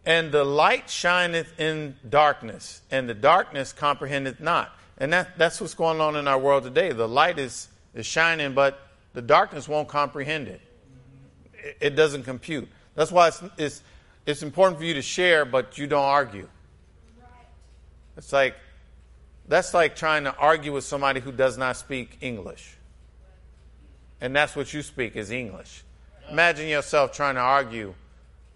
And 0.05 0.31
the 0.31 0.43
light 0.43 0.89
shineth 0.89 1.59
in 1.59 1.95
darkness, 2.07 2.81
and 2.89 3.07
the 3.07 3.13
darkness 3.13 3.73
comprehendeth 3.73 4.39
not. 4.39 4.75
And 4.97 5.13
that, 5.13 5.37
that's 5.37 5.61
what's 5.61 5.73
going 5.73 6.01
on 6.01 6.15
in 6.15 6.27
our 6.27 6.39
world 6.39 6.63
today. 6.63 6.91
The 6.91 7.07
light 7.07 7.37
is, 7.37 7.67
is 7.93 8.05
shining, 8.05 8.53
but 8.53 8.79
the 9.13 9.21
darkness 9.21 9.67
won't 9.67 9.87
comprehend 9.87 10.47
it. 10.47 10.61
It, 11.53 11.77
it 11.79 11.89
doesn't 11.95 12.23
compute. 12.23 12.67
That's 12.95 13.11
why 13.11 13.27
it's, 13.29 13.43
it's, 13.57 13.83
it's 14.25 14.43
important 14.43 14.77
for 14.77 14.85
you 14.85 14.93
to 14.95 15.01
share, 15.01 15.45
but 15.45 15.77
you 15.77 15.87
don't 15.87 16.03
argue. 16.03 16.47
It's 18.17 18.33
like, 18.33 18.55
that's 19.47 19.73
like 19.73 19.95
trying 19.95 20.25
to 20.25 20.35
argue 20.35 20.73
with 20.73 20.83
somebody 20.83 21.19
who 21.19 21.31
does 21.31 21.57
not 21.57 21.77
speak 21.77 22.17
English. 22.21 22.77
And 24.21 24.35
that's 24.35 24.55
what 24.55 24.73
you 24.73 24.81
speak 24.81 25.15
is 25.15 25.31
English. 25.31 25.83
Imagine 26.29 26.67
yourself 26.67 27.13
trying 27.13 27.35
to 27.35 27.41
argue, 27.41 27.95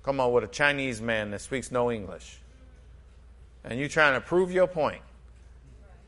come 0.04 0.20
on, 0.20 0.32
with 0.34 0.44
a 0.44 0.48
Chinese 0.48 1.02
man 1.02 1.32
that 1.32 1.42
speaks 1.42 1.72
no 1.72 1.92
English. 1.92 2.40
And 3.64 3.80
you're 3.80 3.90
trying 3.90 4.14
to 4.14 4.22
prove 4.22 4.52
your 4.52 4.68
point. 4.68 5.02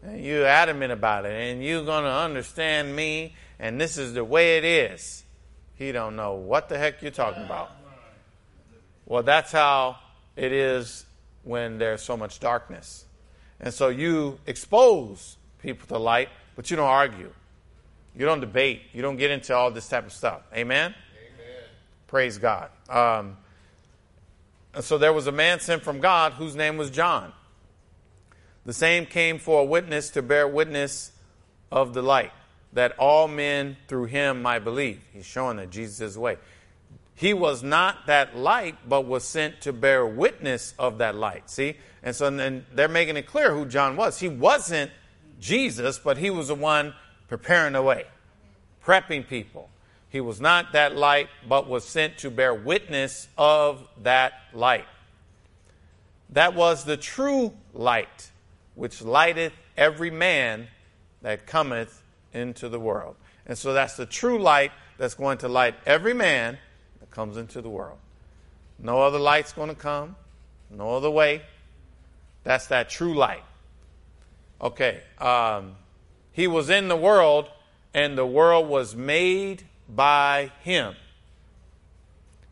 And 0.03 0.23
you're 0.23 0.45
adamant 0.45 0.91
about 0.91 1.25
it. 1.25 1.31
And 1.31 1.63
you're 1.63 1.85
going 1.85 2.03
to 2.03 2.11
understand 2.11 2.95
me. 2.95 3.33
And 3.57 3.79
this 3.79 3.97
is 3.97 4.13
the 4.13 4.23
way 4.23 4.57
it 4.57 4.65
is. 4.65 5.23
He 5.75 5.91
don't 5.91 6.15
know 6.15 6.33
what 6.33 6.69
the 6.69 6.77
heck 6.77 7.01
you're 7.01 7.11
talking 7.11 7.43
about. 7.43 7.71
Well, 9.05 9.23
that's 9.23 9.51
how 9.51 9.97
it 10.35 10.51
is 10.51 11.05
when 11.43 11.77
there's 11.77 12.01
so 12.01 12.17
much 12.17 12.39
darkness. 12.39 13.05
And 13.59 13.73
so 13.73 13.89
you 13.89 14.39
expose 14.47 15.37
people 15.61 15.87
to 15.87 15.97
light, 15.97 16.29
but 16.55 16.69
you 16.69 16.77
don't 16.77 16.87
argue. 16.87 17.31
You 18.15 18.25
don't 18.25 18.39
debate. 18.39 18.81
You 18.93 19.01
don't 19.01 19.17
get 19.17 19.31
into 19.31 19.55
all 19.55 19.71
this 19.71 19.87
type 19.87 20.05
of 20.05 20.13
stuff. 20.13 20.41
Amen? 20.53 20.93
Amen. 20.93 21.63
Praise 22.07 22.37
God. 22.37 22.69
Um, 22.89 23.37
and 24.73 24.83
so 24.83 24.97
there 24.97 25.13
was 25.13 25.27
a 25.27 25.31
man 25.31 25.59
sent 25.59 25.83
from 25.83 25.99
God 25.99 26.33
whose 26.33 26.55
name 26.55 26.77
was 26.77 26.89
John. 26.89 27.31
The 28.65 28.73
same 28.73 29.05
came 29.05 29.37
for 29.37 29.61
a 29.61 29.65
witness 29.65 30.09
to 30.11 30.21
bear 30.21 30.47
witness 30.47 31.11
of 31.71 31.93
the 31.93 32.01
light, 32.01 32.31
that 32.73 32.97
all 32.97 33.27
men 33.27 33.77
through 33.87 34.05
him 34.05 34.41
might 34.41 34.59
believe. 34.59 35.01
He's 35.13 35.25
showing 35.25 35.57
that 35.57 35.69
Jesus 35.69 36.01
is 36.01 36.13
the 36.15 36.19
way. 36.19 36.37
He 37.15 37.33
was 37.33 37.63
not 37.63 38.07
that 38.07 38.35
light, 38.35 38.77
but 38.87 39.05
was 39.05 39.23
sent 39.23 39.61
to 39.61 39.71
bear 39.71 40.05
witness 40.05 40.73
of 40.77 40.97
that 40.97 41.15
light. 41.15 41.49
See? 41.49 41.77
And 42.03 42.13
so 42.15 42.29
then 42.29 42.65
they're 42.73 42.89
making 42.89 43.15
it 43.15 43.25
clear 43.25 43.53
who 43.53 43.65
John 43.65 43.95
was. 43.95 44.19
He 44.19 44.27
wasn't 44.27 44.91
Jesus, 45.39 45.97
but 45.97 46.17
he 46.17 46.29
was 46.29 46.49
the 46.49 46.55
one 46.55 46.93
preparing 47.27 47.73
the 47.73 47.81
way, 47.81 48.05
prepping 48.85 49.27
people. 49.27 49.69
He 50.09 50.19
was 50.21 50.39
not 50.41 50.73
that 50.73 50.95
light, 50.95 51.29
but 51.47 51.67
was 51.67 51.85
sent 51.85 52.17
to 52.19 52.29
bear 52.29 52.53
witness 52.53 53.27
of 53.37 53.87
that 54.03 54.33
light. 54.53 54.85
That 56.31 56.53
was 56.53 56.83
the 56.83 56.97
true 56.97 57.53
light, 57.73 58.31
which 58.75 59.01
lighteth 59.01 59.53
every 59.77 60.11
man 60.11 60.67
that 61.21 61.47
cometh 61.47 62.01
into 62.33 62.69
the 62.69 62.79
world. 62.79 63.15
And 63.45 63.57
so 63.57 63.73
that's 63.73 63.95
the 63.95 64.05
true 64.05 64.39
light 64.39 64.71
that's 64.97 65.15
going 65.15 65.39
to 65.39 65.47
light 65.47 65.75
every 65.85 66.13
man 66.13 66.57
comes 67.15 67.37
into 67.37 67.61
the 67.61 67.69
world. 67.69 67.97
No 68.77 69.01
other 69.01 69.19
light's 69.19 69.53
going 69.53 69.69
to 69.69 69.75
come, 69.75 70.15
no 70.69 70.95
other 70.95 71.09
way. 71.09 71.41
That's 72.43 72.67
that 72.67 72.89
true 72.89 73.15
light. 73.15 73.43
Okay. 74.61 75.01
Um, 75.17 75.75
he 76.33 76.47
was 76.47 76.69
in 76.69 76.89
the 76.89 76.95
world, 76.95 77.49
and 77.93 78.17
the 78.17 78.25
world 78.25 78.67
was 78.67 78.95
made 78.95 79.63
by 79.89 80.51
him. 80.61 80.95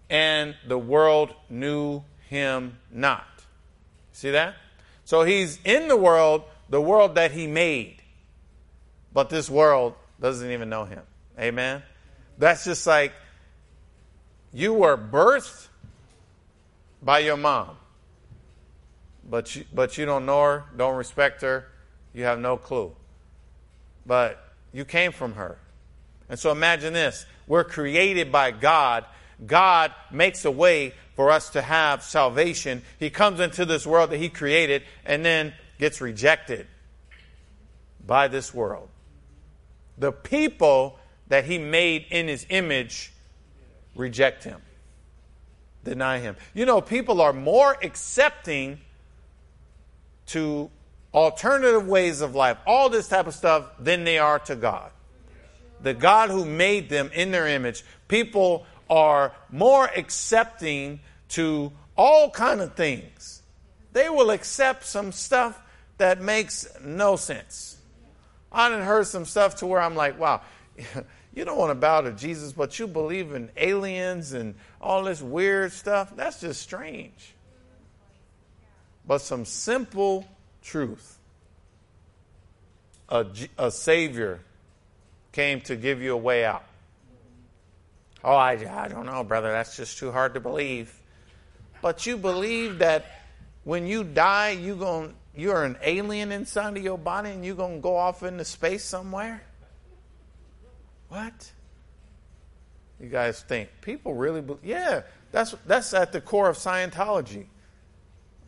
And 0.10 0.56
the 0.68 0.78
world 0.78 1.34
knew 1.50 2.04
him 2.30 2.78
not. 2.92 3.28
See 4.14 4.32
that? 4.32 4.56
So 5.06 5.24
he's 5.24 5.60
in 5.66 5.90
the 5.90 5.98
world, 5.98 6.44
the 6.70 6.82
world 6.82 7.16
that 7.16 7.32
he 7.32 7.48
made. 7.48 8.02
But 9.12 9.30
this 9.30 9.50
world 9.50 9.96
doesn't 10.22 10.50
even 10.50 10.70
know 10.70 10.86
him. 10.86 11.02
Amen? 11.38 11.84
That's 12.38 12.64
just 12.64 12.88
like 12.88 13.14
you 14.54 14.74
were 14.74 14.98
birthed 14.98 15.68
by 17.02 17.20
your 17.20 17.38
mom, 17.38 17.76
but 19.28 19.56
you, 19.56 19.66
but 19.74 19.98
you 19.98 20.06
don't 20.06 20.26
know 20.26 20.42
her, 20.44 20.64
don't 20.78 20.96
respect 20.96 21.42
her, 21.42 21.68
you 22.14 22.24
have 22.24 22.40
no 22.40 22.58
clue. 22.58 22.96
But 24.06 24.54
you 24.72 24.86
came 24.86 25.12
from 25.12 25.34
her. 25.34 25.58
And 26.30 26.38
so 26.40 26.52
imagine 26.52 26.94
this 26.94 27.26
we're 27.48 27.64
created 27.64 28.32
by 28.32 28.52
God. 28.52 29.06
God 29.46 29.92
makes 30.12 30.46
a 30.46 30.52
way 30.52 30.94
for 31.16 31.32
us 31.32 31.50
to 31.52 31.62
have 31.62 32.04
salvation. 32.04 32.82
He 33.00 33.10
comes 33.10 33.40
into 33.40 33.66
this 33.66 33.86
world 33.86 34.12
that 34.12 34.18
He 34.18 34.30
created 34.30 34.84
and 35.06 35.26
then 35.26 35.54
gets 35.80 36.00
rejected 36.00 36.68
by 38.06 38.28
this 38.28 38.54
world. 38.54 38.90
The 39.98 40.12
people 40.12 41.00
that 41.28 41.46
He 41.46 41.58
made 41.58 42.06
in 42.10 42.28
His 42.28 42.46
image 42.50 43.13
reject 43.96 44.44
him, 44.44 44.62
deny 45.84 46.20
him. 46.20 46.36
You 46.54 46.66
know, 46.66 46.82
people 46.82 47.22
are 47.22 47.34
more 47.34 47.78
accepting 47.82 48.80
to 50.28 50.70
alternative 51.14 51.88
ways 51.88 52.22
of 52.22 52.36
life, 52.36 52.58
all 52.66 52.90
this 52.90 53.08
type 53.08 53.28
of 53.28 53.34
stuff, 53.34 53.70
than 53.80 54.04
they 54.04 54.18
are 54.18 54.40
to 54.40 54.56
God. 54.56 54.92
The 55.82 55.94
God 55.94 56.30
who 56.30 56.46
made 56.46 56.90
them 56.90 57.12
in 57.14 57.32
their 57.32 57.48
image, 57.48 57.84
people 58.08 58.66
are 58.90 59.34
more 59.52 59.86
accepting 59.86 61.02
to 61.30 61.72
all 61.96 62.30
kind 62.30 62.62
of 62.62 62.74
things. 62.76 63.42
They 63.92 64.10
will 64.10 64.32
accept 64.32 64.86
some 64.86 65.12
stuff 65.12 65.62
that 65.98 66.22
makes 66.22 66.68
no 66.84 67.16
sense. 67.16 67.78
I 68.52 68.70
done 68.70 68.82
heard 68.82 69.08
some 69.08 69.26
stuff 69.26 69.58
to 69.58 69.66
where 69.66 69.82
I'm 69.82 69.96
like, 69.96 70.20
wow, 70.20 70.42
you 71.36 71.46
don't 71.46 71.58
want 71.58 71.72
to 71.72 71.76
bow 71.76 72.02
to 72.02 72.12
Jesus, 72.12 72.54
but 72.54 72.78
you 72.78 72.88
believe 72.88 73.34
in 73.34 73.50
aliens 73.58 74.34
and 74.34 74.56
all 74.80 75.04
this 75.04 75.22
weird 75.22 75.72
stuff. 75.72 76.16
That's 76.16 76.42
just 76.42 76.62
strange. 76.62 77.34
But 79.08 79.20
some 79.20 79.46
simple 79.46 80.28
truth. 80.62 81.18
A, 83.10 83.26
a 83.58 83.72
Savior 83.72 84.40
came 85.32 85.62
to 85.62 85.76
give 85.76 86.02
you 86.02 86.14
a 86.14 86.18
way 86.18 86.46
out. 86.46 86.64
Oh, 88.24 88.36
I, 88.36 88.52
I 88.54 88.88
don't 88.88 89.06
know, 89.06 89.24
brother. 89.24 89.52
That's 89.52 89.76
just 89.76 89.98
too 89.98 90.12
hard 90.12 90.36
to 90.36 90.40
believe. 90.40 90.94
But 91.82 92.06
you 92.06 92.16
believe 92.16 92.80
that 92.80 93.06
when 93.66 93.88
you 93.88 94.04
die, 94.04 94.52
you 94.52 94.76
going 94.76 95.14
you're 95.36 95.64
an 95.64 95.78
alien 95.82 96.32
inside 96.32 96.78
of 96.78 96.84
your 96.84 96.98
body 96.98 97.32
and 97.32 97.44
you're 97.44 97.56
going 97.56 97.78
to 97.78 97.82
go 97.82 97.96
off 97.96 98.22
into 98.24 98.46
space 98.46 98.84
somewhere? 98.84 99.42
What? 101.14 101.52
You 103.00 103.08
guys 103.08 103.44
think 103.44 103.70
people 103.82 104.16
really 104.16 104.42
believe? 104.42 104.64
Yeah, 104.64 105.04
that's 105.32 105.54
that's 105.68 105.94
at 105.94 106.12
the 106.12 106.20
core 106.20 106.50
of 106.50 106.58
Scientology. 106.58 107.46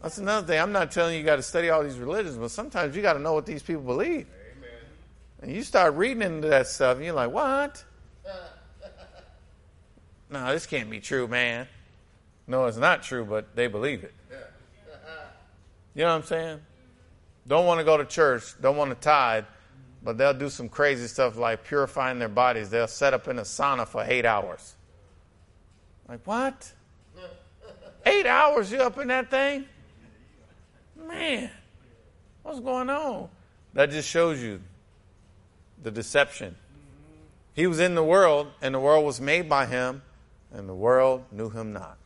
That's 0.01 0.17
another 0.17 0.47
thing. 0.47 0.59
I'm 0.59 0.71
not 0.71 0.89
telling 0.89 1.13
you 1.13 1.19
you 1.19 1.25
got 1.25 1.35
to 1.35 1.43
study 1.43 1.69
all 1.69 1.83
these 1.83 1.99
religions, 1.99 2.37
but 2.37 2.49
sometimes 2.49 2.95
you 2.95 3.03
got 3.03 3.13
to 3.13 3.19
know 3.19 3.33
what 3.33 3.45
these 3.45 3.61
people 3.61 3.83
believe. 3.83 4.25
Amen. 4.57 4.69
And 5.43 5.51
you 5.51 5.61
start 5.61 5.93
reading 5.93 6.23
into 6.23 6.47
that 6.47 6.65
stuff, 6.65 6.95
and 6.95 7.05
you're 7.05 7.13
like, 7.13 7.29
what? 7.29 7.83
no, 10.31 10.51
this 10.51 10.65
can't 10.65 10.89
be 10.89 10.99
true, 10.99 11.27
man. 11.27 11.67
No, 12.47 12.65
it's 12.65 12.77
not 12.77 13.03
true, 13.03 13.25
but 13.25 13.55
they 13.55 13.67
believe 13.67 14.03
it. 14.03 14.13
You 15.93 16.01
know 16.01 16.07
what 16.07 16.15
I'm 16.15 16.23
saying? 16.23 16.59
Don't 17.47 17.67
want 17.67 17.79
to 17.79 17.83
go 17.83 17.97
to 17.97 18.05
church, 18.05 18.59
don't 18.59 18.75
want 18.75 18.89
to 18.89 18.95
tithe, 18.95 19.45
but 20.05 20.19
they'll 20.19 20.35
do 20.35 20.51
some 20.51 20.69
crazy 20.69 21.07
stuff 21.07 21.35
like 21.35 21.63
purifying 21.63 22.19
their 22.19 22.29
bodies. 22.29 22.69
They'll 22.69 22.87
set 22.87 23.15
up 23.15 23.27
in 23.27 23.39
a 23.39 23.41
sauna 23.41 23.87
for 23.87 24.05
eight 24.07 24.23
hours. 24.23 24.75
Like, 26.07 26.25
what? 26.25 26.71
eight 28.05 28.27
hours 28.27 28.71
you 28.71 28.77
up 28.77 28.99
in 28.99 29.07
that 29.07 29.31
thing? 29.31 29.65
Man, 31.07 31.49
what's 32.43 32.59
going 32.59 32.89
on? 32.91 33.29
That 33.73 33.89
just 33.89 34.07
shows 34.07 34.41
you 34.41 34.61
the 35.81 35.91
deception 35.91 36.55
He 37.53 37.65
was 37.65 37.79
in 37.79 37.95
the 37.95 38.03
world, 38.03 38.47
and 38.61 38.75
the 38.75 38.79
world 38.79 39.05
was 39.05 39.19
made 39.19 39.49
by 39.49 39.65
him, 39.65 40.03
and 40.53 40.69
the 40.69 40.75
world 40.75 41.23
knew 41.31 41.49
him 41.49 41.73
not. 41.73 41.97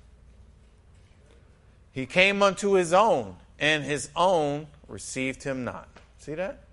He 1.92 2.06
came 2.06 2.42
unto 2.42 2.74
his 2.74 2.94
own, 2.94 3.36
and 3.60 3.84
his 3.84 4.10
own 4.16 4.68
received 4.88 5.44
him 5.44 5.66
not. 5.66 5.90
See 6.18 6.36
that? 6.36 6.64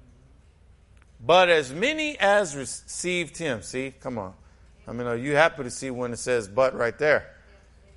But 1.26 1.48
as 1.48 1.72
many 1.72 2.16
as 2.20 2.54
received 2.54 3.36
him, 3.36 3.60
see, 3.60 3.92
come 4.00 4.16
on. 4.16 4.32
I 4.86 4.92
mean, 4.92 5.08
are 5.08 5.16
you 5.16 5.34
happy 5.34 5.64
to 5.64 5.70
see 5.70 5.90
when 5.90 6.12
it 6.12 6.18
says 6.18 6.46
but 6.46 6.72
right 6.76 6.96
there? 6.96 7.34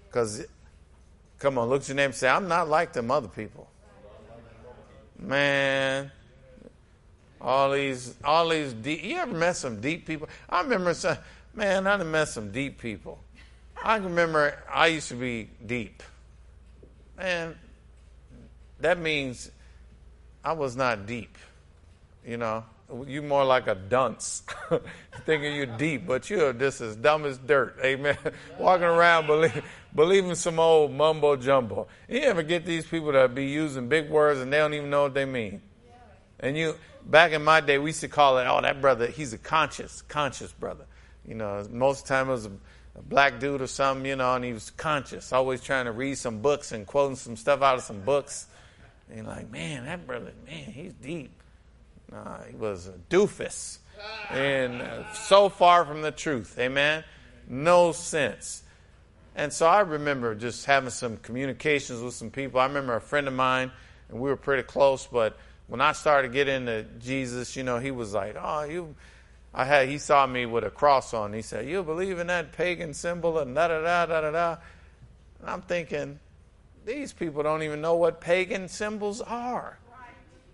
Because, 0.07 0.47
come 1.37 1.59
on, 1.59 1.69
look 1.69 1.83
at 1.83 1.87
your 1.87 1.95
name 1.95 2.05
and 2.05 2.15
say, 2.15 2.27
I'm 2.27 2.47
not 2.47 2.67
like 2.67 2.91
them 2.91 3.11
other 3.11 3.27
people. 3.27 3.69
Man, 5.19 6.11
all 7.39 7.71
these, 7.71 8.15
all 8.23 8.49
these 8.49 8.73
deep, 8.73 9.03
you 9.03 9.17
ever 9.17 9.35
met 9.35 9.55
some 9.55 9.79
deep 9.79 10.07
people? 10.07 10.27
I 10.49 10.61
remember 10.61 10.95
some, 10.95 11.17
man, 11.53 11.85
I 11.85 11.97
done 11.97 12.09
met 12.09 12.29
some 12.29 12.51
deep 12.51 12.79
people. 12.81 13.19
I 13.81 13.97
remember 13.97 14.63
I 14.73 14.87
used 14.87 15.09
to 15.09 15.15
be 15.15 15.49
deep. 15.63 16.01
Man, 17.15 17.55
that 18.79 18.97
means 18.97 19.51
I 20.43 20.53
was 20.53 20.75
not 20.75 21.05
deep, 21.05 21.37
you 22.25 22.37
know. 22.37 22.63
You 23.05 23.21
more 23.21 23.45
like 23.45 23.67
a 23.67 23.75
dunce, 23.75 24.41
thinking 25.25 25.55
you're 25.55 25.77
deep, 25.77 26.07
but 26.07 26.29
you're 26.29 26.53
just 26.53 26.81
as 26.81 26.95
dumb 26.95 27.25
as 27.25 27.37
dirt. 27.37 27.77
Amen. 27.83 28.17
Walking 28.59 28.85
around 28.85 29.27
believe, 29.27 29.63
believing 29.93 30.33
some 30.33 30.59
old 30.59 30.91
mumbo 30.91 31.35
jumbo. 31.35 31.87
You 32.07 32.21
ever 32.21 32.41
get 32.41 32.65
these 32.65 32.87
people 32.87 33.11
that 33.11 33.35
be 33.35 33.45
using 33.45 33.89
big 33.89 34.09
words 34.09 34.39
and 34.39 34.51
they 34.51 34.57
don't 34.57 34.73
even 34.73 34.89
know 34.89 35.03
what 35.03 35.13
they 35.13 35.25
mean? 35.25 35.61
And 36.39 36.57
you, 36.57 36.75
back 37.05 37.31
in 37.31 37.43
my 37.43 37.61
day, 37.61 37.77
we 37.77 37.89
used 37.89 38.01
to 38.01 38.07
call 38.07 38.39
it, 38.39 38.47
oh, 38.47 38.61
that 38.61 38.81
brother, 38.81 39.07
he's 39.07 39.33
a 39.33 39.37
conscious, 39.37 40.01
conscious 40.03 40.51
brother. 40.51 40.85
You 41.27 41.35
know, 41.35 41.65
most 41.69 42.01
of 42.01 42.07
the 42.07 42.13
time 42.13 42.29
it 42.29 42.31
was 42.31 42.45
a, 42.45 42.51
a 42.95 43.01
black 43.03 43.39
dude 43.39 43.61
or 43.61 43.67
something, 43.67 44.05
you 44.05 44.15
know, 44.15 44.35
and 44.35 44.43
he 44.43 44.53
was 44.53 44.71
conscious, 44.71 45.31
always 45.31 45.61
trying 45.61 45.85
to 45.85 45.91
read 45.91 46.17
some 46.17 46.39
books 46.39 46.71
and 46.71 46.87
quoting 46.87 47.17
some 47.17 47.35
stuff 47.35 47.61
out 47.61 47.75
of 47.75 47.83
some 47.83 48.01
books. 48.01 48.47
And 49.09 49.17
you're 49.17 49.27
like, 49.27 49.51
man, 49.51 49.85
that 49.85 50.07
brother, 50.07 50.31
man, 50.45 50.71
he's 50.71 50.93
deep. 50.93 51.38
Nah, 52.11 52.43
he 52.49 52.55
was 52.55 52.87
a 52.87 52.93
doofus. 53.09 53.79
And 54.29 54.81
uh, 54.81 55.13
so 55.13 55.49
far 55.49 55.85
from 55.85 56.01
the 56.01 56.11
truth. 56.11 56.57
Amen? 56.57 57.03
No 57.47 57.91
sense. 57.91 58.63
And 59.35 59.53
so 59.53 59.67
I 59.67 59.81
remember 59.81 60.35
just 60.35 60.65
having 60.65 60.89
some 60.89 61.17
communications 61.17 62.01
with 62.01 62.13
some 62.13 62.31
people. 62.31 62.59
I 62.59 62.65
remember 62.65 62.95
a 62.95 63.01
friend 63.01 63.27
of 63.27 63.33
mine, 63.33 63.71
and 64.09 64.19
we 64.19 64.29
were 64.29 64.37
pretty 64.37 64.63
close, 64.63 65.07
but 65.07 65.37
when 65.67 65.81
I 65.81 65.91
started 65.91 66.33
getting 66.33 66.67
into 66.67 66.83
Jesus, 66.99 67.55
you 67.55 67.63
know, 67.63 67.77
he 67.77 67.91
was 67.91 68.13
like, 68.13 68.35
Oh, 68.39 68.63
you 68.63 68.95
I 69.53 69.65
had 69.65 69.87
he 69.87 69.97
saw 69.97 70.27
me 70.27 70.45
with 70.45 70.63
a 70.63 70.69
cross 70.69 71.13
on. 71.13 71.33
He 71.33 71.41
said, 71.41 71.67
You 71.67 71.83
believe 71.83 72.19
in 72.19 72.27
that 72.27 72.51
pagan 72.51 72.93
symbol 72.93 73.39
and 73.39 73.55
da 73.55 73.67
da 73.67 73.81
da 73.81 74.05
da 74.05 74.21
da 74.21 74.31
da. 74.31 74.57
And 75.41 75.49
I'm 75.49 75.61
thinking, 75.61 76.19
these 76.85 77.13
people 77.13 77.43
don't 77.43 77.63
even 77.63 77.81
know 77.81 77.95
what 77.95 78.21
pagan 78.21 78.67
symbols 78.67 79.21
are. 79.21 79.79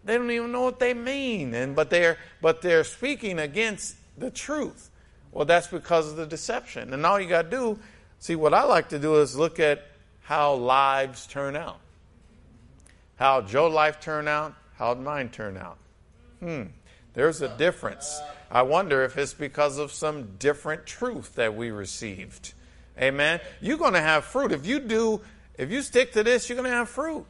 They 0.06 0.18
don't 0.18 0.32
even 0.32 0.52
know 0.52 0.62
what 0.62 0.80
they 0.80 0.94
mean. 0.94 1.54
And 1.54 1.76
but 1.76 1.90
they're 1.90 2.18
but 2.42 2.62
they're 2.62 2.84
speaking 2.84 3.40
against 3.40 3.96
the 4.18 4.32
truth. 4.32 4.92
Well, 5.32 5.46
that's 5.46 5.68
because 5.68 6.10
of 6.10 6.16
the 6.16 6.26
deception. 6.26 6.94
And 6.94 7.06
all 7.06 7.20
you 7.20 7.28
got 7.28 7.44
to 7.44 7.50
do, 7.50 7.80
see, 8.20 8.36
what 8.36 8.54
I 8.54 8.64
like 8.64 8.90
to 8.90 9.00
do 9.00 9.16
is 9.16 9.36
look 9.36 9.60
at 9.60 9.86
how 10.22 10.54
lives 10.54 11.28
turn 11.28 11.56
out. 11.56 11.80
How 13.18 13.42
Joe's 13.42 13.74
life 13.74 14.00
turned 14.00 14.30
out, 14.30 14.54
how 14.78 14.94
did 14.94 15.04
mine 15.04 15.30
turn 15.30 15.58
out? 15.58 15.78
Hmm, 16.40 16.64
there's 17.14 17.42
a 17.42 17.50
difference. 17.58 18.20
I 18.52 18.62
wonder 18.62 19.04
if 19.04 19.18
it's 19.18 19.34
because 19.34 19.78
of 19.78 19.92
some 19.92 20.36
different 20.38 20.86
truth 20.86 21.36
that 21.36 21.56
we 21.56 21.72
received. 21.72 22.54
Amen. 23.00 23.40
You're 23.62 23.78
going 23.78 23.94
to 23.94 24.02
have 24.02 24.26
fruit. 24.26 24.52
If 24.52 24.66
you 24.66 24.80
do, 24.80 25.22
if 25.58 25.72
you 25.72 25.82
stick 25.82 26.14
to 26.14 26.24
this, 26.24 26.48
you're 26.48 26.58
going 26.58 26.70
to 26.70 26.76
have 26.76 26.90
fruit. 26.90 27.26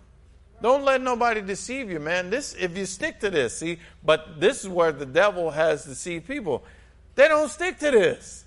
Don't 0.62 0.84
let 0.84 1.02
nobody 1.02 1.42
deceive 1.42 1.92
you, 1.92 2.00
man. 2.00 2.30
This, 2.30 2.56
if 2.58 2.78
you 2.78 2.86
stick 2.86 3.20
to 3.20 3.30
this, 3.30 3.58
see, 3.58 3.80
but 4.04 4.40
this 4.40 4.64
is 4.64 4.70
where 4.70 4.92
the 4.92 5.06
devil 5.06 5.52
has 5.52 5.86
deceived 5.86 6.28
people. 6.28 6.64
They 7.16 7.28
don't 7.28 7.50
stick 7.50 7.78
to 7.80 7.92
this. 7.92 8.46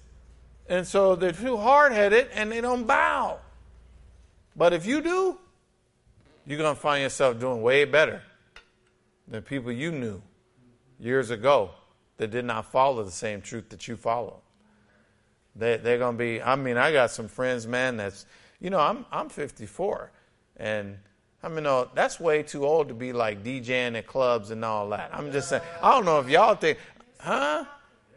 And 0.69 0.87
so 0.87 1.17
they're 1.17 1.33
too 1.33 1.57
hard 1.57 1.93
headed 1.93 2.29
and 2.33 2.53
they 2.53 2.61
don't 2.61 2.87
bow. 2.87 3.39
But 4.57 4.73
if 4.73 4.87
you 4.87 5.01
do, 5.01 5.39
you're 6.47 6.59
to 6.75 6.81
find 6.81 7.03
yourself 7.03 7.39
doing 7.39 7.63
way 7.63 7.85
better 7.85 8.23
than 9.27 9.43
people 9.43 9.71
you 9.71 9.93
knew 9.93 10.23
years 10.99 11.31
ago 11.31 11.71
that 12.17 12.31
did 12.31 12.45
not 12.45 12.71
follow 12.71 13.05
the 13.05 13.11
same 13.11 13.41
truth 13.41 13.69
that 13.69 13.87
you 13.87 13.97
follow. 13.97 14.41
They, 15.55 15.77
they're 15.77 15.99
to 16.15 16.19
be, 16.19 16.43
I 16.43 16.57
mean, 16.57 16.77
I 16.77 16.93
got 16.93 17.11
some 17.11 17.29
friends, 17.29 17.67
man, 17.67 17.97
that's, 17.97 18.27
you 18.61 18.71
know, 18.71 18.81
I'm, 18.81 19.05
I'm 19.11 19.29
54. 19.29 20.11
And 20.57 20.99
I 21.43 21.49
mean, 21.49 21.65
no, 21.65 21.89
that's 21.95 22.19
way 22.19 22.43
too 22.43 22.67
old 22.67 22.89
to 22.89 22.95
be 22.95 23.13
like 23.13 23.45
DJing 23.45 23.97
at 23.97 24.07
clubs 24.07 24.51
and 24.51 24.65
all 24.65 24.89
that. 24.91 25.11
I'm 25.13 25.31
just 25.31 25.49
saying, 25.49 25.63
I 25.83 25.93
don't 25.93 26.05
know 26.05 26.19
if 26.19 26.29
y'all 26.29 26.57
think, 26.57 26.79
huh? 27.21 27.65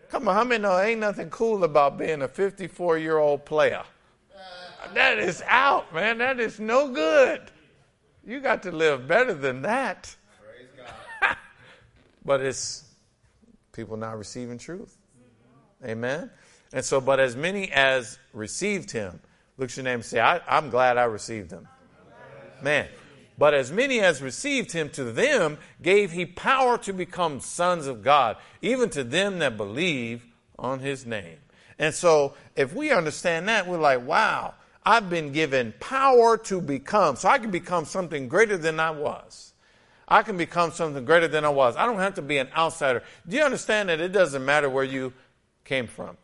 Come 0.10 0.28
on, 0.28 0.36
how 0.36 0.44
many 0.44 0.62
know 0.62 0.80
ain't 0.80 1.00
nothing 1.00 1.30
cool 1.30 1.64
about 1.64 1.98
being 1.98 2.24
a 2.24 2.28
54 2.28 2.98
year 2.98 3.18
old 3.18 3.46
player? 3.46 3.84
That 4.94 5.20
is 5.20 5.44
out, 5.48 5.94
man. 5.94 6.18
That 6.18 6.40
is 6.40 6.60
no 6.60 6.92
good. 6.92 7.42
You 8.26 8.40
got 8.40 8.64
to 8.64 8.72
live 8.72 9.08
better 9.08 9.34
than 9.34 9.62
that. 9.62 10.14
but 12.26 12.42
it's 12.42 12.86
people 13.72 13.96
not 13.96 14.18
receiving 14.18 14.58
truth. 14.58 14.98
Amen. 15.86 16.30
And 16.74 16.84
so, 16.84 17.00
but 17.00 17.20
as 17.20 17.36
many 17.36 17.72
as 17.72 18.18
received 18.34 18.92
him, 18.92 19.20
look 19.58 19.70
at 19.70 19.78
your 19.78 19.84
name 19.84 19.96
and 19.96 20.06
say, 20.06 20.20
I, 20.20 20.42
am 20.58 20.70
glad 20.70 20.98
I 20.98 21.04
received 21.04 21.52
him. 21.52 21.68
Man. 22.62 22.88
But 23.38 23.54
as 23.54 23.72
many 23.72 24.00
as 24.00 24.22
received 24.22 24.72
him, 24.72 24.90
to 24.92 25.06
them 25.06 25.58
gave 25.82 26.12
he 26.12 26.26
power 26.26 26.78
to 26.80 26.94
become 26.94 27.40
sons 27.40 27.88
of 27.88 28.04
God, 28.04 28.38
even 28.62 28.90
to 28.92 29.04
them 29.04 29.40
that 29.40 29.58
believe 29.58 30.26
on 30.60 30.80
his 30.80 31.06
name. 31.06 31.38
And 31.80 31.94
so, 31.94 32.36
if 32.56 32.76
we 32.76 32.92
understand 32.92 33.48
that, 33.50 33.68
we're 33.68 33.80
like, 33.80 34.06
wow, 34.06 34.54
I've 34.86 35.10
been 35.10 35.32
given 35.32 35.74
power 35.80 36.38
to 36.38 36.62
become. 36.62 37.16
So 37.16 37.30
I 37.30 37.40
can 37.40 37.52
become 37.52 37.86
something 37.86 38.28
greater 38.28 38.58
than 38.58 38.80
I 38.80 38.92
was. 38.92 39.54
I 40.08 40.24
can 40.24 40.38
become 40.38 40.72
something 40.72 41.06
greater 41.06 41.28
than 41.28 41.46
I 41.46 41.50
was. 41.50 41.76
I 41.78 41.86
don't 41.86 42.00
have 42.00 42.16
to 42.16 42.22
be 42.22 42.38
an 42.38 42.50
outsider. 42.56 43.02
Do 43.28 43.38
you 43.38 43.44
understand 43.44 43.90
that 43.90 44.02
it 44.02 44.12
doesn't 44.12 44.44
matter 44.44 44.70
where 44.70 44.84
you 44.84 45.14
came 45.64 45.88
from? 45.88 46.18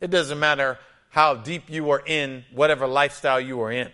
It 0.00 0.10
doesn't 0.10 0.38
matter 0.38 0.78
how 1.08 1.34
deep 1.34 1.68
you 1.68 1.90
are 1.90 2.02
in 2.06 2.44
whatever 2.52 2.86
lifestyle 2.86 3.40
you 3.40 3.60
are 3.62 3.72
in. 3.72 3.90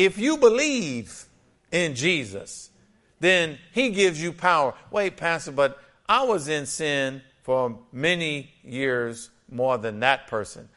If 0.00 0.16
you 0.16 0.38
believe 0.38 1.26
in 1.70 1.94
Jesus, 1.94 2.70
then 3.18 3.58
he 3.72 3.90
gives 3.90 4.20
you 4.20 4.32
power. 4.32 4.72
Wait, 4.90 5.18
Pastor, 5.18 5.52
but 5.52 5.78
I 6.08 6.22
was 6.22 6.48
in 6.48 6.64
sin 6.64 7.20
for 7.42 7.78
many 7.92 8.50
years 8.64 9.28
more 9.50 9.76
than 9.76 10.00
that 10.00 10.26
person. 10.26 10.70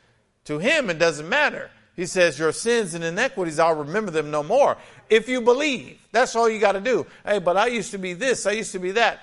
To 0.44 0.60
him, 0.60 0.90
it 0.90 1.00
doesn't 1.00 1.30
matter. 1.30 1.72
He 1.96 2.06
says, 2.06 2.38
Your 2.38 2.52
sins 2.52 2.96
and 2.96 3.04
inequities, 3.06 3.60
I'll 3.60 3.76
remember 3.76 4.12
them 4.12 4.30
no 4.30 4.44
more. 4.44 4.76
If 5.10 5.30
you 5.30 5.40
believe, 5.40 6.06
that's 6.12 6.36
all 6.36 6.50
you 6.50 6.60
got 6.60 6.74
to 6.74 6.82
do. 6.82 7.08
Hey, 7.26 7.40
but 7.40 7.56
I 7.56 7.68
used 7.68 7.92
to 7.92 7.98
be 7.98 8.12
this, 8.12 8.46
I 8.46 8.52
used 8.52 8.74
to 8.74 8.80
be 8.80 8.92
that. 8.92 9.22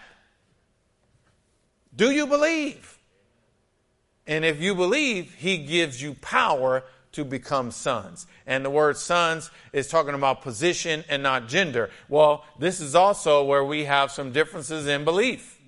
Do 1.94 2.10
you 2.10 2.26
believe? 2.26 2.98
And 4.26 4.46
if 4.46 4.62
you 4.62 4.74
believe, 4.74 5.34
he 5.34 5.58
gives 5.58 6.00
you 6.00 6.14
power 6.14 6.84
to 7.12 7.24
become 7.24 7.70
sons. 7.70 8.26
And 8.46 8.64
the 8.64 8.70
word 8.70 8.96
sons 8.96 9.50
is 9.72 9.88
talking 9.88 10.14
about 10.14 10.42
position 10.42 11.04
and 11.08 11.22
not 11.22 11.48
gender. 11.48 11.90
Well, 12.08 12.44
this 12.58 12.80
is 12.80 12.94
also 12.94 13.44
where 13.44 13.64
we 13.64 13.84
have 13.84 14.10
some 14.10 14.32
differences 14.32 14.86
in 14.86 15.04
belief. 15.04 15.58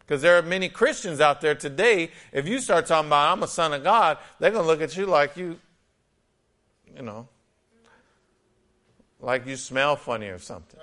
Because 0.00 0.22
there 0.22 0.38
are 0.38 0.42
many 0.42 0.68
Christians 0.68 1.20
out 1.20 1.40
there 1.40 1.54
today, 1.54 2.10
if 2.32 2.48
you 2.48 2.60
start 2.60 2.86
talking 2.86 3.08
about, 3.08 3.32
I'm 3.32 3.42
a 3.42 3.48
son 3.48 3.74
of 3.74 3.82
God, 3.82 4.16
they're 4.38 4.50
going 4.50 4.62
to 4.62 4.66
look 4.66 4.80
at 4.80 4.96
you 4.96 5.04
like 5.04 5.36
you, 5.36 5.58
you 6.96 7.02
know, 7.02 7.28
like 9.20 9.46
you 9.46 9.56
smell 9.56 9.96
funny 9.96 10.28
or 10.28 10.38
something. 10.38 10.80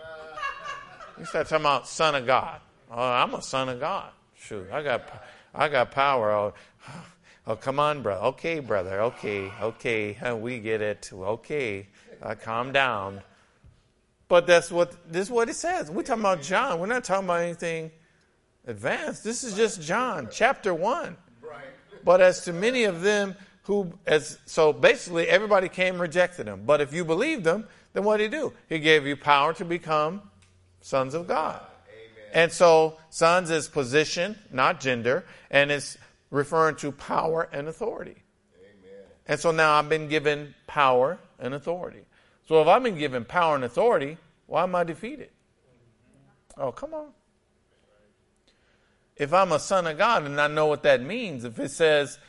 You 1.18 1.26
start 1.26 1.48
talking 1.48 1.66
about 1.66 1.88
son 1.88 2.14
of 2.14 2.26
God. 2.26 2.60
Oh, 2.92 3.02
I'm 3.02 3.34
a 3.34 3.42
son 3.42 3.70
of 3.70 3.80
God. 3.80 4.10
Shoot, 4.36 4.68
I 4.72 4.84
got, 4.84 5.26
I 5.56 5.70
got 5.70 5.90
power. 5.90 6.32
Oh, 6.32 6.54
Oh, 7.48 7.56
come 7.56 7.80
on, 7.80 8.02
brother. 8.02 8.26
Okay, 8.28 8.60
brother. 8.60 9.02
Okay, 9.02 9.52
okay. 9.62 10.34
We 10.34 10.60
get 10.60 10.82
it. 10.82 11.12
Okay. 11.14 11.88
Uh, 12.22 12.34
calm 12.34 12.72
down. 12.72 13.22
But 14.28 14.48
that's 14.48 14.72
what 14.72 14.96
this 15.12 15.28
is 15.28 15.32
what 15.32 15.50
it 15.50 15.56
says. 15.56 15.92
We're 15.92 16.02
talking 16.02 16.22
about 16.22 16.42
John. 16.42 16.80
We're 16.80 16.88
not 16.88 17.04
talking 17.04 17.26
about 17.26 17.42
anything 17.42 17.92
advanced. 18.66 19.24
This 19.24 19.44
is 19.44 19.54
just 19.54 19.82
John, 19.82 20.30
chapter 20.32 20.74
one. 20.74 21.18
But 22.04 22.22
as 22.22 22.42
to 22.46 22.54
many 22.54 22.84
of 22.86 23.02
them 23.02 23.36
who 23.64 23.94
as 24.08 24.40
so 24.46 24.74
basically 24.74 25.28
everybody 25.28 25.70
came 25.70 26.02
rejected 26.02 26.48
him. 26.48 26.64
But 26.66 26.82
if 26.82 26.94
you 26.94 27.06
believed 27.06 27.44
them, 27.44 27.68
then 27.94 28.04
what 28.04 28.18
did 28.18 28.34
he 28.34 28.40
do? 28.40 28.54
He 28.70 28.80
gave 28.80 29.06
you 29.06 29.16
power 29.16 29.54
to 29.54 29.66
become 29.66 30.22
sons 30.82 31.14
of 31.14 31.28
God. 31.28 31.62
And 32.34 32.52
so 32.52 32.98
sons 33.12 33.50
is 33.50 33.68
position, 33.68 34.38
not 34.52 34.80
gender, 34.80 35.26
and 35.50 35.72
it's 35.72 35.98
referring 36.32 36.76
to 36.78 36.92
power 36.92 37.50
and 37.52 37.68
authority. 37.68 38.24
Amen. 38.58 39.04
And 39.28 39.40
so 39.40 39.52
now 39.52 39.74
I've 39.74 39.90
been 39.90 40.08
given 40.08 40.56
power 40.68 41.20
and 41.40 41.54
authority. 41.54 42.06
So 42.48 42.62
if 42.62 42.68
I've 42.68 42.84
been 42.84 42.98
given 42.98 43.26
power 43.26 43.56
and 43.56 43.64
authority, 43.64 44.18
why 44.48 44.64
am 44.64 44.76
I 44.76 44.84
defeated? 44.84 45.30
Oh, 46.58 46.72
come 46.72 46.94
on. 46.94 47.10
If 49.16 49.34
I'm 49.34 49.52
a 49.52 49.60
son 49.60 49.88
of 49.88 49.98
God 49.98 50.24
and 50.26 50.40
I 50.40 50.48
know 50.48 50.66
what 50.66 50.84
that 50.84 51.02
means, 51.02 51.46
if 51.46 51.58
it 51.60 51.72
says 51.72 52.20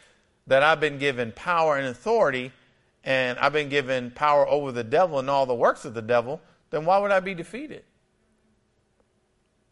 that 0.46 0.62
I've 0.62 0.80
been 0.80 0.98
given 0.98 1.32
power 1.32 1.76
and 1.76 1.88
authority 1.88 2.52
and 3.04 3.38
I've 3.38 3.52
been 3.52 3.68
given 3.68 4.10
power 4.10 4.46
over 4.48 4.72
the 4.72 4.84
devil 4.84 5.18
and 5.18 5.28
all 5.28 5.46
the 5.46 5.54
works 5.54 5.84
of 5.84 5.94
the 5.94 6.02
devil, 6.02 6.40
then 6.70 6.84
why 6.84 6.98
would 6.98 7.10
I 7.10 7.20
be 7.20 7.34
defeated? 7.34 7.84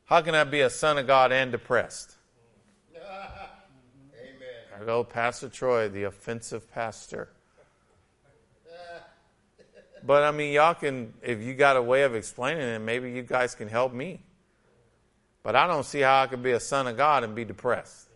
How 0.07 0.20
can 0.20 0.35
I 0.35 0.45
be 0.45 0.61
a 0.61 0.70
son 0.70 0.99
of 0.99 1.07
God 1.07 1.33
and 1.33 1.51
depressed? 1.51 2.14
Go 4.85 5.05
Pastor 5.05 5.49
Troy, 5.49 5.89
the 5.89 6.05
offensive 6.05 6.70
pastor. 6.72 7.29
But 10.07 10.22
I 10.22 10.33
mean, 10.33 10.53
y'all 10.53 10.75
can, 10.75 11.14
if 11.22 11.41
you 11.41 11.55
got 11.55 11.77
a 11.77 11.83
way 11.83 12.03
of 12.03 12.14
explaining 12.14 12.62
it, 12.62 12.81
maybe 12.81 13.11
you 13.11 13.22
guys 13.22 13.55
can 13.55 13.68
help 13.68 13.93
me. 13.93 14.20
But 15.43 15.57
I 15.57 15.66
don't 15.66 15.85
see 15.85 16.01
how 16.01 16.22
I 16.22 16.27
can 16.27 16.43
be 16.43 16.53
a 16.53 16.61
son 16.61 16.87
of 16.87 16.97
God 16.97 17.25
and 17.25 17.35
be 17.35 17.45
depressed. 17.45 18.09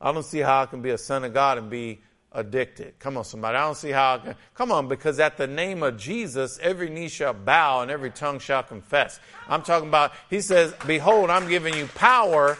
I 0.00 0.12
don't 0.12 0.24
see 0.24 0.40
how 0.40 0.62
I 0.62 0.66
can 0.66 0.82
be 0.82 0.90
a 0.90 0.98
son 0.98 1.24
of 1.24 1.32
God 1.32 1.58
and 1.58 1.70
be 1.70 2.00
addicted. 2.32 2.98
Come 2.98 3.16
on, 3.16 3.24
somebody. 3.24 3.56
I 3.56 3.62
don't 3.62 3.76
see 3.76 3.90
how 3.90 4.14
I 4.14 4.18
can. 4.18 4.34
Come 4.54 4.72
on, 4.72 4.88
because 4.88 5.20
at 5.20 5.36
the 5.36 5.46
name 5.46 5.82
of 5.82 5.96
Jesus, 5.96 6.58
every 6.62 6.90
knee 6.90 7.08
shall 7.08 7.34
bow 7.34 7.82
and 7.82 7.90
every 7.90 8.10
tongue 8.10 8.38
shall 8.38 8.62
confess. 8.62 9.20
I'm 9.48 9.62
talking 9.62 9.88
about, 9.88 10.12
he 10.28 10.40
says, 10.40 10.74
Behold, 10.86 11.30
I'm 11.30 11.48
giving 11.48 11.74
you 11.74 11.86
power 11.86 12.58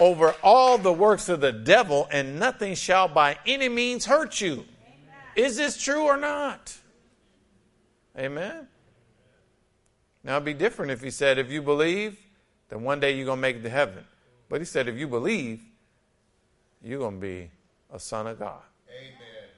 over 0.00 0.34
all 0.42 0.78
the 0.78 0.92
works 0.92 1.28
of 1.28 1.40
the 1.40 1.52
devil, 1.52 2.08
and 2.10 2.40
nothing 2.40 2.74
shall 2.74 3.06
by 3.06 3.38
any 3.46 3.68
means 3.68 4.06
hurt 4.06 4.40
you. 4.40 4.64
Is 5.36 5.56
this 5.56 5.80
true 5.80 6.04
or 6.04 6.16
not? 6.16 6.76
Amen. 8.18 8.66
Now 10.24 10.36
it'd 10.36 10.44
be 10.44 10.54
different 10.54 10.90
if 10.90 11.00
he 11.00 11.10
said, 11.10 11.38
if 11.38 11.50
you 11.50 11.62
believe, 11.62 12.18
then 12.68 12.82
one 12.82 13.00
day 13.00 13.16
you're 13.16 13.26
going 13.26 13.38
to 13.38 13.42
make 13.42 13.56
it 13.56 13.62
to 13.62 13.70
heaven. 13.70 14.04
But 14.48 14.60
he 14.60 14.64
said, 14.64 14.88
if 14.88 14.96
you 14.96 15.06
believe, 15.06 15.60
you're 16.82 16.98
going 16.98 17.20
to 17.20 17.20
be 17.20 17.50
a 17.92 18.00
son 18.00 18.26
of 18.26 18.38
God. 18.38 18.62
Amen. 18.88 19.48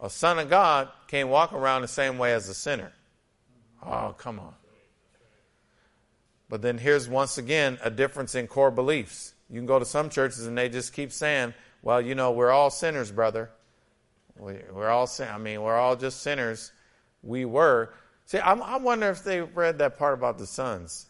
A 0.00 0.10
son 0.10 0.38
of 0.38 0.50
God 0.50 0.88
can't 1.08 1.28
walk 1.28 1.52
around 1.52 1.82
the 1.82 1.88
same 1.88 2.18
way 2.18 2.34
as 2.34 2.48
a 2.48 2.54
sinner. 2.54 2.92
Oh, 3.82 4.14
come 4.18 4.38
on. 4.38 4.54
But 6.48 6.62
then 6.62 6.78
here's 6.78 7.08
once 7.08 7.38
again 7.38 7.78
a 7.82 7.90
difference 7.90 8.34
in 8.34 8.46
core 8.46 8.70
beliefs. 8.70 9.32
You 9.50 9.58
can 9.58 9.66
go 9.66 9.78
to 9.78 9.84
some 9.84 10.10
churches 10.10 10.46
and 10.46 10.56
they 10.56 10.68
just 10.68 10.92
keep 10.92 11.12
saying, 11.12 11.54
well, 11.82 12.00
you 12.00 12.14
know, 12.14 12.32
we're 12.32 12.50
all 12.50 12.70
sinners, 12.70 13.12
brother. 13.12 13.50
We, 14.38 14.54
are 14.74 14.88
all 14.88 15.06
sin. 15.06 15.28
I 15.30 15.38
mean, 15.38 15.62
we're 15.62 15.76
all 15.76 15.96
just 15.96 16.22
sinners. 16.22 16.72
We 17.22 17.44
were. 17.44 17.94
See, 18.26 18.38
I'm, 18.38 18.62
i 18.62 18.76
wonder 18.76 19.08
if 19.08 19.22
they 19.22 19.40
read 19.40 19.78
that 19.78 19.98
part 19.98 20.14
about 20.14 20.38
the 20.38 20.46
sons. 20.46 21.06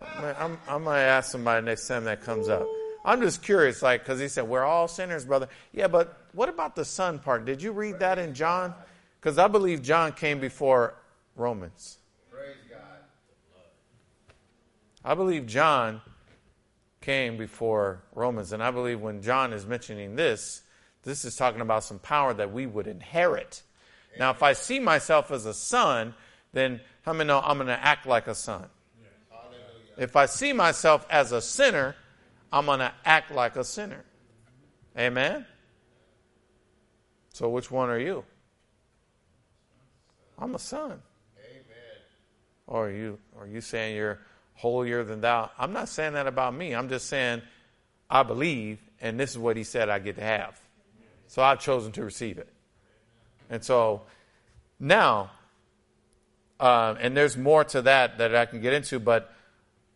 I'm, 0.00 0.24
I'm, 0.24 0.58
I'm 0.68 0.84
going 0.84 0.96
to 0.96 1.02
ask 1.02 1.30
somebody 1.30 1.64
next 1.64 1.86
time 1.86 2.04
that 2.04 2.22
comes 2.22 2.48
up. 2.48 2.66
I'm 3.04 3.20
just 3.20 3.42
curious, 3.42 3.82
like, 3.82 4.02
because 4.02 4.18
he 4.18 4.28
said, 4.28 4.48
we're 4.48 4.64
all 4.64 4.88
sinners, 4.88 5.24
brother. 5.24 5.48
Yeah, 5.72 5.88
but 5.88 6.16
what 6.32 6.48
about 6.48 6.74
the 6.74 6.84
son 6.84 7.18
part? 7.18 7.44
Did 7.44 7.62
you 7.62 7.72
read 7.72 8.00
that 8.00 8.18
in 8.18 8.34
John? 8.34 8.74
Because 9.20 9.38
I 9.38 9.48
believe 9.48 9.82
John 9.82 10.12
came 10.12 10.40
before 10.40 10.94
Romans. 11.36 11.98
Praise 12.30 12.56
God. 12.70 12.80
I 15.04 15.14
believe 15.14 15.46
John 15.46 16.00
came 17.08 17.38
before 17.38 18.02
Romans. 18.14 18.52
And 18.52 18.62
I 18.62 18.70
believe 18.70 19.00
when 19.00 19.22
John 19.22 19.54
is 19.54 19.64
mentioning 19.64 20.14
this, 20.14 20.60
this 21.04 21.24
is 21.24 21.36
talking 21.36 21.62
about 21.62 21.82
some 21.82 21.98
power 21.98 22.34
that 22.34 22.52
we 22.52 22.66
would 22.66 22.86
inherit. 22.86 23.62
Now, 24.18 24.30
if 24.30 24.42
I 24.42 24.52
see 24.52 24.78
myself 24.78 25.30
as 25.30 25.46
a 25.46 25.54
son, 25.54 26.14
then 26.52 26.82
how 27.06 27.14
many 27.14 27.28
know 27.28 27.40
I'm 27.42 27.56
going 27.56 27.68
to 27.68 27.82
act 27.82 28.04
like 28.04 28.26
a 28.26 28.34
son? 28.34 28.66
If 29.96 30.16
I 30.16 30.26
see 30.26 30.52
myself 30.52 31.06
as 31.08 31.32
a 31.32 31.40
sinner, 31.40 31.96
I'm 32.52 32.66
going 32.66 32.80
to 32.80 32.92
act 33.06 33.30
like 33.30 33.56
a 33.56 33.64
sinner. 33.64 34.04
Amen? 34.98 35.46
So, 37.32 37.48
which 37.48 37.70
one 37.70 37.88
are 37.88 37.98
you? 37.98 38.22
I'm 40.38 40.54
a 40.54 40.58
son. 40.58 41.00
Amen. 41.38 42.02
Or 42.66 42.88
are 42.88 42.92
you, 42.92 43.18
are 43.40 43.46
you 43.46 43.62
saying 43.62 43.96
you're 43.96 44.18
holier 44.58 45.04
than 45.04 45.20
thou? 45.20 45.50
I'm 45.58 45.72
not 45.72 45.88
saying 45.88 46.12
that 46.12 46.26
about 46.26 46.54
me. 46.54 46.74
I'm 46.74 46.88
just 46.88 47.06
saying 47.06 47.42
I 48.10 48.22
believe, 48.22 48.78
and 49.00 49.18
this 49.18 49.30
is 49.30 49.38
what 49.38 49.56
he 49.56 49.64
said 49.64 49.88
I 49.88 49.98
get 49.98 50.16
to 50.16 50.22
have. 50.22 50.60
So 51.28 51.42
I've 51.42 51.60
chosen 51.60 51.92
to 51.92 52.04
receive 52.04 52.38
it. 52.38 52.48
And 53.50 53.62
so 53.62 54.02
now, 54.80 55.30
uh, 56.58 56.94
and 57.00 57.16
there's 57.16 57.36
more 57.36 57.64
to 57.64 57.82
that 57.82 58.18
that 58.18 58.34
I 58.34 58.46
can 58.46 58.60
get 58.60 58.72
into, 58.72 58.98
but 58.98 59.32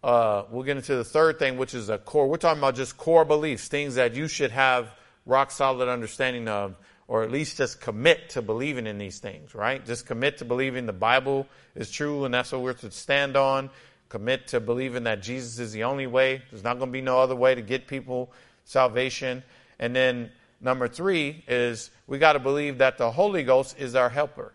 uh, 0.02 0.44
we'll 0.50 0.64
get 0.64 0.76
into 0.76 0.96
the 0.96 1.04
third 1.04 1.38
thing, 1.38 1.56
which 1.56 1.74
is 1.74 1.88
a 1.88 1.98
core. 1.98 2.28
We're 2.28 2.36
talking 2.36 2.58
about 2.58 2.74
just 2.74 2.96
core 2.96 3.24
beliefs, 3.24 3.68
things 3.68 3.94
that 3.96 4.14
you 4.14 4.28
should 4.28 4.50
have 4.50 4.88
rock 5.26 5.50
solid 5.50 5.88
understanding 5.88 6.48
of, 6.48 6.76
or 7.08 7.22
at 7.22 7.30
least 7.30 7.58
just 7.58 7.80
commit 7.80 8.30
to 8.30 8.42
believing 8.42 8.86
in 8.86 8.98
these 8.98 9.18
things, 9.18 9.54
right? 9.54 9.84
Just 9.84 10.06
commit 10.06 10.38
to 10.38 10.44
believing 10.44 10.86
the 10.86 10.92
Bible 10.92 11.46
is 11.74 11.90
true 11.90 12.24
and 12.24 12.34
that's 12.34 12.52
what 12.52 12.62
we're 12.62 12.72
to 12.74 12.90
stand 12.90 13.36
on. 13.36 13.70
Commit 14.12 14.46
to 14.48 14.60
believing 14.60 15.04
that 15.04 15.22
Jesus 15.22 15.58
is 15.58 15.72
the 15.72 15.84
only 15.84 16.06
way. 16.06 16.42
There's 16.50 16.62
not 16.62 16.76
going 16.76 16.90
to 16.90 16.92
be 16.92 17.00
no 17.00 17.18
other 17.18 17.34
way 17.34 17.54
to 17.54 17.62
get 17.62 17.86
people 17.86 18.30
salvation. 18.66 19.42
And 19.78 19.96
then 19.96 20.30
number 20.60 20.86
three 20.86 21.42
is 21.48 21.90
we 22.06 22.18
got 22.18 22.34
to 22.34 22.38
believe 22.38 22.76
that 22.76 22.98
the 22.98 23.10
Holy 23.10 23.42
Ghost 23.42 23.74
is 23.78 23.94
our 23.94 24.10
helper. 24.10 24.52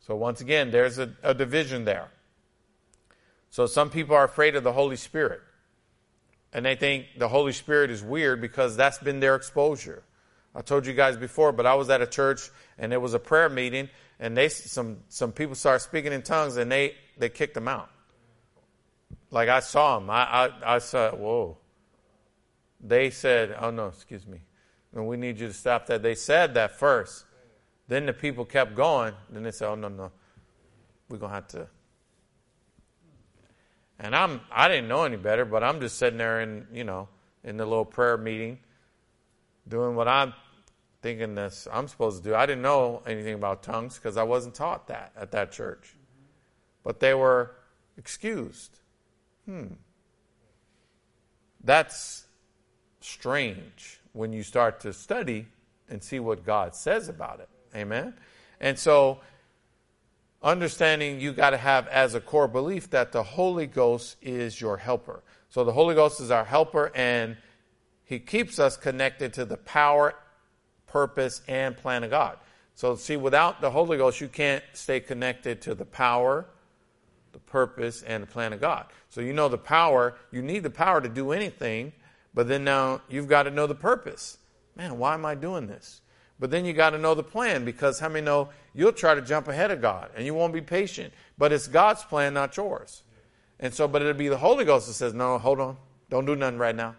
So 0.00 0.14
once 0.14 0.42
again, 0.42 0.70
there's 0.70 0.98
a, 0.98 1.14
a 1.22 1.32
division 1.32 1.86
there. 1.86 2.10
So 3.48 3.64
some 3.64 3.88
people 3.88 4.14
are 4.14 4.24
afraid 4.24 4.54
of 4.54 4.64
the 4.64 4.72
Holy 4.74 4.96
Spirit. 4.96 5.40
And 6.52 6.66
they 6.66 6.74
think 6.74 7.06
the 7.16 7.28
Holy 7.28 7.52
Spirit 7.52 7.90
is 7.90 8.02
weird 8.02 8.42
because 8.42 8.76
that's 8.76 8.98
been 8.98 9.20
their 9.20 9.34
exposure. 9.34 10.02
I 10.54 10.60
told 10.60 10.84
you 10.84 10.92
guys 10.92 11.16
before, 11.16 11.52
but 11.52 11.64
I 11.64 11.74
was 11.74 11.88
at 11.88 12.02
a 12.02 12.06
church 12.06 12.50
and 12.76 12.92
there 12.92 13.00
was 13.00 13.14
a 13.14 13.18
prayer 13.18 13.48
meeting 13.48 13.88
and 14.22 14.36
they 14.36 14.48
some 14.48 14.98
some 15.08 15.32
people 15.32 15.54
started 15.54 15.80
speaking 15.80 16.12
in 16.12 16.22
tongues 16.22 16.56
and 16.56 16.72
they 16.72 16.94
they 17.18 17.28
kicked 17.28 17.54
them 17.54 17.68
out. 17.68 17.90
Like 19.30 19.50
I 19.50 19.60
saw 19.60 19.98
them. 19.98 20.08
I 20.08 20.22
I, 20.22 20.76
I 20.76 20.78
saw 20.78 21.10
whoa. 21.10 21.58
They 22.80 23.10
said, 23.10 23.54
"Oh 23.60 23.70
no, 23.70 23.88
excuse 23.88 24.26
me. 24.26 24.38
No, 24.94 25.02
we 25.02 25.16
need 25.18 25.38
you 25.38 25.48
to 25.48 25.52
stop 25.52 25.86
that." 25.86 26.02
They 26.02 26.14
said 26.14 26.54
that 26.54 26.78
first. 26.78 27.26
Then 27.88 28.06
the 28.06 28.12
people 28.14 28.46
kept 28.46 28.74
going. 28.74 29.12
Then 29.28 29.42
they 29.42 29.50
said, 29.50 29.68
"Oh 29.68 29.74
no, 29.74 29.88
no. 29.88 30.12
We're 31.10 31.18
to 31.18 31.28
have 31.28 31.48
to 31.48 31.68
and 34.02 34.16
I'm 34.16 34.40
I 34.50 34.68
didn't 34.68 34.88
know 34.88 35.04
any 35.04 35.16
better, 35.16 35.44
but 35.44 35.62
I'm 35.62 35.80
just 35.80 35.96
sitting 35.96 36.18
there 36.18 36.40
in 36.40 36.66
you 36.72 36.84
know 36.84 37.08
in 37.44 37.56
the 37.56 37.64
little 37.64 37.84
prayer 37.84 38.18
meeting, 38.18 38.58
doing 39.66 39.94
what 39.94 40.08
I'm 40.08 40.34
thinking 41.02 41.34
this 41.34 41.68
I'm 41.72 41.88
supposed 41.88 42.22
to 42.22 42.30
do. 42.30 42.34
I 42.34 42.46
didn't 42.46 42.62
know 42.62 43.02
anything 43.06 43.34
about 43.34 43.62
tongues 43.62 43.96
because 43.96 44.16
I 44.16 44.22
wasn't 44.22 44.54
taught 44.54 44.86
that 44.88 45.12
at 45.16 45.32
that 45.32 45.52
church, 45.52 45.94
but 46.82 47.00
they 47.00 47.14
were 47.14 47.56
excused. 47.98 48.78
Hmm, 49.44 49.74
that's 51.62 52.26
strange 53.00 54.00
when 54.12 54.32
you 54.32 54.42
start 54.42 54.80
to 54.80 54.92
study 54.92 55.46
and 55.88 56.02
see 56.02 56.20
what 56.20 56.44
God 56.44 56.74
says 56.74 57.08
about 57.08 57.40
it. 57.40 57.48
Amen. 57.74 58.14
And 58.60 58.78
so 58.78 59.20
understanding 60.42 61.20
you 61.20 61.32
got 61.32 61.50
to 61.50 61.56
have 61.56 61.86
as 61.88 62.14
a 62.14 62.20
core 62.20 62.48
belief 62.48 62.90
that 62.90 63.12
the 63.12 63.22
Holy 63.22 63.66
Ghost 63.66 64.16
is 64.22 64.60
your 64.60 64.76
helper. 64.76 65.22
So 65.48 65.64
the 65.64 65.72
Holy 65.72 65.94
Ghost 65.94 66.20
is 66.20 66.30
our 66.30 66.44
helper 66.44 66.92
and 66.94 67.36
he 68.04 68.18
keeps 68.18 68.58
us 68.58 68.76
connected 68.76 69.32
to 69.34 69.44
the 69.44 69.56
power, 69.56 70.14
purpose, 70.92 71.40
and 71.48 71.76
plan 71.76 72.04
of 72.04 72.10
God. 72.10 72.36
So 72.74 72.94
see, 72.96 73.16
without 73.16 73.60
the 73.60 73.70
Holy 73.70 73.96
Ghost, 73.96 74.20
you 74.20 74.28
can't 74.28 74.62
stay 74.74 75.00
connected 75.00 75.62
to 75.62 75.74
the 75.74 75.84
power, 75.84 76.46
the 77.32 77.38
purpose, 77.38 78.02
and 78.02 78.22
the 78.22 78.26
plan 78.26 78.52
of 78.52 78.60
God. 78.60 78.86
So 79.08 79.20
you 79.20 79.32
know 79.32 79.48
the 79.48 79.58
power, 79.58 80.14
you 80.30 80.42
need 80.42 80.62
the 80.62 80.70
power 80.70 81.00
to 81.00 81.08
do 81.08 81.32
anything, 81.32 81.92
but 82.34 82.48
then 82.48 82.64
now 82.64 83.00
you've 83.08 83.28
got 83.28 83.44
to 83.44 83.50
know 83.50 83.66
the 83.66 83.74
purpose. 83.74 84.38
Man, 84.76 84.98
why 84.98 85.14
am 85.14 85.24
I 85.24 85.34
doing 85.34 85.66
this? 85.66 86.02
But 86.38 86.50
then 86.50 86.64
you 86.64 86.72
got 86.72 86.90
to 86.90 86.98
know 86.98 87.14
the 87.14 87.22
plan 87.22 87.64
because 87.64 88.00
how 88.00 88.08
many 88.08 88.24
know 88.24 88.48
you'll 88.74 88.92
try 88.92 89.14
to 89.14 89.22
jump 89.22 89.48
ahead 89.48 89.70
of 89.70 89.80
God 89.80 90.10
and 90.16 90.26
you 90.26 90.34
won't 90.34 90.52
be 90.52 90.60
patient. 90.60 91.12
But 91.38 91.52
it's 91.52 91.68
God's 91.68 92.02
plan, 92.04 92.34
not 92.34 92.56
yours. 92.56 93.02
And 93.60 93.72
so, 93.72 93.86
but 93.86 94.02
it'll 94.02 94.14
be 94.14 94.28
the 94.28 94.38
Holy 94.38 94.64
Ghost 94.64 94.88
that 94.88 94.94
says, 94.94 95.14
no, 95.14 95.38
hold 95.38 95.60
on. 95.60 95.76
Don't 96.10 96.24
do 96.24 96.34
nothing 96.34 96.58
right 96.58 96.74
now. 96.74 96.96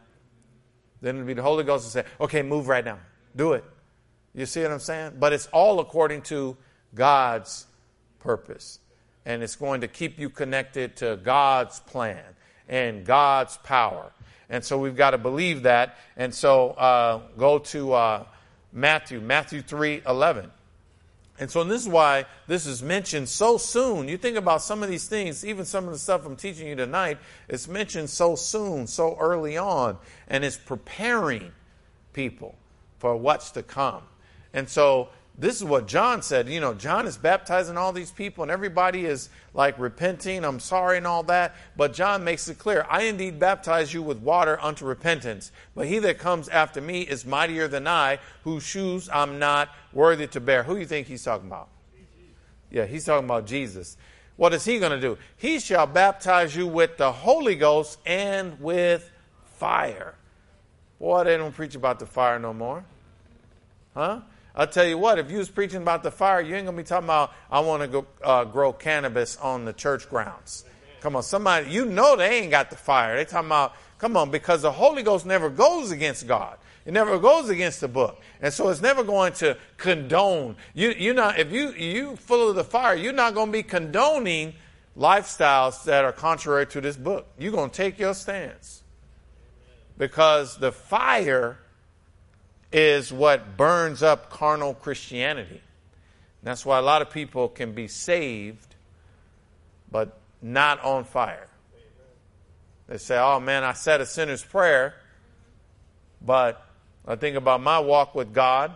Then 1.01 1.15
it'll 1.15 1.27
be 1.27 1.33
the 1.33 1.41
Holy 1.41 1.63
Ghost 1.63 1.85
that 1.85 1.91
says, 1.91 2.05
okay, 2.21 2.41
move 2.41 2.69
right 2.69 2.85
now. 2.85 2.99
Do 3.35 3.53
it. 3.53 3.65
You 4.35 4.45
see 4.45 4.61
what 4.63 4.71
I'm 4.71 4.79
saying? 4.79 5.13
But 5.19 5.33
it's 5.33 5.47
all 5.47 5.79
according 5.79 6.23
to 6.23 6.57
God's 6.95 7.67
purpose. 8.19 8.79
And 9.25 9.43
it's 9.43 9.55
going 9.55 9.81
to 9.81 9.87
keep 9.87 10.19
you 10.19 10.29
connected 10.29 10.95
to 10.97 11.17
God's 11.23 11.79
plan 11.79 12.23
and 12.67 13.05
God's 13.05 13.57
power. 13.57 14.11
And 14.49 14.63
so 14.63 14.77
we've 14.77 14.95
got 14.95 15.11
to 15.11 15.17
believe 15.17 15.63
that. 15.63 15.97
And 16.17 16.33
so 16.33 16.71
uh, 16.71 17.21
go 17.37 17.59
to 17.59 17.93
uh, 17.93 18.25
Matthew, 18.71 19.21
Matthew 19.21 19.61
3 19.61 20.01
11. 20.07 20.51
And 21.39 21.49
so 21.49 21.63
this 21.63 21.81
is 21.81 21.87
why 21.87 22.25
this 22.47 22.67
is 22.67 22.83
mentioned 22.83 23.27
so 23.27 23.57
soon. 23.57 24.07
You 24.07 24.17
think 24.17 24.37
about 24.37 24.61
some 24.61 24.83
of 24.83 24.89
these 24.89 25.07
things, 25.07 25.43
even 25.43 25.65
some 25.65 25.85
of 25.85 25.93
the 25.93 25.99
stuff 25.99 26.25
I'm 26.25 26.35
teaching 26.35 26.67
you 26.67 26.75
tonight, 26.75 27.17
it's 27.49 27.67
mentioned 27.67 28.09
so 28.09 28.35
soon, 28.35 28.85
so 28.85 29.17
early 29.19 29.57
on, 29.57 29.97
and 30.27 30.45
it's 30.45 30.57
preparing 30.57 31.51
people 32.13 32.55
for 32.99 33.15
what's 33.15 33.51
to 33.51 33.63
come. 33.63 34.03
And 34.53 34.69
so 34.69 35.09
this 35.37 35.55
is 35.55 35.63
what 35.63 35.87
John 35.87 36.21
said. 36.21 36.47
You 36.47 36.59
know, 36.59 36.75
John 36.75 37.07
is 37.07 37.17
baptizing 37.17 37.75
all 37.75 37.91
these 37.91 38.11
people, 38.11 38.43
and 38.43 38.51
everybody 38.51 39.05
is 39.05 39.29
like 39.53 39.79
repenting, 39.79 40.45
I'm 40.45 40.59
sorry, 40.59 40.97
and 40.97 41.07
all 41.07 41.23
that. 41.23 41.55
But 41.75 41.93
John 41.93 42.23
makes 42.23 42.47
it 42.47 42.59
clear 42.59 42.85
I 42.89 43.03
indeed 43.03 43.39
baptize 43.39 43.93
you 43.93 44.03
with 44.03 44.19
water 44.19 44.59
unto 44.61 44.85
repentance. 44.85 45.51
But 45.73 45.87
he 45.87 45.99
that 45.99 46.19
comes 46.19 46.49
after 46.49 46.81
me 46.81 47.01
is 47.01 47.25
mightier 47.25 47.67
than 47.67 47.87
I, 47.87 48.19
whose 48.43 48.63
shoes 48.63 49.09
I'm 49.11 49.39
not 49.39 49.69
worthy 49.91 50.27
to 50.27 50.39
bear. 50.39 50.63
Who 50.63 50.75
do 50.75 50.79
you 50.79 50.85
think 50.85 51.07
he's 51.07 51.23
talking 51.23 51.47
about? 51.47 51.69
Yeah, 52.69 52.85
he's 52.85 53.05
talking 53.05 53.25
about 53.25 53.45
Jesus. 53.47 53.97
What 54.35 54.53
is 54.53 54.65
he 54.65 54.79
going 54.79 54.91
to 54.91 55.01
do? 55.01 55.17
He 55.37 55.59
shall 55.59 55.85
baptize 55.85 56.55
you 56.55 56.67
with 56.67 56.97
the 56.97 57.11
Holy 57.11 57.55
Ghost 57.55 57.99
and 58.05 58.59
with 58.59 59.09
fire. 59.57 60.15
Boy, 60.99 61.23
they 61.23 61.37
don't 61.37 61.53
preach 61.53 61.75
about 61.75 61.99
the 61.99 62.05
fire 62.05 62.39
no 62.39 62.53
more. 62.53 62.83
Huh? 63.93 64.21
I'll 64.55 64.67
tell 64.67 64.85
you 64.85 64.97
what, 64.97 65.17
if 65.17 65.31
you 65.31 65.39
was 65.39 65.49
preaching 65.49 65.81
about 65.81 66.03
the 66.03 66.11
fire, 66.11 66.39
you 66.39 66.55
ain't 66.55 66.65
going 66.65 66.77
to 66.77 66.83
be 66.83 66.87
talking 66.87 67.05
about, 67.05 67.33
I 67.49 67.59
want 67.61 67.81
to 67.81 67.87
go 67.87 68.05
uh, 68.23 68.45
grow 68.45 68.71
cannabis 68.71 69.35
on 69.37 69.65
the 69.65 69.73
church 69.73 70.07
grounds. 70.09 70.65
Come 71.01 71.15
on, 71.15 71.23
somebody, 71.23 71.71
you 71.71 71.85
know 71.85 72.15
they 72.15 72.39
ain't 72.39 72.51
got 72.51 72.69
the 72.69 72.75
fire. 72.75 73.17
They 73.17 73.25
talking 73.25 73.47
about, 73.47 73.73
come 73.97 74.15
on, 74.15 74.29
because 74.29 74.61
the 74.61 74.71
Holy 74.71 75.01
Ghost 75.01 75.25
never 75.25 75.49
goes 75.49 75.91
against 75.91 76.27
God. 76.27 76.57
It 76.85 76.93
never 76.93 77.17
goes 77.17 77.49
against 77.49 77.81
the 77.81 77.87
book. 77.87 78.21
And 78.41 78.53
so 78.53 78.69
it's 78.69 78.81
never 78.81 79.03
going 79.03 79.33
to 79.33 79.57
condone. 79.77 80.55
You, 80.73 80.93
you're 80.97 81.13
not, 81.13 81.39
if 81.39 81.51
you, 81.51 81.71
you 81.71 82.15
full 82.17 82.49
of 82.49 82.55
the 82.55 82.63
fire, 82.63 82.93
you're 82.93 83.11
not 83.13 83.33
going 83.33 83.47
to 83.47 83.53
be 83.53 83.63
condoning 83.63 84.53
lifestyles 84.95 85.83
that 85.85 86.05
are 86.05 86.11
contrary 86.11 86.67
to 86.67 86.81
this 86.81 86.95
book. 86.95 87.25
You're 87.39 87.53
going 87.53 87.69
to 87.69 87.75
take 87.75 87.97
your 87.97 88.13
stance. 88.13 88.83
Because 89.97 90.57
the 90.57 90.71
fire 90.71 91.57
is 92.73 93.13
what 93.13 93.55
burns 93.55 94.01
up 94.01 94.29
carnal 94.31 94.73
Christianity. 94.73 95.61
That's 96.41 96.65
why 96.65 96.79
a 96.79 96.81
lot 96.81 97.01
of 97.01 97.09
people 97.09 97.47
can 97.47 97.71
be 97.71 97.87
saved, 97.87 98.75
but 99.89 100.17
not 100.41 100.83
on 100.83 101.05
fire. 101.05 101.47
They 102.87 102.97
say, 102.97 103.17
oh 103.17 103.39
man, 103.39 103.63
I 103.63 103.73
said 103.73 104.01
a 104.01 104.05
sinner's 104.05 104.43
prayer, 104.43 104.95
but 106.21 106.65
I 107.07 107.15
think 107.15 107.37
about 107.37 107.61
my 107.61 107.79
walk 107.79 108.13
with 108.13 108.33
God. 108.33 108.75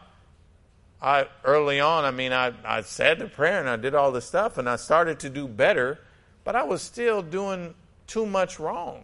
I 1.02 1.28
early 1.44 1.80
on, 1.80 2.06
I 2.06 2.12
mean, 2.12 2.32
I, 2.32 2.54
I 2.64 2.82
said 2.82 3.20
the 3.20 3.28
prayer 3.28 3.60
and 3.60 3.70
I 3.70 3.76
did 3.76 3.94
all 3.94 4.12
this 4.12 4.26
stuff 4.26 4.58
and 4.58 4.70
I 4.70 4.78
started 4.78 5.20
to 5.20 5.30
do 5.30 5.48
better, 5.48 6.00
but 6.44 6.56
I 6.56 6.64
was 6.64 6.82
still 6.82 7.22
doing 7.22 7.76
too 8.08 8.26
much 8.26 8.60
wrong. 8.60 9.04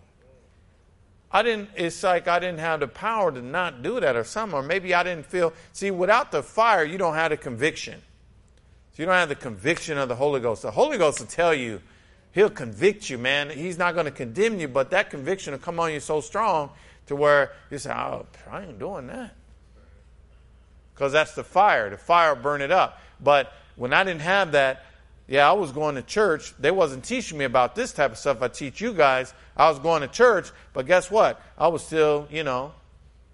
I 1.34 1.41
didn't, 1.41 1.69
it's 1.75 2.03
like 2.03 2.27
I 2.27 2.39
didn't 2.39 2.59
have 2.59 2.79
the 2.79 2.88
power 2.88 3.31
to 3.31 3.41
not 3.41 3.81
do 3.81 3.99
that 3.99 4.15
or 4.15 4.23
something, 4.23 4.57
or 4.57 4.61
maybe 4.61 4.93
I 4.93 5.03
didn't 5.03 5.25
feel. 5.25 5.51
See, 5.73 5.89
without 5.89 6.31
the 6.31 6.43
fire, 6.43 6.84
you 6.84 6.99
don't 6.99 7.15
have 7.15 7.31
the 7.31 7.38
conviction. 7.38 7.99
So 8.91 9.01
you 9.01 9.07
don't 9.07 9.15
have 9.15 9.29
the 9.29 9.36
conviction 9.36 9.97
of 9.97 10.07
the 10.07 10.15
Holy 10.15 10.39
Ghost. 10.39 10.61
The 10.61 10.71
Holy 10.71 10.99
Ghost 10.99 11.19
will 11.19 11.27
tell 11.27 11.53
you, 11.53 11.81
He'll 12.34 12.49
convict 12.49 13.09
you, 13.11 13.19
man. 13.19 13.51
He's 13.51 13.77
not 13.77 13.93
going 13.93 14.05
to 14.05 14.11
condemn 14.11 14.59
you, 14.59 14.67
but 14.67 14.89
that 14.89 15.11
conviction 15.11 15.53
will 15.53 15.59
come 15.59 15.79
on 15.79 15.93
you 15.93 15.99
so 15.99 16.19
strong 16.19 16.71
to 17.05 17.15
where 17.15 17.51
you 17.69 17.77
say, 17.77 17.91
oh, 17.91 18.25
I 18.49 18.63
ain't 18.63 18.79
doing 18.79 19.05
that. 19.07 19.36
Because 20.93 21.11
that's 21.11 21.36
the 21.36 21.43
fire. 21.43 21.91
The 21.91 21.97
fire 21.97 22.36
burn 22.36 22.61
it 22.61 22.71
up. 22.71 22.99
But 23.21 23.53
when 23.75 23.93
I 23.93 24.03
didn't 24.03 24.21
have 24.21 24.53
that, 24.53 24.84
yeah, 25.28 25.49
I 25.49 25.53
was 25.53 25.71
going 25.71 25.95
to 25.95 26.01
church. 26.01 26.53
They 26.59 26.71
wasn't 26.71 27.03
teaching 27.05 27.38
me 27.38 27.45
about 27.45 27.76
this 27.76 27.93
type 27.93 28.11
of 28.11 28.17
stuff. 28.17 28.41
I 28.41 28.49
teach 28.49 28.82
you 28.82 28.93
guys. 28.93 29.34
I 29.55 29.69
was 29.69 29.80
going 29.80 30.01
to 30.01 30.07
church, 30.07 30.51
but 30.74 30.86
guess 30.86 31.09
what? 31.09 31.41
I 31.57 31.67
was 31.67 31.86
still, 31.86 32.28
you 32.30 32.43
know, 32.43 32.74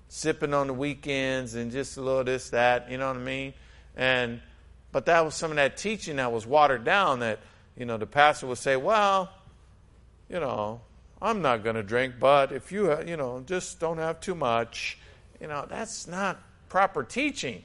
sipping 0.08 0.54
on 0.54 0.68
the 0.68 0.74
weekends 0.74 1.56
and 1.56 1.72
just 1.72 1.98
a 1.98 2.02
little 2.02 2.24
this, 2.24 2.52
that, 2.52 2.92
you 2.92 2.98
know 2.98 3.08
what 3.08 3.18
I 3.18 3.20
mean? 3.20 3.54
And 3.96 4.42
but 4.92 5.06
that 5.06 5.24
was 5.24 5.36
some 5.36 5.52
of 5.52 5.58
that 5.58 5.78
teaching 5.78 6.16
that 6.18 6.32
was 6.32 6.46
watered 6.46 6.84
down 6.84 7.20
that, 7.20 7.40
you 7.78 7.86
know, 7.86 7.98
the 7.98 8.08
pastor 8.08 8.48
would 8.48 8.58
say, 8.58 8.76
Well, 8.76 9.32
you 10.30 10.40
know, 10.40 10.82
I'm 11.22 11.42
not 11.42 11.64
going 11.64 11.76
to 11.76 11.84
drink, 11.84 12.16
but 12.20 12.52
if 12.52 12.72
you, 12.72 12.98
you 13.06 13.18
know, 13.18 13.44
just 13.46 13.80
don't 13.80 13.98
have 13.98 14.20
too 14.20 14.36
much, 14.36 14.98
you 15.40 15.48
know, 15.48 15.66
that's 15.68 16.08
not 16.08 16.40
proper 16.70 17.04
teaching 17.04 17.64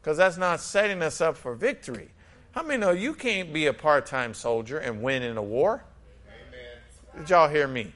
because 0.00 0.16
that's 0.16 0.36
not 0.36 0.60
setting 0.60 1.02
us 1.02 1.20
up 1.20 1.36
for 1.36 1.54
victory. 1.54 2.10
How 2.52 2.62
many 2.62 2.80
know 2.80 2.90
you 2.90 3.14
can't 3.14 3.52
be 3.52 3.66
a 3.66 3.72
part 3.72 4.06
time 4.06 4.34
soldier 4.34 4.78
and 4.78 5.02
win 5.02 5.22
in 5.22 5.36
a 5.36 5.42
war? 5.42 5.84
Amen. 6.26 7.20
Did 7.20 7.30
y'all 7.30 7.48
hear 7.48 7.68
me? 7.68 7.92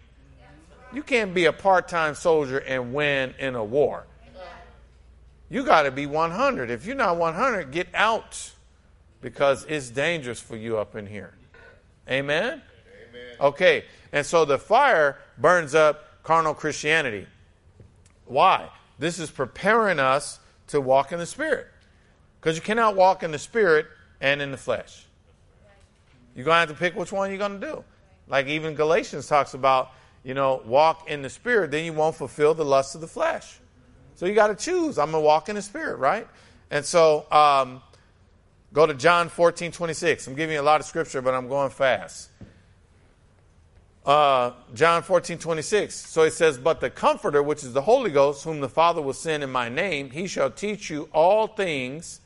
You 0.92 1.02
can't 1.02 1.32
be 1.32 1.46
a 1.46 1.52
part 1.52 1.88
time 1.88 2.14
soldier 2.14 2.58
and 2.58 2.92
win 2.92 3.34
in 3.38 3.54
a 3.54 3.64
war. 3.64 4.06
You 5.48 5.64
got 5.64 5.82
to 5.82 5.90
be 5.90 6.06
100. 6.06 6.70
If 6.70 6.86
you're 6.86 6.96
not 6.96 7.18
100, 7.18 7.72
get 7.72 7.88
out 7.92 8.52
because 9.20 9.66
it's 9.68 9.90
dangerous 9.90 10.40
for 10.40 10.56
you 10.56 10.78
up 10.78 10.96
in 10.96 11.06
here. 11.06 11.34
Amen? 12.08 12.62
Amen. 13.10 13.22
Okay, 13.38 13.84
and 14.12 14.24
so 14.24 14.46
the 14.46 14.58
fire 14.58 15.18
burns 15.36 15.74
up 15.74 16.22
carnal 16.22 16.54
Christianity. 16.54 17.26
Why? 18.24 18.70
This 18.98 19.18
is 19.18 19.30
preparing 19.30 19.98
us 19.98 20.40
to 20.68 20.80
walk 20.80 21.12
in 21.12 21.18
the 21.18 21.26
Spirit. 21.26 21.66
Because 22.40 22.56
you 22.56 22.62
cannot 22.62 22.96
walk 22.96 23.22
in 23.22 23.30
the 23.30 23.38
Spirit 23.38 23.86
and 24.22 24.40
in 24.40 24.52
the 24.52 24.56
flesh. 24.56 25.04
You're 26.34 26.46
going 26.46 26.54
to 26.54 26.60
have 26.60 26.68
to 26.70 26.74
pick 26.74 26.96
which 26.96 27.12
one 27.12 27.28
you're 27.28 27.38
going 27.38 27.60
to 27.60 27.66
do. 27.66 27.84
Like 28.28 28.46
even 28.46 28.74
Galatians 28.74 29.26
talks 29.26 29.52
about, 29.52 29.90
you 30.24 30.32
know, 30.32 30.62
walk 30.64 31.10
in 31.10 31.20
the 31.20 31.28
spirit, 31.28 31.70
then 31.70 31.84
you 31.84 31.92
won't 31.92 32.16
fulfill 32.16 32.54
the 32.54 32.64
lust 32.64 32.94
of 32.94 33.02
the 33.02 33.08
flesh. 33.08 33.58
So 34.14 34.24
you 34.24 34.34
got 34.34 34.46
to 34.46 34.54
choose. 34.54 34.96
I'm 34.96 35.10
going 35.10 35.22
to 35.22 35.26
walk 35.26 35.50
in 35.50 35.56
the 35.56 35.62
spirit, 35.62 35.96
right? 35.96 36.26
And 36.70 36.84
so 36.84 37.26
um, 37.30 37.82
go 38.72 38.86
to 38.86 38.94
John 38.94 39.28
14, 39.28 39.72
26. 39.72 40.26
I'm 40.28 40.34
giving 40.34 40.54
you 40.54 40.60
a 40.60 40.62
lot 40.62 40.80
of 40.80 40.86
scripture, 40.86 41.20
but 41.20 41.34
I'm 41.34 41.48
going 41.48 41.70
fast. 41.70 42.30
Uh, 44.06 44.52
John 44.72 45.02
14, 45.02 45.38
26. 45.38 45.94
So 45.94 46.22
it 46.22 46.32
says, 46.32 46.58
But 46.58 46.80
the 46.80 46.90
Comforter, 46.90 47.42
which 47.42 47.62
is 47.62 47.72
the 47.72 47.82
Holy 47.82 48.10
Ghost, 48.10 48.44
whom 48.44 48.60
the 48.60 48.68
Father 48.68 49.02
will 49.02 49.12
send 49.12 49.42
in 49.42 49.50
my 49.50 49.68
name, 49.68 50.10
he 50.10 50.26
shall 50.26 50.50
teach 50.50 50.88
you 50.88 51.08
all 51.12 51.48
things 51.48 52.20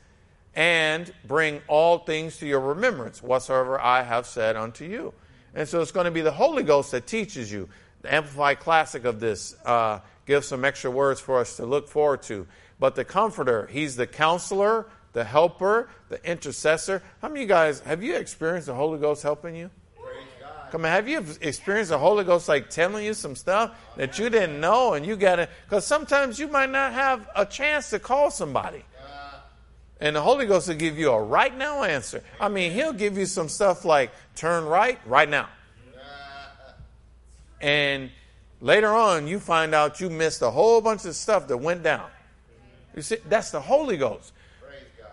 and 0.57 1.12
bring 1.26 1.61
all 1.68 1.98
things 1.98 2.38
to 2.38 2.46
your 2.46 2.61
remembrance, 2.61 3.22
whatsoever 3.22 3.78
I 3.78 4.02
have 4.02 4.26
said 4.26 4.57
unto 4.57 4.86
you. 4.86 5.12
And 5.54 5.68
so 5.68 5.80
it's 5.80 5.92
going 5.92 6.07
to 6.07 6.11
be 6.11 6.22
the 6.22 6.32
Holy 6.32 6.62
Ghost 6.62 6.90
that 6.92 7.07
teaches 7.07 7.52
you. 7.52 7.68
The 8.00 8.14
Amplified 8.14 8.61
Classic 8.61 9.04
of 9.04 9.20
this 9.20 9.54
uh, 9.66 10.00
gives 10.24 10.48
some 10.48 10.64
extra 10.64 10.90
words 10.90 11.20
for 11.20 11.38
us 11.38 11.57
to 11.59 11.66
look 11.66 11.88
forward 11.88 12.22
to. 12.24 12.46
But 12.80 12.94
the 12.94 13.04
Comforter, 13.04 13.66
He's 13.66 13.96
the 13.96 14.07
counselor, 14.07 14.86
the 15.12 15.24
helper, 15.24 15.88
the 16.09 16.24
intercessor. 16.28 17.02
How 17.20 17.28
many 17.28 17.40
of 17.40 17.42
you 17.42 17.48
guys, 17.48 17.80
have 17.80 18.02
you 18.02 18.16
experienced 18.16 18.66
the 18.66 18.74
Holy 18.74 18.98
Ghost 18.98 19.22
helping 19.22 19.57
you? 19.57 19.70
Come 20.72 20.84
on, 20.84 20.90
have 20.90 21.09
you 21.09 21.24
experienced 21.42 21.90
the 21.90 21.98
Holy 21.98 22.24
Ghost 22.24 22.48
like 22.48 22.70
telling 22.70 23.04
you 23.04 23.14
some 23.14 23.36
stuff 23.36 23.78
that 23.96 24.18
you 24.18 24.28
didn't 24.28 24.61
know 24.61 24.94
and 24.94 25.07
you 25.07 25.16
got 25.16 25.36
to, 25.36 25.48
because 25.64 25.86
sometimes 25.86 26.38
you 26.38 26.48
might 26.48 26.70
not 26.70 26.92
have 26.92 27.28
a 27.36 27.46
chance 27.46 27.90
to 27.90 27.98
call 27.98 28.30
somebody. 28.30 28.84
And 30.01 30.14
the 30.14 30.20
Holy 30.20 30.47
Ghost 30.47 30.68
will 30.68 30.74
give 30.74 30.99
you 30.99 31.11
a 31.11 31.22
right 31.22 31.57
now 31.57 31.82
answer. 31.82 32.22
I 32.38 32.49
mean, 32.49 32.72
He'll 32.72 32.92
give 32.92 33.16
you 33.16 33.26
some 33.26 33.49
stuff 33.49 33.84
like 33.84 34.11
turn 34.34 34.64
right 34.64 34.99
right 35.07 35.28
now. 35.28 35.49
And 37.61 38.11
later 38.61 38.92
on, 38.92 39.26
you 39.26 39.40
find 39.40 39.74
out 39.74 40.01
you 40.01 40.11
missed 40.11 40.42
a 40.42 40.51
whole 40.51 40.80
bunch 40.80 41.05
of 41.07 41.16
stuff 41.16 41.49
that 41.49 41.57
went 41.57 41.82
down. 41.82 42.09
You 42.94 43.03
see, 43.03 43.16
that's 43.28 43.51
the 43.51 43.61
Holy 43.61 43.97
Ghost. 43.97 44.32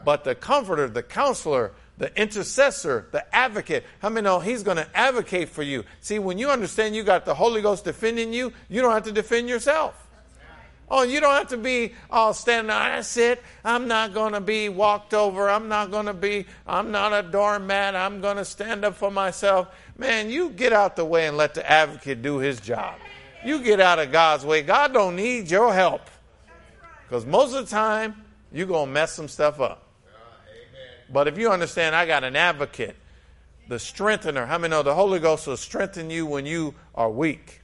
But 0.03 0.25
the 0.25 0.35
comforter, 0.35 0.89
the 0.89 1.03
counselor, 1.03 1.71
the 1.97 2.15
intercessor, 2.19 3.07
the 3.11 3.35
advocate, 3.35 3.85
how 3.99 4.09
many 4.09 4.25
know 4.25 4.39
he's 4.39 4.63
going 4.63 4.77
to 4.77 4.87
advocate 4.97 5.49
for 5.49 5.63
you? 5.63 5.85
See, 6.01 6.19
when 6.19 6.37
you 6.37 6.49
understand 6.49 6.95
you 6.95 7.03
got 7.03 7.25
the 7.25 7.35
Holy 7.35 7.61
Ghost 7.61 7.85
defending 7.85 8.33
you, 8.33 8.51
you 8.69 8.81
don't 8.81 8.91
have 8.91 9.03
to 9.03 9.11
defend 9.11 9.47
yourself. 9.47 10.02
Oh, 10.89 11.03
you 11.03 11.19
don't 11.19 11.33
have 11.33 11.47
to 11.49 11.57
be 11.57 11.93
all 12.11 12.33
standing 12.33 12.67
there. 12.67 12.77
That's 12.77 13.17
it. 13.17 13.41
I'm 13.63 13.87
not 13.87 14.13
going 14.13 14.33
to 14.33 14.41
be 14.41 14.69
walked 14.69 15.13
over. 15.13 15.49
I'm 15.49 15.67
not 15.67 15.91
going 15.91 16.05
to 16.05 16.13
be, 16.13 16.45
I'm 16.67 16.91
not 16.91 17.13
a 17.13 17.27
doormat. 17.27 17.95
I'm 17.95 18.21
going 18.21 18.37
to 18.37 18.45
stand 18.45 18.85
up 18.85 18.95
for 18.95 19.09
myself. 19.09 19.69
Man, 19.97 20.29
you 20.29 20.49
get 20.49 20.73
out 20.73 20.95
the 20.95 21.05
way 21.05 21.27
and 21.27 21.37
let 21.37 21.53
the 21.53 21.69
advocate 21.69 22.21
do 22.21 22.37
his 22.37 22.59
job. 22.59 22.95
You 23.43 23.63
get 23.63 23.79
out 23.79 23.99
of 23.99 24.11
God's 24.11 24.45
way. 24.45 24.61
God 24.61 24.93
don't 24.93 25.15
need 25.15 25.49
your 25.49 25.73
help. 25.73 26.01
Because 27.07 27.25
most 27.25 27.53
of 27.53 27.67
the 27.67 27.71
time, 27.71 28.23
you're 28.51 28.67
going 28.67 28.87
to 28.87 28.91
mess 28.91 29.13
some 29.13 29.27
stuff 29.27 29.59
up. 29.59 29.87
But 31.11 31.27
if 31.27 31.37
you 31.37 31.51
understand, 31.51 31.95
I 31.95 32.05
got 32.05 32.23
an 32.23 32.35
advocate, 32.35 32.95
the 33.67 33.79
strengthener. 33.79 34.45
How 34.45 34.57
many 34.57 34.71
know 34.71 34.83
the 34.83 34.95
Holy 34.95 35.19
Ghost 35.19 35.47
will 35.47 35.57
strengthen 35.57 36.09
you 36.09 36.25
when 36.25 36.45
you 36.45 36.75
are 36.95 37.09
weak? 37.09 37.62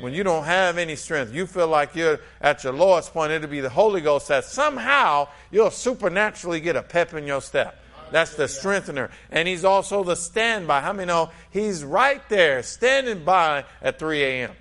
When 0.00 0.14
you 0.14 0.24
don't 0.24 0.44
have 0.44 0.78
any 0.78 0.96
strength, 0.96 1.34
you 1.34 1.46
feel 1.46 1.68
like 1.68 1.94
you're 1.94 2.20
at 2.40 2.64
your 2.64 2.72
lowest 2.72 3.12
point, 3.12 3.32
it'll 3.32 3.48
be 3.48 3.60
the 3.60 3.68
Holy 3.68 4.00
Ghost 4.00 4.28
that 4.28 4.44
somehow 4.44 5.28
you'll 5.50 5.70
supernaturally 5.70 6.60
get 6.60 6.74
a 6.74 6.82
pep 6.82 7.12
in 7.14 7.26
your 7.26 7.42
step. 7.42 7.76
That's 8.10 8.34
the 8.34 8.48
strengthener. 8.48 9.10
And 9.30 9.46
he's 9.46 9.64
also 9.64 10.02
the 10.02 10.16
standby. 10.16 10.80
How 10.80 10.92
many 10.92 11.06
know 11.06 11.30
he's 11.50 11.84
right 11.84 12.26
there 12.28 12.62
standing 12.62 13.24
by 13.24 13.64
at 13.82 13.98
3 13.98 14.22
a.m.? 14.22 14.52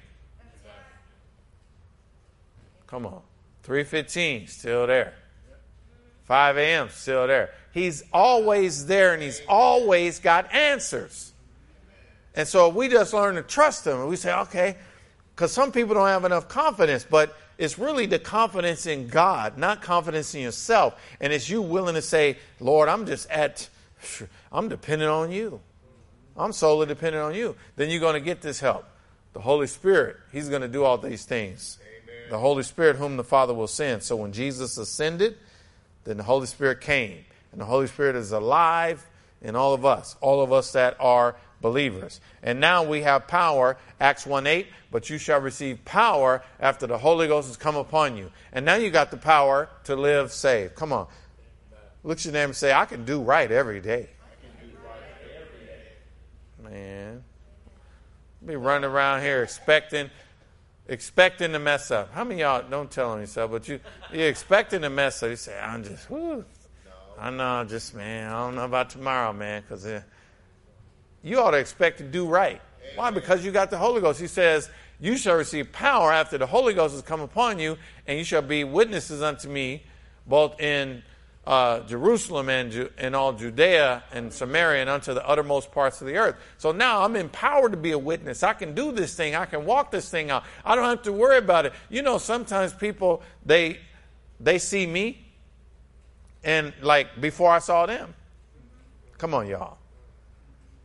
Come 2.88 3.06
on. 3.06 3.22
315, 3.64 4.48
still 4.48 4.88
there. 4.88 5.14
5 6.26 6.58
a.m., 6.58 6.90
still 6.90 7.28
there. 7.28 7.52
He's 7.72 8.04
always 8.14 8.88
there 8.88 9.14
and 9.14 9.22
he's 9.22 9.42
always 9.48 10.20
got 10.20 10.54
answers. 10.54 11.34
And 12.36 12.48
so 12.48 12.70
we 12.70 12.88
just 12.88 13.14
learn 13.14 13.36
to 13.36 13.42
trust 13.42 13.86
him 13.86 14.00
and 14.00 14.10
we 14.10 14.16
say, 14.16 14.34
okay, 14.34 14.78
because 15.40 15.54
some 15.54 15.72
people 15.72 15.96
don't 15.96 16.10
have 16.10 16.26
enough 16.26 16.50
confidence, 16.50 17.08
but 17.10 17.34
it's 17.58 17.80
really 17.80 18.06
the 18.06 18.20
confidence 18.20 18.86
in 18.86 19.08
God, 19.08 19.58
not 19.58 19.82
confidence 19.82 20.36
in 20.36 20.42
yourself. 20.42 21.02
And 21.22 21.32
it's 21.32 21.50
you 21.50 21.62
willing 21.62 21.96
to 21.96 22.02
say, 22.02 22.38
Lord, 22.60 22.90
I'm 22.90 23.06
just 23.06 23.30
at, 23.30 23.70
I'm 24.52 24.68
dependent 24.68 25.10
on 25.10 25.32
you. 25.32 25.62
I'm 26.36 26.52
solely 26.52 26.88
dependent 26.88 27.24
on 27.24 27.36
you. 27.36 27.56
Then 27.78 27.90
you're 27.90 28.02
going 28.02 28.16
to 28.16 28.20
get 28.20 28.42
this 28.42 28.60
help. 28.60 28.84
The 29.32 29.40
Holy 29.40 29.68
Spirit, 29.68 30.18
He's 30.34 30.50
going 30.50 30.62
to 30.62 30.68
do 30.68 30.84
all 30.84 30.98
these 30.98 31.24
things. 31.24 31.78
Amen. 32.04 32.32
The 32.32 32.38
Holy 32.38 32.64
Spirit, 32.64 32.98
whom 32.98 33.16
the 33.16 33.24
Father 33.24 33.54
will 33.54 33.68
send. 33.68 34.04
So 34.04 34.18
when 34.18 34.34
Jesus 34.34 34.78
ascended, 34.78 35.38
then 36.04 36.18
the 36.18 36.24
Holy 36.24 36.48
Spirit 36.48 36.82
came. 36.82 37.24
And 37.54 37.62
the 37.62 37.66
Holy 37.66 37.88
Spirit 37.88 38.18
is 38.18 38.34
alive 38.34 39.08
in 39.42 39.56
all 39.56 39.74
of 39.74 39.86
us, 39.86 40.18
all 40.20 40.42
of 40.42 40.52
us 40.52 40.74
that 40.74 40.98
are 41.00 41.38
believers. 41.62 42.22
And 42.43 42.60
now 42.60 42.84
we 42.84 43.01
have 43.01 43.28
power, 43.28 43.78
Acts 43.99 44.26
1 44.26 44.47
8, 44.47 44.68
but 44.91 45.10
you 45.10 45.18
shall 45.18 45.39
receive 45.39 45.84
power 45.86 46.43
after 46.60 46.88
the 46.88 46.97
Holy 46.97 47.28
Ghost 47.28 47.47
has 47.47 47.57
come 47.57 47.76
upon 47.76 48.18
you. 48.18 48.32
And 48.51 48.66
now 48.66 48.76
you 48.76 48.89
got 48.89 49.12
the 49.12 49.18
power 49.18 49.70
to 49.86 49.95
live 49.95 50.32
saved. 50.32 50.76
Come 50.76 50.93
on. 50.93 51.07
Look 52.03 52.20
at 52.20 52.26
your 52.26 52.34
name 52.34 52.45
and 52.49 52.55
say, 52.55 52.74
I 52.74 52.86
can 52.86 53.05
do 53.05 53.22
right 53.22 53.51
every 53.51 53.82
day. 53.82 54.10
Man. 56.64 57.24
Be 58.45 58.55
running 58.55 58.89
around 58.89 59.22
here 59.22 59.43
expecting 59.43 60.10
expecting 60.88 61.51
to 61.51 61.60
mess 61.60 61.91
up. 61.91 62.12
How 62.14 62.24
many 62.24 62.41
y'all 62.41 62.64
don't 62.68 62.89
tell 62.89 63.12
on 63.12 63.20
yourself, 63.20 63.51
but 63.51 63.68
you 63.68 63.80
you're 64.12 64.30
expecting 64.30 64.82
to 64.82 64.89
mess 64.89 65.22
up. 65.22 65.30
You 65.30 65.36
say, 65.36 65.60
I'm 65.60 65.84
just. 65.84 66.07
I 67.20 67.32
know, 67.32 67.66
just 67.66 67.93
man, 67.95 68.32
I 68.32 68.45
don't 68.45 68.55
know 68.55 68.64
about 68.64 68.91
tomorrow, 68.91 69.34
man, 69.34 69.62
because 69.62 69.86
you 71.24 71.39
ought 71.39 71.51
to 71.51 71.57
expect 71.57 71.97
to 71.99 72.03
do 72.03 72.28
right. 72.28 72.61
Why? 72.95 73.11
Because 73.11 73.45
you 73.45 73.51
got 73.51 73.70
the 73.70 73.78
Holy 73.78 74.01
Ghost. 74.01 74.20
He 74.20 74.28
says, 74.28 74.70
You 74.99 75.17
shall 75.17 75.36
receive 75.36 75.72
power 75.72 76.11
after 76.11 76.38
the 76.38 76.47
Holy 76.47 76.74
Ghost 76.74 76.93
has 76.93 77.03
come 77.03 77.22
upon 77.22 77.59
you, 77.59 77.78
and 78.07 78.17
you 78.17 78.24
shall 78.24 78.41
be 78.41 78.63
witnesses 78.63 79.22
unto 79.22 79.47
me, 79.47 79.84
both 80.26 80.59
in 80.59 81.03
uh, 81.49 81.80
Jerusalem 81.82 82.47
and 82.47 82.72
Ju- 82.72 82.91
in 82.99 83.15
all 83.15 83.34
Judea 83.34 84.03
and 84.11 84.32
Samaria 84.32 84.82
and 84.82 84.89
unto 84.89 85.15
the 85.15 85.28
uttermost 85.28 85.72
parts 85.72 85.99
of 85.99 86.05
the 86.05 86.15
earth. 86.15 86.36
So 86.59 86.72
now 86.72 87.03
I'm 87.03 87.15
empowered 87.15 87.72
to 87.72 87.78
be 87.78 87.91
a 87.91 87.97
witness. 87.97 88.43
I 88.43 88.53
can 88.53 88.76
do 88.76 88.91
this 88.91 89.15
thing. 89.15 89.34
I 89.34 89.45
can 89.45 89.65
walk 89.65 89.89
this 89.89 90.09
thing 90.09 90.30
out. 90.30 90.43
I 90.63 90.76
don't 90.76 90.86
have 90.86 91.01
to 91.03 91.11
worry 91.11 91.38
about 91.38 91.65
it. 91.65 91.74
You 91.89 92.03
know, 92.03 92.20
sometimes 92.20 92.72
people 92.74 93.24
they 93.43 93.80
they 94.39 94.59
see 94.59 94.86
me, 94.86 95.26
and 96.43 96.72
like 96.84 97.20
before 97.20 97.51
I 97.51 97.59
saw 97.59 97.88
them. 97.88 98.13
Come 99.17 99.34
on, 99.34 99.47
y'all. 99.47 99.78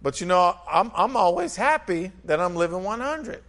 But 0.05 0.21
you 0.21 0.27
know, 0.27 0.55
I'm, 0.71 0.93
I'm 0.95 1.17
always 1.17 1.57
happy 1.57 2.13
that 2.27 2.39
I'm 2.39 2.55
living 2.57 2.85
100. 2.85 3.43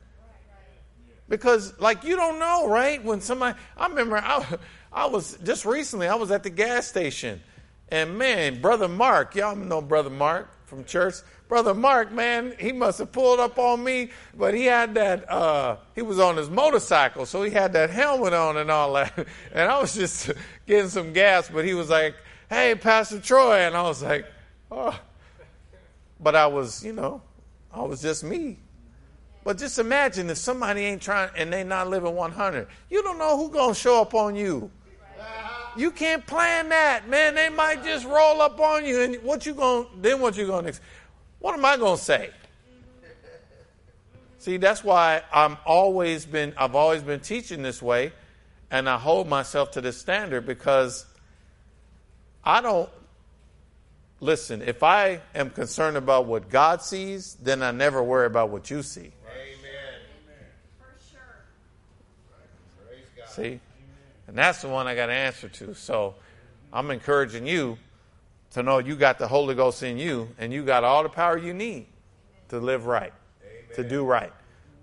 Because, 1.28 1.78
like, 1.82 2.06
you 2.06 2.16
don't 2.16 2.40
know, 2.40 2.70
right? 2.70 3.04
When 3.04 3.20
somebody, 3.20 3.60
I 3.76 3.88
remember 3.88 4.16
I, 4.16 4.58
I 4.94 5.06
was 5.08 5.38
just 5.44 5.66
recently, 5.66 6.08
I 6.08 6.16
was 6.16 6.32
at 6.32 6.44
the 6.44 6.50
gas 6.50 6.88
station. 6.88 7.42
And 7.90 8.18
man, 8.18 8.62
Brother 8.62 8.88
Mark, 8.88 9.36
y'all 9.36 9.58
know 9.58 9.82
Brother 9.82 10.10
Mark 10.10 10.48
from 10.66 10.86
church. 10.86 11.16
Brother 11.50 11.74
Mark, 11.74 12.14
man, 12.14 12.56
he 12.58 12.72
must 12.72 13.00
have 13.00 13.12
pulled 13.12 13.42
up 13.42 13.60
on 13.60 13.84
me, 13.84 14.12
but 14.34 14.54
he 14.54 14.64
had 14.64 14.96
that, 14.96 15.30
uh, 15.30 15.76
he 15.94 16.04
was 16.04 16.20
on 16.20 16.38
his 16.38 16.50
motorcycle, 16.50 17.26
so 17.26 17.44
he 17.44 17.52
had 17.52 17.74
that 17.74 17.90
helmet 17.90 18.32
on 18.32 18.56
and 18.56 18.72
all 18.72 18.94
that. 18.94 19.28
And 19.52 19.70
I 19.70 19.78
was 19.82 19.94
just 19.94 20.32
getting 20.68 20.90
some 20.90 21.12
gas, 21.12 21.50
but 21.50 21.66
he 21.66 21.74
was 21.74 21.90
like, 21.90 22.16
hey, 22.50 22.76
Pastor 22.76 23.20
Troy. 23.20 23.58
And 23.58 23.76
I 23.76 23.82
was 23.82 24.02
like, 24.02 24.26
oh. 24.72 24.98
But 26.20 26.36
I 26.36 26.48
was, 26.48 26.84
you 26.84 26.94
know, 26.94 27.22
I 27.74 27.82
was 27.82 28.02
just 28.02 28.24
me. 28.24 28.60
But 29.44 29.58
just 29.60 29.78
imagine 29.78 30.30
if 30.30 30.38
somebody 30.38 30.82
ain't 30.82 31.02
trying 31.02 31.30
and 31.38 31.54
they 31.54 31.64
not 31.64 31.88
living 31.88 32.16
100. 32.16 32.68
You 32.90 33.04
don't 33.04 33.20
know 33.20 33.38
who 33.38 33.52
to 33.74 33.80
show 33.80 34.02
up 34.02 34.14
on 34.16 34.36
you. 34.36 34.72
You 35.78 35.92
can't 35.92 36.26
plan 36.26 36.70
that, 36.70 37.10
man. 37.10 37.36
They 37.36 37.50
might 37.50 37.84
just 37.84 38.06
roll 38.06 38.42
up 38.42 38.60
on 38.60 38.86
you, 38.86 39.02
and 39.02 39.16
what 39.24 39.46
you 39.46 39.54
gonna 39.54 39.88
Then 40.00 40.22
what 40.22 40.38
you 40.38 40.48
to? 40.48 40.80
What 41.40 41.54
am 41.54 41.66
I 41.66 41.76
to 41.98 42.04
say? 42.04 42.30
See, 44.40 44.58
that's 44.58 44.84
why 44.84 45.24
I'm 45.34 45.58
always 45.66 46.26
been. 46.26 46.54
I've 46.58 46.76
always 46.76 47.02
been 47.02 47.20
teaching 47.20 47.62
this 47.62 47.82
way, 47.82 48.14
and 48.72 48.88
I 48.88 48.98
hold 48.98 49.28
myself 49.28 49.72
to 49.72 49.82
this 49.82 49.98
standard 49.98 50.46
because 50.46 51.06
I 52.44 52.62
don't 52.62 52.90
listen, 54.20 54.62
if 54.62 54.84
I 54.84 55.22
am 55.34 55.50
concerned 55.50 55.98
about 55.98 56.26
what 56.26 56.50
God 56.50 56.82
sees, 56.82 57.36
then 57.36 57.62
I 57.64 57.72
never 57.72 58.04
worry 58.04 58.26
about 58.26 58.50
what 58.50 58.70
you 58.70 58.82
see. 58.82 59.12
Amen. 59.28 60.02
For 60.80 60.96
sure. 61.12 61.46
See? 63.28 63.60
And 64.28 64.38
that's 64.38 64.62
the 64.62 64.70
one 64.70 64.88
I 64.88 64.96
got 64.96 65.08
to 65.08 65.14
answer 65.14 65.50
to. 65.50 65.76
So 65.76 66.16
I'm 66.74 66.92
encouraging 66.92 67.48
you 67.48 67.78
to 68.52 68.64
know 68.64 68.80
you 68.80 68.96
got 68.96 69.20
the 69.20 69.28
Holy 69.28 69.56
Ghost 69.56 69.84
in 69.84 69.98
you 69.98 70.30
and 70.38 70.52
you 70.52 70.64
got 70.64 70.84
all 70.84 71.04
the 71.04 71.10
power 71.10 71.38
you 71.38 71.54
need 71.54 71.88
to 72.50 72.60
live 72.60 72.86
right, 72.86 73.14
to 73.76 73.84
do 73.84 74.06
right, 74.06 74.32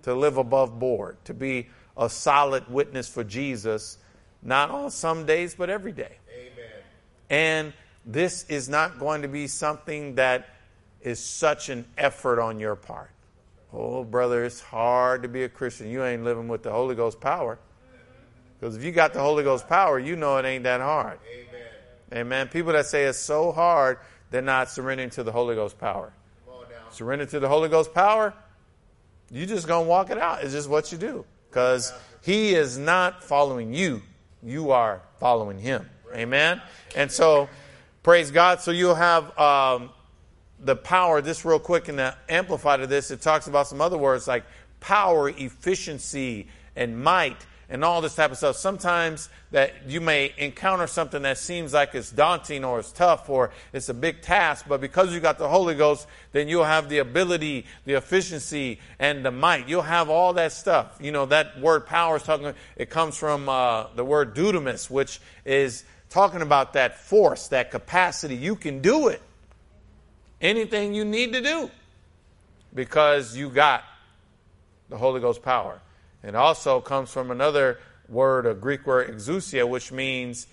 to 0.03 0.15
live 0.15 0.37
above 0.37 0.79
board, 0.79 1.17
to 1.25 1.35
be 1.35 1.69
a 1.97 2.09
solid 2.09 2.69
witness 2.69 3.09
for 3.09 3.25
Jesus, 3.25 3.99
not 4.43 4.71
on 4.71 4.91
some 4.91 5.27
days, 5.27 5.55
but 5.55 5.71
every 5.71 5.93
day. 5.93 6.17
Amen. 6.35 6.83
And 7.31 7.73
this 8.05 8.45
is 8.49 8.69
not 8.69 8.99
going 8.99 9.23
to 9.23 9.29
be 9.29 9.47
something 9.47 10.17
that 10.17 10.49
is 11.01 11.19
such 11.19 11.69
an 11.69 11.85
effort 11.97 12.41
on 12.41 12.59
your 12.61 12.77
part. 12.77 13.11
Oh, 13.73 14.05
brother, 14.05 14.45
it's 14.45 14.61
hard 14.61 15.23
to 15.23 15.29
be 15.29 15.45
a 15.45 15.49
Christian. 15.49 15.89
You 15.89 16.05
ain't 16.05 16.25
living 16.25 16.49
with 16.49 16.63
the 16.63 16.71
Holy 16.71 16.95
Ghost 16.95 17.21
power. 17.21 17.59
Because 18.59 18.77
if 18.77 18.85
you 18.85 18.93
got 18.93 19.13
the 19.13 19.21
Holy 19.21 19.43
Ghost 19.43 19.69
power, 19.69 19.99
you 19.99 20.15
know 20.15 20.37
it 20.37 20.45
ain't 20.45 20.65
that 20.65 20.81
hard. 20.81 21.19
Amen. 21.33 22.21
Amen. 22.21 22.49
People 22.49 22.73
that 22.73 22.87
say 22.87 23.05
it's 23.05 23.19
so 23.19 23.51
hard, 23.51 23.99
they're 24.31 24.43
not 24.43 24.71
surrendering 24.71 25.11
to 25.11 25.23
the 25.23 25.33
Holy 25.33 25.55
Ghost 25.55 25.79
power. 25.79 26.13
Surrender 26.91 27.25
to 27.25 27.41
the 27.41 27.49
Holy 27.49 27.71
Ghost 27.71 27.95
power, 27.95 28.35
you 29.31 29.47
just 29.47 29.67
gonna 29.67 29.89
walk 29.89 30.11
it 30.11 30.19
out. 30.19 30.45
It's 30.45 30.53
just 30.53 30.69
what 30.69 30.93
you 30.93 30.99
do. 30.99 31.25
Because 31.49 31.93
He 32.21 32.55
is 32.55 32.77
not 32.77 33.25
following 33.25 33.73
you. 33.73 34.03
You 34.43 34.73
are 34.73 35.01
following 35.19 35.59
Him. 35.59 35.89
Amen. 36.15 36.61
And 36.95 37.11
so 37.11 37.49
praise 38.03 38.31
God. 38.31 38.61
So 38.61 38.71
you'll 38.71 38.95
have 38.95 39.37
um, 39.39 39.91
the 40.59 40.77
power, 40.77 41.21
this 41.21 41.45
real 41.45 41.59
quick 41.59 41.89
in 41.89 41.97
the 41.97 42.15
amplified 42.29 42.81
of 42.81 42.89
this, 42.89 43.11
it 43.11 43.21
talks 43.21 43.47
about 43.47 43.67
some 43.67 43.81
other 43.81 43.99
words 43.99 44.27
like 44.27 44.45
power, 44.81 45.29
efficiency, 45.29 46.49
and 46.75 47.03
might, 47.03 47.47
and 47.69 47.85
all 47.85 48.01
this 48.01 48.15
type 48.15 48.31
of 48.31 48.37
stuff. 48.37 48.57
Sometimes 48.57 49.29
that 49.53 49.73
you 49.87 50.01
may 50.01 50.35
encounter 50.37 50.87
something 50.87 51.23
that 51.23 51.39
seems 51.39 51.73
like 51.73 51.95
it's 51.95 52.11
daunting 52.11 52.65
or 52.65 52.81
it's 52.81 52.91
tough 52.91 53.29
or 53.31 53.51
it's 53.73 53.89
a 53.89 53.95
big 53.95 54.21
task, 54.21 54.67
but 54.69 54.81
because 54.81 55.15
you 55.15 55.21
got 55.21 55.39
the 55.39 55.49
Holy 55.49 55.75
Ghost, 55.75 56.07
then 56.33 56.49
you'll 56.49 56.65
have 56.65 56.89
the 56.89 56.99
ability, 56.99 57.67
the 57.85 57.95
efficiency, 57.95 58.81
and 58.99 59.25
the 59.25 59.31
might. 59.31 59.69
You'll 59.69 59.83
have 59.83 60.11
all 60.11 60.33
that 60.35 60.53
stuff. 60.53 60.99
You 61.01 61.13
know, 61.13 61.27
that 61.27 61.61
word 61.61 61.87
power 61.87 62.17
is 62.17 62.23
talking, 62.23 62.53
it 62.77 62.91
comes 62.91 63.17
from 63.17 63.49
uh, 63.49 63.87
the 63.95 64.05
word 64.05 64.35
dunamis, 64.35 64.91
which 64.91 65.21
is 65.45 65.85
talking 66.13 66.43
about 66.43 66.75
that 66.75 66.99
force, 66.99 67.49
that 67.49 67.71
capacity. 67.71 68.37
You 68.37 68.55
can 68.55 68.81
do 68.81 69.09
it. 69.09 69.23
Anything 70.41 70.93
you 70.93 71.05
need 71.05 71.33
to 71.33 71.41
do 71.41 71.71
because 72.75 73.37
you 73.37 73.49
got 73.49 73.83
the 74.91 74.99
Holy 74.99 75.21
Ghost 75.21 75.43
power. 75.43 75.81
It 76.23 76.35
also 76.35 76.81
comes 76.81 77.11
from 77.11 77.31
another 77.31 77.79
word, 78.09 78.47
a 78.47 78.55
Greek 78.55 78.87
word, 78.87 79.11
exousia, 79.11 79.67
which 79.67 79.91
means 79.91 80.47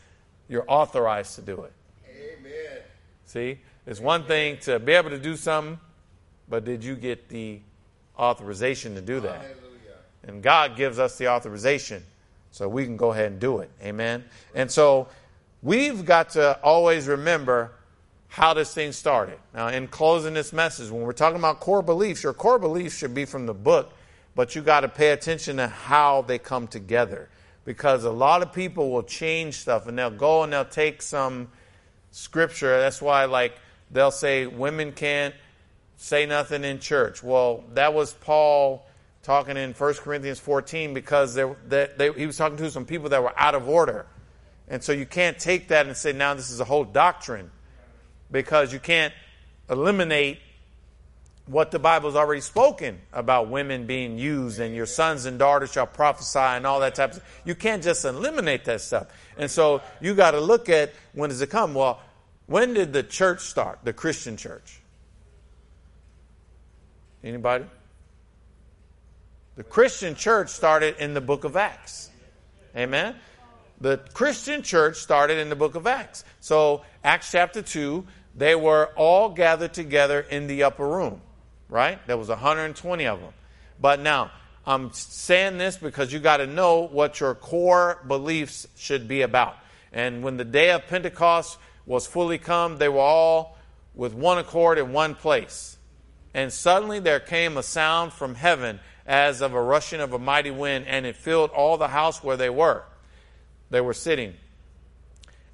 you're 0.47 0.66
authorized 0.68 1.36
to 1.36 1.41
do 1.41 1.64
it. 1.64 1.74
Amen. 2.07 2.82
See? 3.26 3.60
It's 3.86 3.99
one 3.99 4.24
thing 4.24 4.57
to 4.62 4.80
be 4.80 4.93
able 4.93 5.10
to 5.10 5.20
do 5.20 5.36
something, 5.36 5.80
but 6.47 6.64
did 6.64 6.84
you 6.84 6.95
get 6.95 7.28
the 7.28 7.60
authorization 8.18 8.95
to 8.95 9.01
do 9.01 9.20
that? 9.22 9.41
Hallelujah. 9.41 9.97
And 10.24 10.41
God 10.41 10.76
gives 10.76 10.99
us 10.99 11.18
the 11.18 11.30
authorization 11.30 12.03
so 12.51 12.70
we 12.70 12.86
can 12.86 12.97
go 12.97 13.12
ahead 13.12 13.32
and 13.32 13.39
do 13.39 13.60
it. 13.60 13.70
Amen. 13.84 14.24
And 14.55 14.72
so 14.72 15.07
we've 15.62 16.05
got 16.05 16.32
to 16.32 16.60
always 16.62 17.07
remember 17.07 17.72
how 18.28 18.53
this 18.53 18.74
thing 18.74 18.91
started. 18.91 19.39
Now, 19.53 19.70
in 19.70 19.88
closing 19.88 20.34
this 20.34 20.53
message, 20.53 20.91
when 20.91 21.01
we're 21.01 21.14
talking 21.14 21.39
about 21.39 21.60
core 21.60 21.82
beliefs, 21.82 22.24
your 22.24 22.34
core 22.34 22.60
beliefs 22.60 22.97
should 22.97 23.14
be 23.14 23.26
from 23.26 23.45
the 23.47 23.53
book, 23.53 23.91
but 24.36 24.55
you 24.55 24.62
got 24.62 24.82
to 24.82 24.88
pay 24.88 25.12
attention 25.12 25.57
to 25.57 25.68
how 25.68 26.22
they 26.22 26.38
come 26.38 26.68
together 26.68 27.30
because 27.66 28.03
a 28.03 28.12
lot 28.12 28.41
of 28.41 28.53
people 28.53 28.91
will 28.91 29.03
change 29.03 29.55
stuff 29.55 29.88
and 29.88 29.97
they'll 29.97 30.12
go 30.12 30.43
and 30.43 30.53
they'll 30.53 30.64
take 30.64 31.01
some 31.01 31.49
scripture. 32.12 32.80
That's 32.80 33.01
why, 33.01 33.26
like, 33.26 33.55
they'll 33.91 34.12
say 34.12 34.45
women 34.45 34.91
can't 34.91 35.34
say 35.97 36.26
nothing 36.26 36.64
in 36.64 36.80
church. 36.80 37.22
Well, 37.24 37.64
that 37.74 37.93
was 37.93 38.14
Paul 38.14 38.88
talking 39.24 39.57
in 39.57 39.74
1 39.74 39.93
Corinthians 39.95 40.39
14 40.39 40.93
because 40.93 41.36
they, 41.36 42.12
he 42.16 42.26
was 42.26 42.38
talking 42.38 42.57
to 42.57 42.72
some 42.72 42.86
people 42.86 43.10
that 43.10 43.22
were 43.22 43.38
out 43.38 43.55
of 43.55 43.68
order. 43.68 44.05
And 44.70 44.84
so 44.84 44.92
you 44.92 45.06
can't 45.06 45.40
take 45.40 45.70
that 45.70 45.88
and 45.88 45.98
say, 45.98 46.14
now 46.14 46.34
this 46.36 46.52
is 46.52 46.60
a 46.60 46.66
whole 46.66 46.84
doctrine 46.84 47.50
because 48.32 48.72
you 48.72 48.80
can't 48.80 49.14
eliminate 49.70 50.40
what 51.48 51.72
the 51.72 51.80
Bible's 51.80 52.16
already 52.16 52.42
spoken 52.42 53.00
about 53.12 53.50
women 53.50 53.88
being 53.88 54.20
used 54.20 54.60
and 54.60 54.76
your 54.76 54.86
sons 54.86 55.26
and 55.26 55.40
daughters 55.40 55.72
shall 55.72 55.88
prophesy 55.88 56.38
and 56.38 56.68
all 56.68 56.80
that 56.82 56.94
type 56.94 57.10
of 57.10 57.16
stuff. 57.16 57.42
You 57.44 57.56
can't 57.56 57.82
just 57.82 58.06
eliminate 58.06 58.66
that 58.66 58.82
stuff. 58.82 59.08
And 59.36 59.50
so 59.50 59.82
you 60.00 60.14
got 60.14 60.32
to 60.32 60.40
look 60.40 60.70
at 60.70 60.94
when 61.14 61.32
does 61.32 61.42
it 61.42 61.50
come? 61.50 61.74
Well, 61.74 62.00
when 62.46 62.76
did 62.76 62.94
the 62.94 63.02
church 63.02 63.42
start, 63.42 63.80
the 63.84 63.94
Christian 63.94 64.38
church? 64.38 64.80
Anybody? 67.24 67.66
The 69.56 69.64
Christian 69.64 70.14
church 70.14 70.50
started 70.50 70.98
in 71.00 71.16
the 71.16 71.22
book 71.22 71.44
of 71.44 71.58
Acts. 71.58 72.12
Amen? 72.76 73.16
The 73.82 73.98
Christian 74.14 74.62
church 74.62 74.98
started 74.98 75.38
in 75.38 75.50
the 75.50 75.56
book 75.56 75.76
of 75.76 75.88
Acts. 75.88 76.26
So, 76.40 76.84
Acts 77.04 77.32
chapter 77.32 77.62
2, 77.62 78.06
they 78.36 78.56
were 78.56 78.92
all 78.96 79.30
gathered 79.30 79.74
together 79.74 80.20
in 80.20 80.48
the 80.48 80.64
upper 80.64 80.88
room 80.88 81.22
right? 81.70 82.06
There 82.08 82.18
was 82.18 82.30
120 82.30 83.06
of 83.06 83.22
them. 83.22 83.34
But 83.80 84.02
now, 84.02 84.32
I'm 84.66 84.92
saying 84.92 85.58
this 85.58 85.78
because 85.78 86.12
you 86.12 86.20
got 86.20 86.38
to 86.38 86.48
know 86.48 86.88
what 86.88 87.20
your 87.20 87.36
core 87.36 88.00
beliefs 88.08 88.68
should 88.76 89.08
be 89.08 89.22
about. 89.22 89.56
And 89.94 90.24
when 90.24 90.38
the 90.38 90.44
day 90.44 90.72
of 90.72 90.88
Pentecost 90.88 91.58
was 91.86 92.06
fully 92.06 92.38
come, 92.38 92.78
they 92.78 92.90
were 92.90 93.00
all 93.00 93.58
with 93.96 94.14
one 94.14 94.38
accord 94.38 94.78
in 94.78 94.92
one 94.92 95.16
place. 95.16 95.78
And 96.34 96.52
suddenly 96.52 97.00
there 97.00 97.20
came 97.20 97.58
a 97.58 97.64
sound 97.64 98.14
from 98.14 98.36
heaven 98.36 98.80
as 99.06 99.42
of 99.42 99.54
a 99.54 99.62
rushing 99.62 100.02
of 100.02 100.14
a 100.14 100.20
mighty 100.20 100.52
wind, 100.52 100.86
and 100.88 101.06
it 101.06 101.16
filled 101.16 101.50
all 101.52 101.78
the 101.78 101.88
house 101.88 102.24
where 102.24 102.38
they 102.38 102.50
were. 102.50 102.84
They 103.70 103.82
were 103.82 103.94
sitting. 103.94 104.34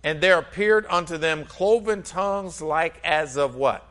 And 0.03 0.21
there 0.21 0.37
appeared 0.37 0.85
unto 0.89 1.17
them 1.17 1.45
cloven 1.45 2.03
tongues 2.03 2.61
like 2.61 2.99
as 3.03 3.37
of 3.37 3.55
what? 3.55 3.85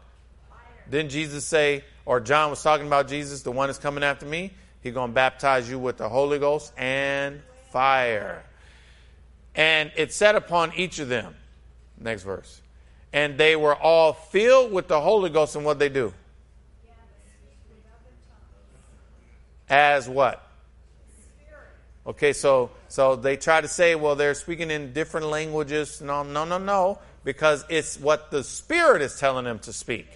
Didn't 0.91 1.11
Jesus 1.11 1.45
say, 1.45 1.85
or 2.07 2.20
John 2.20 2.51
was 2.51 2.62
talking 2.62 2.87
about 2.87 3.09
Jesus, 3.09 3.43
the 3.43 3.51
one 3.51 3.68
that's 3.68 3.79
coming 3.79 4.05
after 4.05 4.27
me, 4.27 4.53
he's 4.83 4.95
going 4.95 5.11
to 5.11 5.14
baptize 5.14 5.68
you 5.68 5.79
with 5.79 5.97
the 5.97 6.09
Holy 6.09 6.39
Ghost 6.39 6.72
and 6.77 7.43
fire. 7.70 8.45
And 9.55 9.91
it 9.97 10.12
set 10.12 10.35
upon 10.35 10.72
each 10.75 10.99
of 10.99 11.09
them. 11.09 11.35
Next 11.99 12.22
verse. 12.22 12.61
And 13.12 13.39
they 13.39 13.57
were 13.57 13.75
all 13.75 14.12
filled 14.12 14.72
with 14.72 14.89
the 14.89 15.01
Holy 15.01 15.31
Ghost, 15.31 15.57
and 15.57 15.64
what 15.64 15.79
they 15.79 15.89
do? 15.89 16.12
As 19.68 20.09
what? 20.09 20.47
Okay, 22.07 22.34
so 22.34 22.70
so 22.88 23.16
they 23.16 23.36
try 23.36 23.61
to 23.61 23.68
say, 23.68 23.94
well, 23.94 24.14
they're 24.14 24.34
speaking 24.34 24.70
in 24.70 24.92
different 24.92 25.28
languages. 25.28 26.02
No, 26.02 26.22
no, 26.22 26.44
no, 26.44 26.59
no, 26.59 26.98
because 27.24 27.64
it's 27.68 27.98
what 27.98 28.30
the 28.30 28.44
Spirit 28.44 29.00
is 29.00 29.18
telling 29.18 29.44
them 29.44 29.59
to 29.61 29.72
speak. 29.72 30.07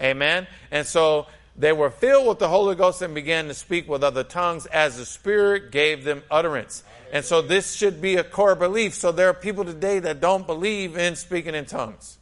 Amen. 0.00 0.46
And 0.70 0.86
so 0.86 1.26
they 1.56 1.72
were 1.72 1.90
filled 1.90 2.28
with 2.28 2.38
the 2.38 2.48
Holy 2.48 2.76
Ghost 2.76 3.02
and 3.02 3.14
began 3.14 3.48
to 3.48 3.54
speak 3.54 3.88
with 3.88 4.04
other 4.04 4.24
tongues 4.24 4.66
as 4.66 4.96
the 4.96 5.04
Spirit 5.04 5.70
gave 5.70 6.04
them 6.04 6.22
utterance. 6.30 6.82
And 7.12 7.24
so 7.24 7.42
this 7.42 7.74
should 7.74 8.00
be 8.00 8.16
a 8.16 8.24
core 8.24 8.54
belief. 8.54 8.94
So 8.94 9.12
there 9.12 9.28
are 9.28 9.34
people 9.34 9.64
today 9.64 9.98
that 9.98 10.20
don't 10.20 10.46
believe 10.46 10.96
in 10.96 11.16
speaking 11.16 11.54
in 11.54 11.64
tongues. 11.64 12.18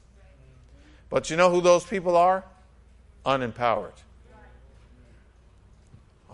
But 1.11 1.31
you 1.31 1.37
know 1.37 1.51
who 1.51 1.61
those 1.61 1.85
people 1.85 2.17
are? 2.17 2.45
Unempowered. 3.25 3.93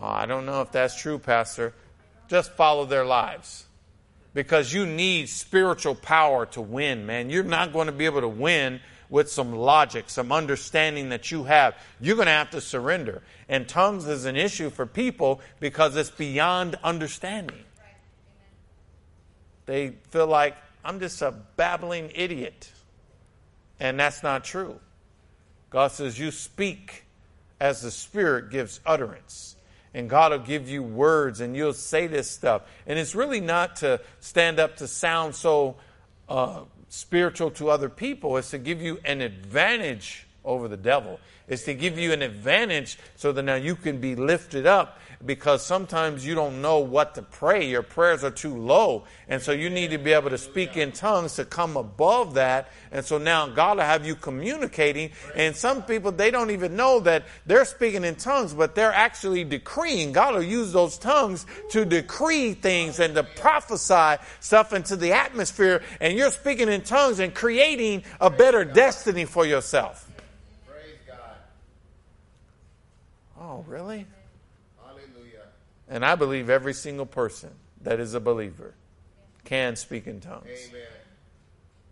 Oh, 0.00 0.06
I 0.06 0.26
don't 0.26 0.46
know 0.46 0.62
if 0.62 0.72
that's 0.72 1.00
true, 1.00 1.18
Pastor. 1.18 1.74
Just 2.32 2.52
follow 2.52 2.86
their 2.86 3.04
lives. 3.04 3.66
Because 4.32 4.72
you 4.72 4.86
need 4.86 5.28
spiritual 5.28 5.94
power 5.94 6.46
to 6.46 6.62
win, 6.62 7.04
man. 7.04 7.28
You're 7.28 7.44
not 7.44 7.74
going 7.74 7.88
to 7.88 7.92
be 7.92 8.06
able 8.06 8.22
to 8.22 8.28
win 8.28 8.80
with 9.10 9.30
some 9.30 9.52
logic, 9.52 10.08
some 10.08 10.32
understanding 10.32 11.10
that 11.10 11.30
you 11.30 11.44
have, 11.44 11.76
you're 12.00 12.16
going 12.16 12.24
to 12.24 12.32
have 12.32 12.48
to 12.52 12.62
surrender. 12.62 13.20
And 13.50 13.68
tongues 13.68 14.08
is 14.08 14.24
an 14.24 14.36
issue 14.36 14.70
for 14.70 14.86
people 14.86 15.42
because 15.60 15.94
it's 15.94 16.08
beyond 16.08 16.76
understanding. 16.82 17.64
They 19.66 19.90
feel 20.08 20.26
like, 20.26 20.56
I'm 20.82 21.00
just 21.00 21.20
a 21.20 21.32
babbling 21.32 22.12
idiot. 22.14 22.72
And 23.78 24.00
that's 24.00 24.22
not 24.22 24.42
true. 24.42 24.80
God 25.68 25.92
says, 25.92 26.18
You 26.18 26.30
speak 26.30 27.04
as 27.60 27.82
the 27.82 27.90
Spirit 27.90 28.50
gives 28.50 28.80
utterance. 28.86 29.51
And 29.95 30.09
God 30.09 30.32
will 30.32 30.38
give 30.38 30.68
you 30.68 30.82
words 30.82 31.40
and 31.40 31.55
you'll 31.55 31.74
say 31.74 32.07
this 32.07 32.30
stuff. 32.30 32.62
And 32.86 32.99
it's 32.99 33.14
really 33.14 33.40
not 33.40 33.76
to 33.76 34.01
stand 34.20 34.59
up 34.59 34.76
to 34.76 34.88
sound 34.88 35.34
so 35.34 35.76
uh, 36.28 36.61
spiritual 36.88 37.51
to 37.51 37.70
other 37.70 37.88
people 37.88 38.36
it's 38.36 38.51
to 38.51 38.59
give 38.59 38.82
you 38.82 38.99
an 39.05 39.20
advantage 39.20 40.26
over 40.45 40.68
the 40.68 40.76
devil. 40.76 41.20
It's 41.49 41.64
to 41.64 41.74
give 41.74 41.99
you 41.99 42.12
an 42.12 42.22
advantage 42.22 42.99
so 43.16 43.32
that 43.32 43.43
now 43.43 43.55
you 43.55 43.76
can 43.76 43.99
be 44.01 44.16
lifted 44.16 44.66
up 44.66 44.99
because 45.24 45.64
sometimes 45.64 46.26
you 46.26 46.34
don't 46.34 46.60
know 46.60 46.80
what 46.80 47.14
to 47.14 47.22
pray. 47.22 47.68
Your 47.68 47.82
prayers 47.82 48.24
are 48.24 48.30
too 48.30 48.56
low. 48.56 49.04
And 49.28 49.40
so 49.40 49.52
you 49.52 49.70
need 49.70 49.90
to 49.90 49.98
be 49.98 50.12
able 50.12 50.30
to 50.30 50.38
speak 50.38 50.76
in 50.76 50.92
tongues 50.92 51.36
to 51.36 51.44
come 51.44 51.76
above 51.76 52.34
that. 52.34 52.70
And 52.90 53.04
so 53.04 53.18
now 53.18 53.46
God 53.46 53.76
will 53.76 53.84
have 53.84 54.06
you 54.06 54.14
communicating. 54.14 55.10
And 55.36 55.54
some 55.54 55.82
people, 55.82 56.12
they 56.12 56.30
don't 56.30 56.50
even 56.50 56.76
know 56.76 57.00
that 57.00 57.24
they're 57.46 57.64
speaking 57.64 58.04
in 58.04 58.16
tongues, 58.16 58.52
but 58.52 58.74
they're 58.74 58.92
actually 58.92 59.44
decreeing. 59.44 60.12
God 60.12 60.34
will 60.34 60.42
use 60.42 60.72
those 60.72 60.98
tongues 60.98 61.46
to 61.70 61.84
decree 61.84 62.54
things 62.54 62.98
and 62.98 63.14
to 63.14 63.22
prophesy 63.22 64.22
stuff 64.40 64.72
into 64.72 64.96
the 64.96 65.12
atmosphere. 65.12 65.82
And 66.00 66.18
you're 66.18 66.30
speaking 66.30 66.68
in 66.68 66.82
tongues 66.82 67.20
and 67.20 67.32
creating 67.34 68.02
a 68.20 68.30
better 68.30 68.64
destiny 68.64 69.24
for 69.24 69.46
yourself. 69.46 70.08
Oh, 73.40 73.64
really? 73.66 74.06
And 75.88 76.05
I 76.07 76.14
believe 76.14 76.48
every 76.48 76.72
single 76.72 77.05
person 77.05 77.50
that 77.82 78.00
is 78.00 78.14
a 78.14 78.20
believer 78.20 78.74
can 79.44 79.76
speak 79.76 80.07
in 80.07 80.20
tongues. 80.20 80.46
Amen. 80.70 80.82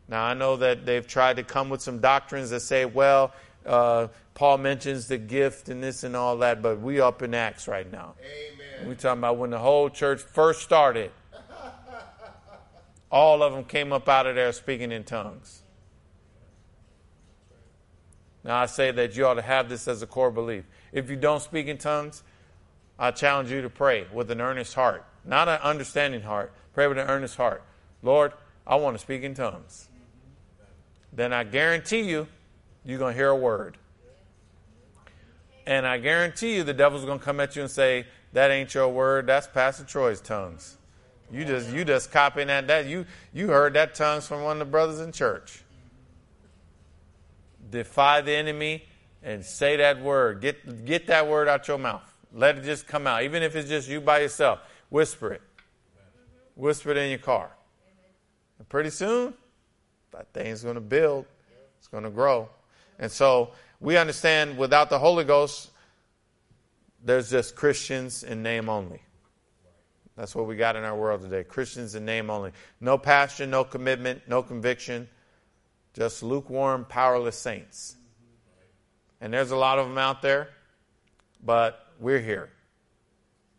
Now, 0.09 0.25
I 0.25 0.35
know 0.35 0.57
that 0.57 0.87
they've 0.87 1.07
tried 1.07 1.37
to 1.37 1.43
come 1.43 1.69
with 1.69 1.83
some 1.83 2.01
doctrines 2.01 2.51
that 2.51 2.61
say, 2.61 2.85
well, 2.85 3.33
uh, 3.67 4.09
Paul 4.35 4.59
mentions 4.59 5.07
the 5.07 5.19
gift 5.19 5.69
and 5.69 5.83
this 5.83 6.03
and 6.03 6.17
all 6.17 6.39
that, 6.39 6.63
but 6.63 6.81
we 6.81 7.01
up 7.01 7.23
in 7.23 7.35
Acts 7.35 7.69
right 7.69 7.91
now. 7.91 8.15
Amen. 8.21 8.89
We're 8.89 8.95
talking 8.95 9.21
about 9.21 9.37
when 9.37 9.51
the 9.51 9.59
whole 9.59 9.91
church 9.91 10.21
first 10.21 10.63
started. 10.63 11.13
all 13.11 13.43
of 13.43 13.53
them 13.53 13.65
came 13.65 13.93
up 13.93 14.09
out 14.09 14.27
of 14.27 14.35
there 14.35 14.53
speaking 14.53 14.93
in 14.93 15.05
tongues. 15.05 15.63
Now, 18.43 18.57
I 18.57 18.67
say 18.67 18.91
that 18.93 19.15
you 19.15 19.27
ought 19.27 19.35
to 19.35 19.43
have 19.43 19.69
this 19.69 19.87
as 19.87 20.01
a 20.01 20.07
core 20.07 20.31
belief. 20.31 20.65
If 20.93 21.11
you 21.11 21.17
don't 21.17 21.43
speak 21.43 21.67
in 21.67 21.77
tongues, 21.77 22.23
I 23.01 23.11
challenge 23.13 23.51
you 23.51 23.63
to 23.63 23.71
pray 23.71 24.07
with 24.13 24.31
an 24.31 24.43
earnest 24.43 24.75
heart, 24.75 25.07
not 25.25 25.49
an 25.49 25.59
understanding 25.63 26.21
heart. 26.21 26.53
Pray 26.75 26.87
with 26.87 26.99
an 26.99 27.09
earnest 27.09 27.35
heart. 27.37 27.63
Lord, 28.03 28.35
I 28.67 28.77
want 28.77 28.95
to 28.95 29.03
speak 29.03 29.23
in 29.23 29.33
tongues. 29.35 29.89
Then 31.11 31.33
I 31.33 31.45
guarantee 31.45 32.03
you, 32.03 32.29
you're 32.85 32.99
going 32.99 33.15
to 33.15 33.19
hear 33.19 33.31
a 33.31 33.37
word. 33.37 33.79
And 35.67 35.87
I 35.87 35.97
guarantee 35.97 36.57
you, 36.57 36.63
the 36.63 36.75
devil's 36.75 37.07
going 37.07 37.19
to 37.19 37.25
come 37.25 37.41
at 37.41 37.57
you 37.57 37.63
and 37.63 37.71
say, 37.71 38.07
"That 38.35 38.51
ain't 38.51 38.75
your 38.75 38.89
word. 38.89 39.27
That's 39.27 39.47
Pastor 39.47 39.85
Troy's 39.85 40.21
tongues. 40.21 40.77
You 41.31 41.45
just 41.45 41.71
you 41.71 41.85
just 41.85 42.11
copying 42.11 42.49
that. 42.49 42.67
That 42.67 42.87
you 42.87 43.07
you 43.33 43.49
heard 43.49 43.75
that 43.75 43.95
tongues 43.95 44.27
from 44.27 44.43
one 44.43 44.61
of 44.61 44.67
the 44.67 44.71
brothers 44.71 45.01
in 45.01 45.13
church. 45.13 45.63
Defy 47.71 48.21
the 48.21 48.33
enemy 48.33 48.85
and 49.23 49.45
say 49.45 49.77
that 49.77 50.01
word. 50.03 50.41
Get 50.41 50.85
get 50.85 51.07
that 51.07 51.29
word 51.29 51.49
out 51.49 51.69
your 51.69 51.79
mouth. 51.79 52.10
Let 52.33 52.59
it 52.59 52.65
just 52.65 52.87
come 52.87 53.07
out. 53.07 53.23
Even 53.23 53.43
if 53.43 53.57
it's 53.57 53.69
just 53.69 53.89
you 53.89 54.01
by 54.01 54.21
yourself, 54.21 54.61
whisper 54.89 55.33
it. 55.33 55.43
Whisper 56.55 56.91
it 56.91 56.97
in 56.97 57.11
your 57.11 57.19
car. 57.19 57.51
And 58.59 58.69
pretty 58.69 58.91
soon, 58.91 59.35
that 60.13 60.33
thing's 60.33 60.63
going 60.63 60.75
to 60.75 60.81
build, 60.81 61.25
it's 61.79 61.89
going 61.89 62.05
to 62.05 62.11
grow. 62.11 62.49
And 62.99 63.11
so 63.11 63.53
we 63.81 63.97
understand 63.97 64.59
without 64.59 64.91
the 64.91 64.99
Holy 64.99 65.25
Ghost, 65.25 65.71
there's 67.03 67.31
just 67.31 67.57
Christians 67.57 68.23
in 68.23 68.43
name 68.43 68.69
only. 68.69 69.01
That's 70.17 70.35
what 70.35 70.47
we 70.47 70.57
got 70.57 70.77
in 70.77 70.85
our 70.85 70.97
world 70.97 71.23
today. 71.23 71.45
Christians 71.45 71.95
in 71.95 72.05
name 72.05 72.29
only. 72.29 72.53
No 72.81 72.99
passion, 72.99 73.49
no 73.49 73.65
commitment, 73.65 74.23
no 74.29 74.43
conviction. 74.43 75.09
Just 75.95 76.23
lukewarm, 76.23 76.85
powerless 76.85 77.37
saints. 77.37 77.97
And 79.23 79.33
there's 79.33 79.51
a 79.51 79.57
lot 79.57 79.79
of 79.79 79.89
them 79.89 79.97
out 79.97 80.21
there, 80.21 80.51
but 81.43 81.90
we're 82.01 82.21
here. 82.21 82.51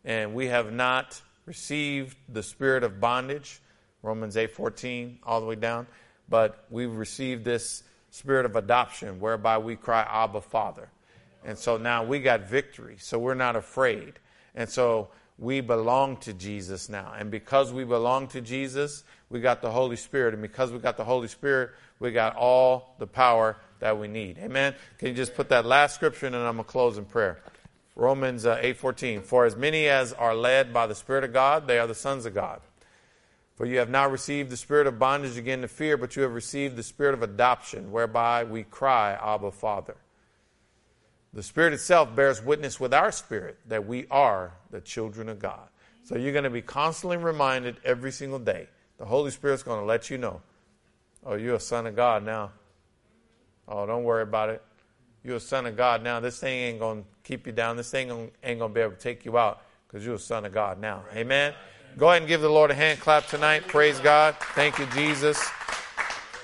and 0.04 0.34
we 0.34 0.48
have 0.48 0.72
not 0.72 1.22
received 1.46 2.16
the 2.28 2.42
spirit 2.42 2.82
of 2.82 3.00
bondage, 3.00 3.60
Romans 4.02 4.36
8:14 4.36 5.20
all 5.22 5.40
the 5.40 5.46
way 5.46 5.54
down, 5.54 5.86
but 6.28 6.66
we've 6.70 6.92
received 6.92 7.44
this 7.44 7.84
spirit 8.10 8.44
of 8.44 8.56
adoption 8.56 9.20
whereby 9.20 9.58
we 9.58 9.76
cry 9.76 10.02
Abba 10.02 10.40
Father. 10.40 10.88
And 11.44 11.56
so 11.58 11.76
now 11.76 12.04
we 12.04 12.20
got 12.20 12.42
victory. 12.48 12.96
So 12.98 13.18
we're 13.18 13.34
not 13.34 13.56
afraid. 13.56 14.14
And 14.54 14.68
so 14.68 15.08
we 15.38 15.60
belong 15.60 16.18
to 16.18 16.32
Jesus 16.32 16.88
now. 16.88 17.14
And 17.18 17.30
because 17.30 17.72
we 17.72 17.84
belong 17.84 18.28
to 18.28 18.40
Jesus, 18.40 19.04
we 19.30 19.40
got 19.40 19.62
the 19.62 19.70
Holy 19.70 19.96
Spirit. 19.96 20.34
And 20.34 20.42
because 20.42 20.70
we 20.70 20.78
got 20.78 20.96
the 20.96 21.04
Holy 21.04 21.28
Spirit, 21.28 21.70
we 21.98 22.12
got 22.12 22.36
all 22.36 22.94
the 22.98 23.06
power 23.06 23.56
that 23.80 23.98
we 23.98 24.06
need. 24.08 24.38
Amen. 24.38 24.74
Can 24.98 25.08
you 25.08 25.14
just 25.14 25.34
put 25.34 25.48
that 25.48 25.64
last 25.64 25.94
scripture 25.94 26.26
in 26.26 26.34
and 26.34 26.44
I'm 26.44 26.56
going 26.56 26.64
to 26.64 26.70
close 26.70 26.98
in 26.98 27.04
prayer. 27.04 27.40
Romans 27.94 28.46
uh, 28.46 28.56
8:14 28.58 29.22
For 29.22 29.44
as 29.44 29.56
many 29.56 29.88
as 29.88 30.12
are 30.12 30.34
led 30.34 30.72
by 30.72 30.86
the 30.86 30.94
spirit 30.94 31.24
of 31.24 31.32
God 31.32 31.66
they 31.66 31.78
are 31.78 31.86
the 31.86 31.94
sons 31.94 32.26
of 32.26 32.34
God. 32.34 32.60
For 33.54 33.66
you 33.66 33.78
have 33.78 33.90
not 33.90 34.10
received 34.10 34.50
the 34.50 34.56
spirit 34.56 34.86
of 34.86 34.98
bondage 34.98 35.36
again 35.36 35.60
to 35.60 35.68
fear 35.68 35.96
but 35.96 36.16
you 36.16 36.22
have 36.22 36.34
received 36.34 36.76
the 36.76 36.82
spirit 36.82 37.14
of 37.14 37.22
adoption 37.22 37.92
whereby 37.92 38.44
we 38.44 38.62
cry 38.62 39.12
Abba 39.12 39.52
Father. 39.52 39.96
The 41.34 41.42
spirit 41.42 41.72
itself 41.72 42.14
bears 42.14 42.42
witness 42.42 42.78
with 42.78 42.92
our 42.92 43.12
spirit 43.12 43.58
that 43.68 43.86
we 43.86 44.06
are 44.10 44.52
the 44.70 44.80
children 44.80 45.28
of 45.28 45.38
God. 45.38 45.68
So 46.04 46.16
you're 46.16 46.32
going 46.32 46.44
to 46.44 46.50
be 46.50 46.62
constantly 46.62 47.16
reminded 47.16 47.76
every 47.84 48.12
single 48.12 48.38
day. 48.38 48.68
The 48.98 49.04
Holy 49.06 49.30
Spirit's 49.30 49.62
going 49.62 49.80
to 49.80 49.86
let 49.86 50.10
you 50.10 50.18
know, 50.18 50.42
"Oh, 51.24 51.34
you're 51.34 51.54
a 51.54 51.60
son 51.60 51.86
of 51.86 51.96
God 51.96 52.24
now." 52.24 52.52
Oh, 53.68 53.86
don't 53.86 54.04
worry 54.04 54.22
about 54.22 54.50
it. 54.50 54.62
You're 55.24 55.36
a 55.36 55.40
son 55.40 55.66
of 55.66 55.76
God 55.76 56.02
now. 56.02 56.20
This 56.20 56.40
thing 56.40 56.58
ain't 56.58 56.78
going 56.78 57.02
to 57.02 57.08
keep 57.22 57.46
you 57.46 57.52
down. 57.52 57.76
This 57.76 57.90
thing 57.90 58.10
ain't 58.42 58.58
going 58.58 58.70
to 58.70 58.74
be 58.74 58.80
able 58.80 58.92
to 58.92 58.98
take 58.98 59.24
you 59.24 59.38
out 59.38 59.62
because 59.86 60.04
you're 60.04 60.16
a 60.16 60.18
son 60.18 60.44
of 60.44 60.52
God 60.52 60.80
now. 60.80 61.04
Amen. 61.14 61.54
Go 61.96 62.08
ahead 62.08 62.22
and 62.22 62.28
give 62.28 62.40
the 62.40 62.48
Lord 62.48 62.70
a 62.70 62.74
hand 62.74 63.00
clap 63.00 63.26
tonight. 63.26 63.68
Praise 63.68 64.00
God. 64.00 64.34
Thank 64.54 64.78
you, 64.78 64.86
Jesus. 64.94 65.42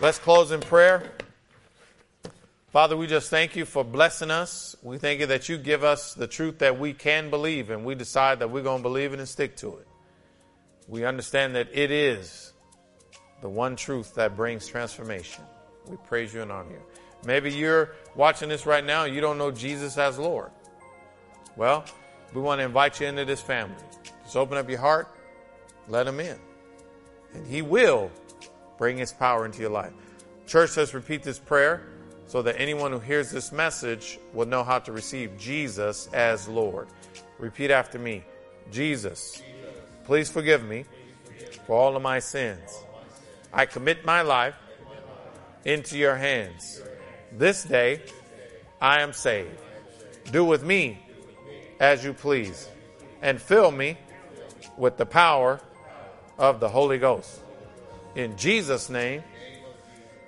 Let's 0.01 0.19
close 0.19 0.53
in 0.53 0.61
prayer. 0.61 1.11
Father, 2.71 2.97
we 2.97 3.07
just 3.07 3.31
thank 3.31 3.57
you 3.57 3.65
for 3.65 3.83
blessing 3.83 4.31
us. 4.31 4.77
We 4.83 4.99
thank 4.99 5.21
you 5.21 5.27
that 5.27 5.49
you 5.49 5.57
give 5.57 5.83
us 5.83 6.13
the 6.13 6.27
truth 6.27 6.59
that 6.59 6.79
we 6.79 6.93
can 6.93 7.31
believe, 7.31 7.71
and 7.71 7.85
we 7.85 7.95
decide 7.95 8.41
that 8.41 8.51
we're 8.51 8.63
going 8.63 8.81
to 8.81 8.83
believe 8.83 9.15
it 9.15 9.19
and 9.19 9.29
stick 9.29 9.57
to 9.57 9.79
it. 9.79 9.89
We 10.87 11.05
understand 11.05 11.57
that 11.57 11.69
it 11.73 11.91
is 11.91 12.53
the 13.41 13.49
one 13.49 13.75
truth 13.75 14.15
that 14.17 14.37
brings 14.37 14.67
transformation. 14.67 15.45
We 15.87 15.97
praise 15.97 16.35
you 16.35 16.43
and 16.43 16.53
honor 16.53 16.73
you. 16.73 16.83
Maybe 17.25 17.53
you're 17.53 17.95
watching 18.15 18.49
this 18.49 18.67
right 18.67 18.85
now 18.85 19.05
and 19.05 19.15
you 19.15 19.21
don't 19.21 19.39
know 19.39 19.51
Jesus 19.51 19.99
as 19.99 20.19
Lord. 20.19 20.51
Well, 21.57 21.85
we 22.35 22.41
want 22.41 22.61
to 22.61 22.65
invite 22.65 23.01
you 23.01 23.07
into 23.07 23.25
this 23.25 23.41
family. 23.41 23.75
Just 24.23 24.37
open 24.37 24.59
up 24.59 24.69
your 24.69 24.79
heart, 24.79 25.09
let 25.89 26.07
him 26.07 26.21
in. 26.21 26.39
And 27.35 27.47
he 27.47 27.63
will 27.63 28.11
bring 28.77 28.97
his 28.97 29.13
power 29.13 29.45
into 29.45 29.61
your 29.61 29.71
life. 29.71 29.93
Church, 30.47 30.77
let's 30.77 30.95
repeat 30.95 31.23
this 31.23 31.39
prayer 31.39 31.87
so 32.27 32.43
that 32.43 32.61
anyone 32.61 32.93
who 32.93 32.99
hears 32.99 33.31
this 33.31 33.53
message 33.53 34.19
will 34.33 34.47
know 34.47 34.63
how 34.63 34.79
to 34.79 34.93
receive 34.93 35.37
Jesus 35.39 36.09
as 36.13 36.47
Lord. 36.47 36.89
Repeat 37.39 37.71
after 37.71 37.99
me 37.99 38.25
Jesus, 38.71 39.43
please 40.05 40.31
forgive 40.31 40.63
me 40.63 40.85
for 41.67 41.77
all 41.77 41.97
of 41.97 42.03
my 42.03 42.19
sins. 42.19 42.85
I 43.53 43.65
commit 43.65 44.05
my 44.05 44.23
life 44.23 44.55
into 45.65 45.97
your 45.97 46.17
hands. 46.17 46.83
This 47.39 47.63
day 47.63 48.03
I 48.81 49.01
am 49.03 49.13
saved. 49.13 49.61
Do 50.33 50.45
with 50.45 50.65
me 50.65 50.99
as 51.79 52.05
you 52.05 52.13
please 52.13 52.69
and 53.23 53.41
fill 53.41 53.71
me 53.71 53.97
with 54.77 54.97
the 54.97 55.07
power 55.07 55.61
of 56.37 56.59
the 56.59 56.69
Holy 56.69 56.99
Ghost. 56.99 57.41
In 58.17 58.37
Jesus' 58.37 58.91
name, 58.91 59.23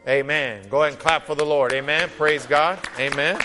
amen. 0.07 0.69
Go 0.71 0.83
ahead 0.83 0.93
and 0.93 1.03
clap 1.03 1.27
for 1.27 1.35
the 1.35 1.45
Lord. 1.45 1.73
Amen. 1.73 2.09
Praise 2.17 2.47
God. 2.47 2.79
Amen. 3.01 3.41